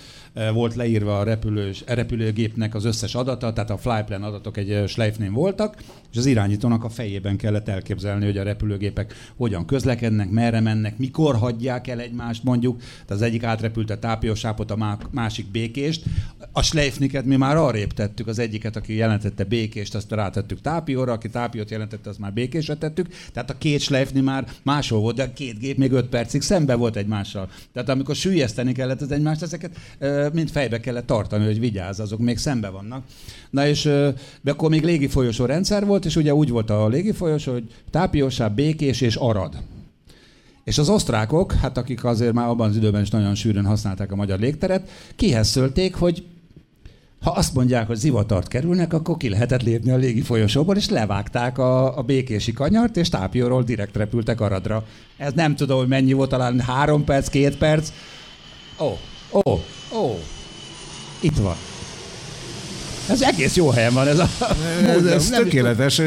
volt 0.54 0.76
leírva 0.76 1.20
a 1.20 1.24
repülős, 1.24 1.84
a 1.88 1.94
repülőgépnek 1.94 2.76
az 2.76 2.86
összes 2.86 3.16
adata, 3.16 3.54
tehát 3.54 3.70
a 3.70 3.78
flyplan 3.78 4.24
adatok 4.24 4.58
egy 4.58 4.84
schleifnén 4.88 5.34
voltak, 5.34 5.76
és 6.12 6.18
az 6.18 6.26
irányítónak 6.26 6.84
a 6.84 6.90
fejében 6.90 7.38
kellett 7.38 7.68
elképzelni, 7.68 8.26
hogy 8.26 8.38
a 8.38 8.44
repülőgépek 8.44 9.14
hogyan 9.36 9.66
közlekednek, 9.66 10.30
merre 10.30 10.60
mennek, 10.60 10.98
mikor 10.98 11.36
hagyják 11.36 11.88
el 11.88 12.00
egymást 12.00 12.44
mondjuk. 12.44 12.78
Tehát 12.80 13.10
az 13.10 13.22
egyik 13.22 13.44
átrepült 13.44 13.90
a 13.90 14.00
tápiósápot, 14.00 14.72
a 14.72 14.98
másik 15.12 15.52
békést. 15.52 16.04
A 16.52 16.62
schleifniket 16.62 17.26
mi 17.26 17.36
már 17.36 17.56
arrébb 17.56 17.94
tettük, 17.94 18.28
az 18.28 18.40
egyiket, 18.40 18.76
aki 18.76 18.96
jelentette 18.96 19.44
békést, 19.44 19.96
azt 19.96 20.12
rátettük 20.12 20.62
tápióra, 20.62 21.12
aki 21.12 21.30
tápiót 21.30 21.72
jelentette, 21.72 22.10
azt 22.10 22.20
már 22.20 22.34
békésre 22.34 22.76
tettük. 22.76 23.08
Tehát 23.34 23.50
a 23.50 23.58
két 23.58 23.80
schleifni 23.80 24.22
már 24.22 24.48
máshol 24.64 25.00
volt, 25.00 25.16
de 25.16 25.24
a 25.24 25.34
két 25.34 25.60
gép 25.60 25.78
még 25.78 25.92
öt 25.92 26.08
percig 26.08 26.42
szembe 26.42 26.76
volt 26.76 26.96
egymással. 26.96 27.50
Tehát 27.74 27.90
amikor 27.90 28.16
sűjeszteni 28.16 28.72
kellett 28.72 29.02
az 29.02 29.12
egymást, 29.12 29.42
ezeket 29.42 29.78
mind 30.34 30.50
fejbe 30.50 30.80
kellett 30.80 31.06
tartani, 31.06 31.46
hogy 31.46 31.60
vigyázz, 31.60 32.00
azok 32.00 32.20
még 32.20 32.38
szembe 32.38 32.70
vannak. 32.70 33.04
Na 33.50 33.68
és 33.68 33.84
de 34.42 34.52
akkor 34.52 34.70
még 34.70 34.84
légifolyosó 34.84 35.46
rendszer 35.46 35.86
volt, 35.86 36.06
és 36.06 36.16
ugye 36.16 36.34
úgy 36.34 36.50
volt 36.50 36.70
a 36.70 36.88
légifolyosó, 36.88 37.52
hogy 37.52 37.74
tápiósább, 37.90 38.56
békés 38.56 39.02
és 39.02 39.16
arad. 39.16 39.58
És 40.64 40.78
az 40.78 40.90
osztrákok, 40.90 41.52
hát 41.52 41.78
akik 41.78 42.04
azért 42.04 42.34
már 42.34 42.48
abban 42.48 42.70
az 42.70 42.76
időben 42.76 43.02
is 43.02 43.10
nagyon 43.10 43.36
sűrűn 43.36 43.66
használták 43.66 44.12
a 44.12 44.16
magyar 44.16 44.40
légteret, 44.40 44.90
kihez 45.16 45.48
szölték, 45.48 45.96
hogy 45.96 46.24
ha 47.22 47.32
azt 47.32 47.54
mondják, 47.54 47.88
hogy 47.88 47.96
zivatart 47.96 48.48
kerülnek, 48.48 48.94
akkor 48.94 49.18
ki 49.18 49.30
lehetett 49.30 49.64
lépni 49.64 49.92
a 49.92 49.96
légi 49.96 50.22
folyosóból, 50.22 50.76
és 50.76 50.90
levágták 50.90 51.58
a, 51.58 51.98
a 51.98 52.02
békési 52.02 52.54
kanyart, 52.54 52.98
és 52.98 53.10
tápióról 53.10 53.64
direkt 53.64 53.96
repültek 53.96 54.42
Aradra. 54.42 54.86
Ez 55.18 55.34
nem 55.34 55.56
tudom, 55.56 55.78
hogy 55.78 55.88
mennyi 55.88 56.14
volt, 56.14 56.30
talán 56.30 56.60
három 56.60 57.04
perc, 57.04 57.28
két 57.30 57.58
perc. 57.58 57.92
Ó, 58.80 58.98
ó, 59.34 59.60
ó, 59.94 60.20
itt 61.20 61.38
van. 61.38 61.56
Ez 63.10 63.22
egész 63.22 63.56
jó 63.56 63.70
helyen 63.70 63.94
van 63.94 64.08
ez 64.08 64.20
a... 64.20 64.28
Ez, 64.86 65.06
ez 65.06 65.30
nem 65.30 65.44
tökéletes. 65.44 65.98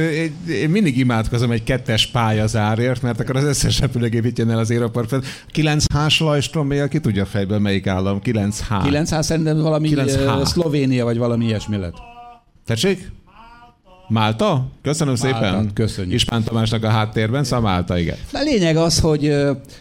Én 0.49 0.71
mindig 0.71 0.99
imádkozom 0.99 1.51
egy 1.51 1.63
kettes 1.63 2.07
pályazárért, 2.07 3.03
mert 3.03 3.21
akkor 3.21 3.37
az 3.37 3.45
összes 3.45 3.81
repülőgép 3.81 4.39
jön 4.39 4.51
el 4.51 4.59
az 4.59 4.71
aeroport. 4.71 5.15
9H 5.55 6.19
Lajstromé, 6.19 6.89
ki 6.89 7.01
tudja 7.01 7.27
fejből 7.27 7.59
melyik 7.59 7.87
állam? 7.87 8.21
9H. 8.25 8.63
9H 8.69 9.23
szerintem 9.23 9.61
valami 9.61 9.91
9H. 9.95 10.45
Szlovénia, 10.45 11.05
vagy 11.05 11.19
valami 11.19 11.45
ilyesmi 11.45 11.77
lett. 11.77 11.97
Tessék? 12.67 13.11
Málta? 14.11 14.67
Köszönöm 14.83 15.15
Málta, 15.23 15.39
szépen. 15.39 15.71
Köszönjük. 15.75 16.15
Ispán 16.15 16.43
Tamásnak 16.43 16.85
a 16.85 16.89
háttérben, 16.89 17.45
szóval 17.45 17.61
Málta, 17.61 17.99
igen. 17.99 18.17
A 18.33 18.41
lényeg 18.43 18.77
az, 18.77 19.01
hogy, 19.01 19.35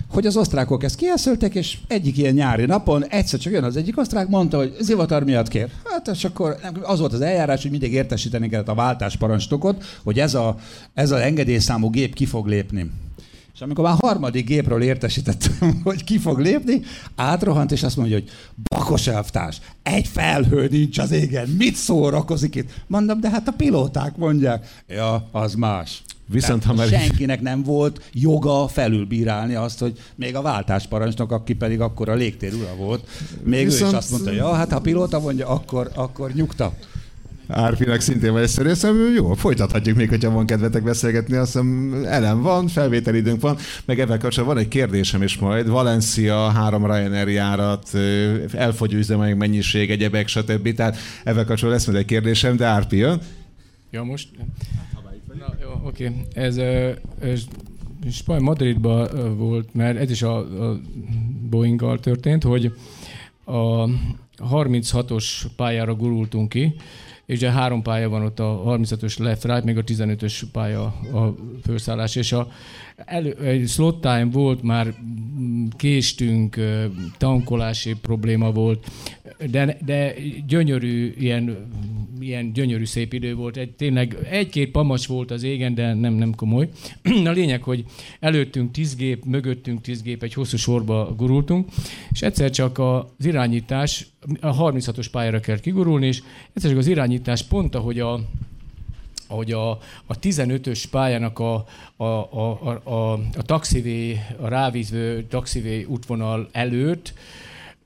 hogy 0.07 0.25
az 0.25 0.37
osztrákok 0.37 0.83
ezt 0.83 0.95
kieszöltek, 0.95 1.55
és 1.55 1.77
egyik 1.87 2.17
ilyen 2.17 2.33
nyári 2.33 2.65
napon 2.65 3.05
egyszer 3.05 3.39
csak 3.39 3.53
jön 3.53 3.63
az 3.63 3.77
egyik 3.77 3.97
osztrák, 3.97 4.27
mondta, 4.27 4.57
hogy 4.57 4.75
zivatar 4.79 5.23
miatt 5.23 5.47
kér. 5.47 5.69
Hát 5.83 6.07
és 6.07 6.23
akkor 6.23 6.55
az 6.81 6.99
volt 6.99 7.13
az 7.13 7.21
eljárás, 7.21 7.61
hogy 7.61 7.71
mindig 7.71 7.93
értesíteni 7.93 8.49
kellett 8.49 8.67
a 8.67 8.73
váltásparancsnokot, 8.73 9.83
hogy 10.03 10.19
ez 10.19 10.33
a, 10.33 10.55
ez 10.93 11.11
a 11.11 11.23
engedélyszámú 11.23 11.89
gép 11.89 12.13
ki 12.13 12.25
fog 12.25 12.47
lépni. 12.47 12.91
És 13.59 13.65
amikor 13.65 13.83
már 13.83 13.97
harmadik 13.99 14.45
gépről 14.45 14.81
értesítettem, 14.81 15.79
hogy 15.83 16.03
ki 16.03 16.17
fog 16.17 16.39
lépni, 16.39 16.81
átrohant, 17.15 17.71
és 17.71 17.83
azt 17.83 17.97
mondja, 17.97 18.15
hogy 18.15 18.29
bakos 18.69 19.07
elvtárs, 19.07 19.61
egy 19.83 20.07
felhő 20.07 20.67
nincs 20.71 20.97
az 20.97 21.11
égen, 21.11 21.47
mit 21.47 21.75
szórakozik 21.75 22.55
itt? 22.55 22.69
Mondom, 22.87 23.19
de 23.19 23.29
hát 23.29 23.47
a 23.47 23.51
pilóták 23.51 24.17
mondják. 24.17 24.81
Ja, 24.87 25.27
az 25.31 25.53
más. 25.53 26.01
Viszont 26.31 26.63
ha 26.63 26.73
már... 26.73 26.87
Senkinek 26.87 27.41
nem 27.41 27.63
volt 27.63 28.09
joga 28.13 28.67
felülbírálni 28.67 29.55
azt, 29.55 29.79
hogy 29.79 29.99
még 30.15 30.35
a 30.35 30.41
váltásparancsnok, 30.41 31.31
aki 31.31 31.53
pedig 31.53 31.81
akkor 31.81 32.09
a 32.09 32.13
légtér 32.13 32.53
ura 32.53 32.75
volt, 32.75 33.07
még 33.43 33.65
Viszont... 33.65 33.83
ő 33.83 33.95
is 33.95 33.97
azt 33.97 34.11
mondta, 34.11 34.31
ja, 34.31 34.53
hát 34.53 34.71
ha 34.71 34.79
pilóta 34.79 35.19
mondja, 35.19 35.47
akkor, 35.47 35.91
akkor 35.93 36.33
nyugta. 36.33 36.73
Árpinak 37.51 37.99
szintén 37.99 38.31
van 38.31 38.41
egyszerű, 38.41 38.69
azt 38.69 38.87
jó, 39.15 39.33
folytathatjuk 39.33 39.97
még, 39.97 40.09
hogyha 40.09 40.31
van 40.31 40.45
kedvetek 40.45 40.83
beszélgetni, 40.83 41.35
azt 41.35 41.51
hiszem 41.51 41.93
elem 42.05 42.41
van, 42.41 42.67
felvételidőnk 42.67 43.41
van, 43.41 43.57
meg 43.85 43.99
ebben 43.99 44.19
kapcsolatban 44.19 44.55
van 44.55 44.63
egy 44.63 44.69
kérdésem 44.69 45.21
is 45.21 45.37
majd, 45.37 45.69
Valencia, 45.69 46.49
három 46.49 46.85
Ryanair 46.85 47.27
járat, 47.27 47.93
elfogyó 48.53 48.97
üzemanyag 48.97 49.37
mennyiség, 49.37 49.91
egyebek, 49.91 50.27
stb. 50.27 50.73
Tehát 50.73 50.97
ebben 51.23 51.45
kapcsolatban 51.45 51.71
lesz 51.71 51.85
majd 51.85 51.99
egy 51.99 52.05
kérdésem, 52.05 52.55
de 52.55 52.65
Árpi 52.65 52.97
jön. 52.97 53.21
Ja, 53.91 54.03
most? 54.03 54.29
Na, 55.39 55.53
jó, 55.61 55.87
oké. 55.87 56.11
Ez, 56.33 56.57
ez 57.19 57.41
Spany 58.11 58.41
Madridban 58.41 59.37
volt, 59.37 59.73
mert 59.73 59.97
ez 59.97 60.11
is 60.11 60.21
a, 60.21 60.37
a 60.37 60.79
Boeing-gal 61.49 61.99
történt, 61.99 62.43
hogy 62.43 62.73
a 63.45 63.85
36-os 64.51 65.25
pályára 65.55 65.93
gurultunk 65.93 66.49
ki, 66.49 66.75
és 67.29 67.37
ugye 67.37 67.51
három 67.51 67.81
pálya 67.81 68.09
van 68.09 68.21
ott 68.21 68.39
a 68.39 68.63
35-ös 68.65 69.19
left 69.19 69.43
right, 69.43 69.63
még 69.63 69.77
a 69.77 69.83
15-ös 69.83 70.43
pálya 70.51 70.83
a 71.13 71.35
felszállás, 71.63 72.15
és 72.15 72.31
a 72.31 72.47
elő, 72.95 73.33
egy 73.33 73.67
slot 73.67 74.01
time 74.01 74.27
volt, 74.31 74.61
már 74.61 74.93
késtünk, 75.77 76.59
tankolási 77.17 77.95
probléma 78.01 78.51
volt, 78.51 78.91
de, 79.51 79.77
de 79.85 80.13
gyönyörű, 80.47 81.13
ilyen, 81.17 81.57
ilyen 82.21 82.53
gyönyörű 82.53 82.85
szép 82.85 83.13
idő 83.13 83.35
volt. 83.35 83.57
Egy, 83.57 83.71
tényleg 83.71 84.17
egy-két 84.29 84.71
pamacs 84.71 85.07
volt 85.07 85.31
az 85.31 85.43
égen, 85.43 85.73
de 85.73 85.93
nem, 85.93 86.13
nem 86.13 86.35
komoly. 86.35 86.69
A 87.25 87.29
lényeg, 87.29 87.63
hogy 87.63 87.83
előttünk 88.19 88.71
tíz 88.71 88.95
gép, 88.95 89.25
mögöttünk 89.25 89.81
tíz 89.81 90.01
gép, 90.01 90.23
egy 90.23 90.33
hosszú 90.33 90.57
sorba 90.57 91.15
gurultunk, 91.17 91.69
és 92.11 92.21
egyszer 92.21 92.49
csak 92.49 92.79
az 92.79 93.25
irányítás, 93.25 94.07
a 94.39 94.71
36-os 94.71 95.07
pályára 95.11 95.39
kell 95.39 95.59
kigurulni, 95.59 96.07
és 96.07 96.21
egyszer 96.53 96.69
csak 96.69 96.79
az 96.79 96.87
irányítás 96.87 97.43
pont, 97.43 97.75
ahogy 97.75 97.99
a 97.99 98.19
ahogy 99.31 99.51
a, 99.51 99.69
a 100.05 100.19
15-ös 100.21 100.83
pályának 100.91 101.39
a, 101.39 101.65
a, 101.95 102.03
a, 102.03 102.59
a, 102.61 102.89
a, 102.89 103.13
a 103.13 103.41
taxivé, 103.45 104.19
a 104.39 104.47
rávízvő 104.47 105.23
taxivé 105.23 105.83
útvonal 105.83 106.49
előtt 106.51 107.13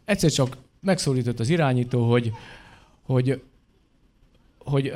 egyszer 0.06 0.32
csak 0.32 0.58
megszólított 0.80 1.40
az 1.40 1.50
irányító, 1.50 2.10
hogy, 2.10 2.32
hogy, 3.04 3.42
hogy 4.66 4.94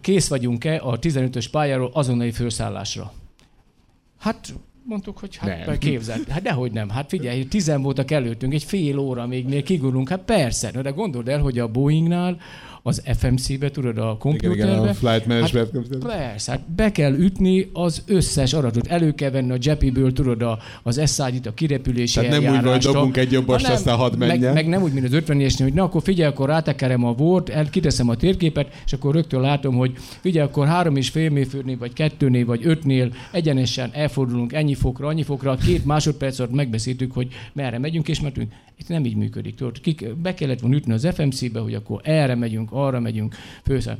kész 0.00 0.28
vagyunk-e 0.28 0.80
a 0.82 0.98
15-ös 0.98 1.46
pályáról 1.50 1.90
azonnali 1.92 2.30
felszállásra. 2.30 3.12
Hát 4.18 4.54
mondtuk, 4.84 5.18
hogy 5.18 5.36
hát 5.36 5.66
nem. 5.66 5.78
képzeld. 5.78 6.28
Hát 6.28 6.42
dehogy 6.42 6.72
nem. 6.72 6.88
Hát 6.88 7.08
figyelj, 7.08 7.44
tizen 7.44 7.82
voltak 7.82 8.10
előttünk, 8.10 8.54
egy 8.54 8.64
fél 8.64 8.98
óra 8.98 9.26
még, 9.26 9.48
még 9.48 9.62
kigurulunk. 9.62 10.08
Hát 10.08 10.20
persze. 10.20 10.70
De 10.70 10.90
gondold 10.90 11.28
el, 11.28 11.40
hogy 11.40 11.58
a 11.58 11.68
Boeingnál 11.68 12.38
az 12.82 13.02
FMC-be, 13.18 13.70
tudod, 13.70 13.98
a 13.98 14.16
kompjúterbe. 14.18 14.62
Igen, 14.62 14.78
igen, 14.78 14.88
a 14.88 14.94
flight 14.94 15.26
management. 15.26 15.70
Hát, 15.72 16.16
persze, 16.16 16.50
hát 16.50 16.70
be 16.74 16.92
kell 16.92 17.12
ütni 17.12 17.70
az 17.72 18.02
összes 18.06 18.52
adatot. 18.52 18.86
Elő 18.86 19.12
kell 19.12 19.30
venni 19.30 19.50
a 19.50 19.56
Jeppy-ből, 19.60 20.12
tudod, 20.12 20.42
a, 20.42 20.58
az 20.82 21.14
SID-t, 21.14 21.46
a 21.46 21.54
kirepülési 21.54 22.20
Tehát 22.20 22.40
nem 22.40 22.54
úgy, 22.54 22.70
hogy 22.70 22.78
dobunk 22.78 23.16
egy 23.16 23.32
jobbast, 23.32 23.68
aztán 23.68 23.96
hadd 23.96 24.16
menjen. 24.16 24.38
Meg, 24.38 24.52
meg, 24.52 24.68
nem 24.68 24.82
úgy, 24.82 24.92
mint 24.92 25.04
az 25.06 25.12
50 25.12 25.40
esnél, 25.40 25.66
hogy 25.66 25.76
na 25.76 25.82
akkor 25.82 26.02
figyelj, 26.02 26.30
akkor 26.30 26.48
rátekerem 26.48 27.04
a 27.04 27.14
Word, 27.18 27.48
el, 27.48 27.70
kiteszem 27.70 28.08
a 28.08 28.16
térképet, 28.16 28.82
és 28.84 28.92
akkor 28.92 29.14
rögtön 29.14 29.40
látom, 29.40 29.74
hogy 29.74 29.92
figyelj, 30.20 30.46
akkor 30.46 30.66
három 30.66 30.96
és 30.96 31.08
fél 31.08 31.30
mérföldnél, 31.30 31.78
vagy 31.78 31.92
kettőnél, 31.92 32.44
vagy 32.44 32.60
ötnél 32.64 33.12
egyenesen 33.32 33.90
elfordulunk 33.92 34.52
ennyi 34.52 34.71
annyi 34.72 34.80
fokra, 34.80 35.06
annyi 35.06 35.22
fokra, 35.22 35.56
két 35.56 35.84
másodperc 35.84 36.38
alatt 36.38 36.52
megbeszéltük, 36.52 37.12
hogy 37.12 37.32
merre 37.52 37.78
megyünk, 37.78 38.08
és 38.08 38.20
mentünk. 38.20 38.52
Itt 38.76 38.88
nem 38.88 39.04
így 39.04 39.16
működik. 39.16 39.54
Tudod, 39.54 39.80
kik, 39.80 40.16
be 40.16 40.34
kellett 40.34 40.60
volna 40.60 40.76
ütni 40.76 40.92
az 40.92 41.08
FMC-be, 41.14 41.60
hogy 41.60 41.74
akkor 41.74 42.00
erre 42.04 42.34
megyünk, 42.34 42.72
arra 42.72 43.00
megyünk, 43.00 43.34
főszem. 43.64 43.98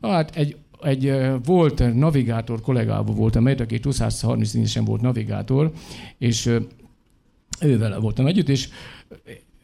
Hát 0.00 0.36
egy 0.36 0.56
egy 0.82 1.12
volt 1.44 1.94
navigátor 1.94 2.60
kollégával 2.60 3.14
voltam 3.14 3.46
egy, 3.46 3.60
aki 3.60 3.80
234-esen 3.82 4.82
volt 4.84 5.00
navigátor, 5.00 5.72
és 6.18 6.46
ő 7.60 7.78
vele 7.78 7.98
voltam 7.98 8.26
együtt, 8.26 8.48
és 8.48 8.68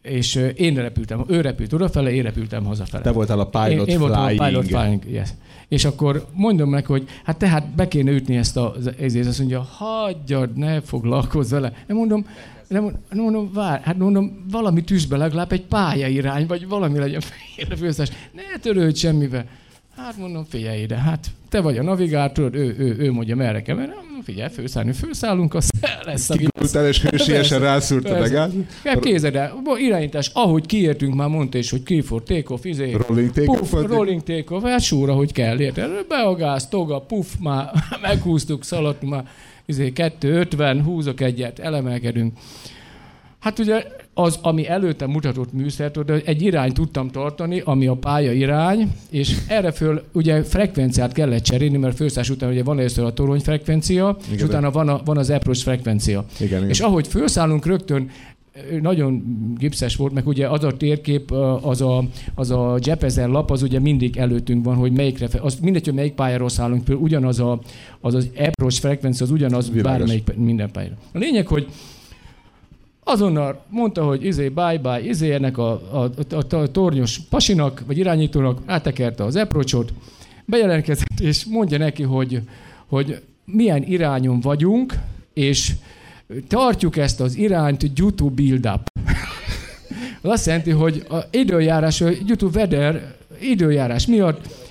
és 0.03 0.35
én 0.57 0.75
repültem, 0.75 1.25
ő 1.29 1.41
repült 1.41 1.73
odafele, 1.73 2.13
én 2.13 2.23
repültem 2.23 2.65
hazafele. 2.65 3.03
Te 3.03 3.11
voltál 3.11 3.41
a 3.41 3.47
pilot 3.47 3.87
én, 3.87 3.95
én 3.95 3.99
voltam 3.99 4.23
a 4.23 4.27
pilot 4.27 4.67
flying, 4.67 5.03
yes. 5.11 5.29
És 5.69 5.85
akkor 5.85 6.27
mondom 6.33 6.71
meg, 6.71 6.87
hogy 6.87 7.09
hát 7.25 7.37
tehát 7.37 7.75
be 7.75 7.89
kéne 7.89 8.11
ütni 8.11 8.37
ezt 8.37 8.57
a, 8.57 8.75
ezért 9.01 9.27
azt 9.27 9.39
mondja, 9.39 9.61
hagyjad, 9.61 10.57
ne 10.57 10.81
foglalkozz 10.81 11.51
vele. 11.51 11.73
Nem 11.87 11.97
mondom, 11.97 12.27
nem, 12.69 12.99
mondom, 13.15 13.53
vár, 13.53 13.81
hát 13.81 13.99
mondom, 13.99 14.45
valami 14.51 14.83
tűzbe 14.85 15.17
legalább 15.17 15.53
egy 15.53 15.63
pályairány, 15.63 16.47
vagy 16.47 16.69
valami 16.69 16.99
legyen 16.99 17.21
félrefőzés. 17.21 18.09
Ne 18.33 18.59
törődj 18.61 18.99
semmivel. 18.99 19.47
Hát 19.97 20.17
mondom, 20.17 20.45
figyelj 20.45 20.81
ide, 20.81 20.97
hát 20.97 21.27
te 21.49 21.61
vagy 21.61 21.79
a 21.79 21.83
navigátor, 21.83 22.55
ő, 22.55 22.75
ő, 22.79 22.97
ő 22.99 23.13
mondja 23.13 23.37
merre 23.37 23.63
kell 23.63 23.77
menni. 23.77 23.93
Figyelj, 24.23 24.53
főszállni, 24.53 24.93
főszállunk, 24.93 25.55
az 25.55 25.71
lesz 26.05 26.31
a 26.31 26.35
Kigultál 26.35 26.87
és 26.87 27.03
hősiesen 27.11 27.61
rászúrtad 27.61 28.21
a 28.21 28.29
gáz. 28.29 28.53
Képzeld 29.01 29.37
el, 29.37 29.63
irányítás, 29.77 30.31
ahogy 30.35 30.67
kiértünk, 30.67 31.15
már 31.15 31.29
mondta 31.29 31.59
is, 31.59 31.71
hogy 31.71 31.83
kifor, 31.83 32.23
take 32.23 32.45
off, 32.47 32.65
izé, 32.65 32.97
rolling 33.09 33.31
take 33.31 33.45
puff, 33.45 33.73
off, 33.73 33.87
rolling 33.87 34.23
take 34.23 34.55
off, 34.55 34.63
hát 34.63 34.81
súra, 34.81 35.13
hogy 35.13 35.33
kell, 35.33 35.61
érted? 35.61 36.07
Be 36.09 36.17
a 36.17 36.35
gáz, 36.35 36.69
toga, 36.69 37.01
puff, 37.01 37.27
már 37.41 37.71
meghúztuk, 38.03 38.65
szaladtunk 38.65 39.13
már, 39.13 39.29
izé, 39.67 39.93
250, 39.93 40.83
húzok 40.83 41.21
egyet, 41.21 41.59
elemelkedünk. 41.59 42.39
Hát 43.43 43.59
ugye 43.59 43.85
az, 44.15 44.39
ami 44.43 44.69
előtte 44.69 45.07
mutatott 45.07 45.53
műszert, 45.53 46.05
de 46.05 46.21
egy 46.25 46.43
irányt 46.43 46.75
tudtam 46.75 47.11
tartani, 47.11 47.63
ami 47.65 47.87
a 47.87 47.95
pálya 47.95 48.33
irány, 48.33 48.93
és 49.11 49.37
erre 49.49 49.71
föl 49.73 50.03
ugye 50.13 50.43
frekvenciát 50.43 51.13
kellett 51.13 51.43
cserélni, 51.43 51.77
mert 51.77 51.97
főszállás 51.97 52.31
után 52.31 52.51
ugye 52.51 52.63
van 52.63 52.79
először 52.79 53.05
a 53.05 53.13
torony 53.13 53.41
frekvencia, 53.41 54.17
igen, 54.25 54.39
és 54.39 54.43
utána 54.43 54.71
van, 54.71 54.89
a, 54.89 55.01
van 55.05 55.19
az 55.19 55.31
approach 55.31 55.63
frekvencia. 55.63 56.25
Igen, 56.41 56.59
igen. 56.59 56.69
És 56.69 56.81
ahogy 56.81 57.07
felszállunk 57.07 57.67
rögtön 57.67 58.11
nagyon 58.81 59.23
gipszes 59.59 59.97
volt, 59.97 60.13
meg 60.13 60.27
ugye 60.27 60.49
az 60.49 60.65
a 60.65 60.77
térkép, 60.77 61.31
az 61.61 61.81
a, 61.81 62.05
az 62.35 62.51
a 62.51 62.79
Jepezen 62.85 63.31
lap, 63.31 63.51
az 63.51 63.63
ugye 63.63 63.79
mindig 63.81 64.17
előttünk 64.17 64.65
van, 64.65 64.75
hogy 64.75 64.93
melyikre, 64.93 65.29
az 65.41 65.59
mindegy, 65.63 65.85
hogy 65.85 65.95
melyik 65.95 66.13
pályáról 66.13 66.49
szállunk, 66.49 66.85
például 66.85 67.07
ugyanaz 67.07 67.41
a, 67.41 67.61
az, 68.01 68.15
az 68.15 68.29
approach 68.37 68.81
frekvencia, 68.81 69.27
az 69.27 69.33
ugyanaz 69.33 69.71
Világos. 69.71 69.99
bármelyik 69.99 70.37
minden 70.37 70.71
pályára. 70.71 70.95
A 71.13 71.19
lényeg, 71.19 71.47
hogy 71.47 71.67
Azonnal 73.05 73.65
mondta, 73.69 74.05
hogy 74.05 74.25
izé, 74.25 74.49
bye-bye, 74.49 75.03
izé 75.05 75.33
ennek 75.33 75.59
a, 75.59 75.71
a, 75.71 76.11
a, 76.31 76.55
a 76.57 76.71
tornyos 76.71 77.19
pasinak, 77.19 77.83
vagy 77.87 77.99
irányítónak, 77.99 78.61
átekerte 78.67 79.25
az 79.25 79.37
eprocsot, 79.37 79.93
bejelentkezett, 80.45 81.21
és 81.21 81.45
mondja 81.45 81.79
neki, 81.79 82.03
hogy, 82.03 82.41
hogy 82.87 83.23
milyen 83.45 83.83
irányon 83.83 84.41
vagyunk, 84.41 84.95
és 85.33 85.73
tartjuk 86.49 86.97
ezt 86.97 87.21
az 87.21 87.37
irányt 87.37 87.93
to 88.17 88.27
build 88.27 88.67
up. 88.67 88.87
Az 90.21 90.31
azt 90.31 90.47
jelenti, 90.47 90.71
hogy 90.71 91.07
a 91.09 91.17
időjárás, 91.31 91.99
due 91.99 92.37
to 92.37 92.47
weather, 92.55 93.15
időjárás 93.41 94.07
miatt 94.07 94.62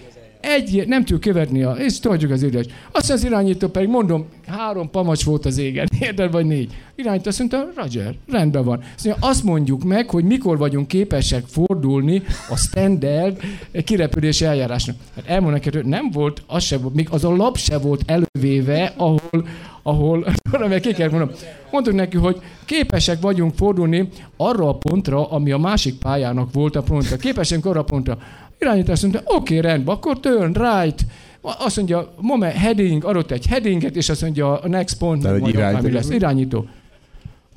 egy, 0.42 0.84
nem 0.88 1.00
tudjuk 1.00 1.22
követni, 1.22 1.64
a, 1.64 1.72
és 1.72 2.00
tartjuk 2.00 2.32
az 2.32 2.44
időt. 2.44 2.72
Azt 2.92 3.12
az 3.12 3.24
irányító 3.24 3.68
pedig, 3.68 3.90
mondom, 3.90 4.26
három 4.48 4.90
pamacs 4.90 5.24
volt 5.24 5.46
az 5.46 5.58
égen, 5.58 5.88
érted, 6.00 6.32
vagy 6.32 6.46
négy. 6.46 6.74
Irányító 6.96 7.30
azt 7.30 7.40
mondta, 7.40 7.68
Roger, 7.76 8.16
rendben 8.28 8.64
van. 8.64 8.84
Azt, 8.96 9.06
mondja, 9.06 9.28
azt 9.28 9.44
mondjuk 9.44 9.84
meg, 9.84 10.10
hogy 10.10 10.24
mikor 10.24 10.58
vagyunk 10.58 10.88
képesek 10.88 11.44
fordulni 11.48 12.22
a 12.50 12.56
standard 12.56 13.42
kirepülési 13.84 14.46
eljárásnak. 14.46 14.96
Hát 15.16 15.26
elmondom 15.28 15.60
neked, 15.64 15.86
nem 15.86 16.12
volt, 16.12 16.44
az 16.48 16.64
se 16.64 16.80
még 16.94 17.08
az 17.12 17.24
a 17.24 17.36
lap 17.36 17.58
se 17.58 17.78
volt 17.78 18.02
elővéve, 18.06 18.94
ahol, 18.98 19.48
ahol, 19.84 20.26
mert 20.70 20.82
ki 20.82 20.94
kell 20.94 21.10
mondom, 21.10 21.30
mondtuk 21.72 21.94
neki, 21.94 22.18
hogy 22.18 22.42
képesek 22.66 23.22
vagyunk 23.22 23.56
fordulni 23.56 24.10
arra 24.38 24.68
a 24.68 24.76
pontra, 24.76 25.30
ami 25.30 25.52
a 25.52 25.58
másik 25.58 25.98
pályának 25.98 26.54
volt 26.54 26.76
a 26.76 26.82
pontra. 26.82 27.18
Képesek 27.18 27.66
arra 27.66 27.80
a 27.80 27.84
pontra. 27.84 28.18
Irányítás 28.62 29.02
mondta, 29.02 29.22
oké, 29.26 29.58
okay, 29.58 29.72
rendben, 29.72 29.96
akkor 29.96 30.20
turn 30.20 30.54
right, 30.54 31.06
azt 31.42 31.76
mondja, 31.76 32.14
moment, 32.20 32.54
heading, 32.54 33.06
adott 33.06 33.32
egy 33.32 33.46
headinget, 33.46 33.96
és 33.96 34.10
azt 34.10 34.22
mondja, 34.22 34.60
a 34.60 34.68
next 34.68 34.98
point, 34.98 35.24
mondja, 35.24 35.50
irányító. 35.50 35.88
mi 35.88 35.92
lesz, 35.92 36.10
irányító. 36.10 36.68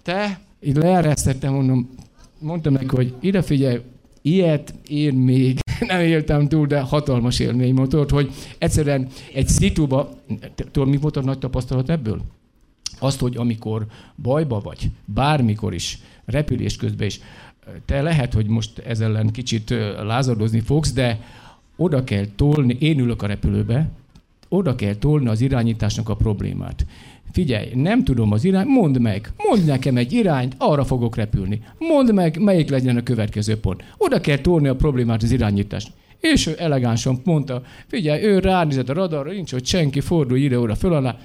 Te, 0.02 0.40
így 0.60 0.76
leeresztettem, 0.76 1.52
mondom, 1.52 1.94
mondtam 2.38 2.72
neki, 2.72 2.86
hogy 2.86 3.14
ide 3.20 3.42
figyelj, 3.42 3.80
ilyet 4.22 4.74
én 4.88 5.14
még 5.14 5.58
nem 5.88 6.00
éltem 6.00 6.48
túl, 6.48 6.66
de 6.66 6.80
hatalmas 6.80 7.38
élmény 7.38 7.74
volt, 7.74 8.10
hogy 8.10 8.30
egyszerűen 8.58 9.08
egy 9.34 9.48
szituba, 9.48 10.10
tudod, 10.70 10.88
mi 10.88 10.96
volt 10.96 11.16
a 11.16 11.22
nagy 11.22 11.38
tapasztalat 11.38 11.90
ebből? 11.90 12.20
Azt, 12.98 13.20
hogy 13.20 13.36
amikor 13.36 13.86
bajba 14.22 14.60
vagy, 14.60 14.90
bármikor 15.04 15.74
is, 15.74 15.98
repülés 16.24 16.76
közben 16.76 17.06
is, 17.06 17.20
te 17.84 18.02
lehet, 18.02 18.32
hogy 18.32 18.46
most 18.46 18.78
ezzel 18.78 19.08
ellen 19.08 19.30
kicsit 19.30 19.74
lázadozni 20.02 20.60
fogsz, 20.60 20.92
de 20.92 21.20
oda 21.76 22.04
kell 22.04 22.24
tolni, 22.36 22.76
én 22.80 22.98
ülök 22.98 23.22
a 23.22 23.26
repülőbe, 23.26 23.90
oda 24.48 24.74
kell 24.74 24.94
tolni 24.94 25.28
az 25.28 25.40
irányításnak 25.40 26.08
a 26.08 26.16
problémát. 26.16 26.86
Figyelj, 27.32 27.70
nem 27.74 28.04
tudom 28.04 28.32
az 28.32 28.44
irány, 28.44 28.66
mondd 28.66 29.00
meg, 29.00 29.32
mondd 29.48 29.66
nekem 29.66 29.96
egy 29.96 30.12
irányt, 30.12 30.54
arra 30.58 30.84
fogok 30.84 31.16
repülni. 31.16 31.62
Mondd 31.78 32.14
meg, 32.14 32.38
melyik 32.38 32.70
legyen 32.70 32.96
a 32.96 33.02
következő 33.02 33.56
pont. 33.60 33.84
Oda 33.96 34.20
kell 34.20 34.38
tolni 34.38 34.68
a 34.68 34.76
problémát 34.76 35.22
az 35.22 35.30
irányításnak. 35.30 35.94
És 36.20 36.46
ő 36.46 36.54
elegánsan 36.58 37.20
mondta, 37.24 37.62
figyelj, 37.86 38.22
ő 38.22 38.38
ránézett 38.38 38.88
a 38.88 38.92
radarra, 38.92 39.32
nincs 39.32 39.52
ott 39.52 39.66
senki, 39.66 40.00
fordulj 40.00 40.40
ide-oda 40.40 40.74
föl 40.74 40.92
alá. 40.92 41.18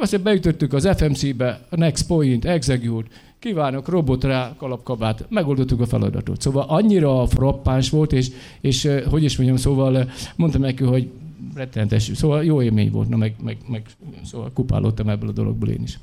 Aztán 0.00 0.22
beütöttük 0.22 0.72
az 0.72 0.88
FMC-be, 0.96 1.60
a 1.70 1.76
next 1.76 2.06
point, 2.06 2.44
execute, 2.44 3.08
kívánok, 3.38 3.88
robot 3.88 4.24
rá, 4.24 4.54
kalapkabát, 4.56 5.26
megoldottuk 5.28 5.80
a 5.80 5.86
feladatot. 5.86 6.40
Szóval 6.40 6.64
annyira 6.68 7.26
frappáns 7.26 7.90
volt, 7.90 8.12
és, 8.12 8.30
és 8.60 8.88
hogy 9.10 9.24
is 9.24 9.36
mondjam, 9.36 9.58
szóval 9.58 10.10
mondtam 10.36 10.60
neki, 10.60 10.84
hogy 10.84 11.10
rettenetes, 11.54 12.10
szóval 12.14 12.44
jó 12.44 12.62
élmény 12.62 12.90
volt, 12.90 13.08
na 13.08 13.16
meg, 13.16 13.34
meg, 13.42 13.56
meg 13.68 13.86
szóval 14.24 14.50
kupálódtam 14.54 15.08
ebből 15.08 15.28
a 15.28 15.32
dologból 15.32 15.68
én 15.68 15.82
is. 15.82 15.96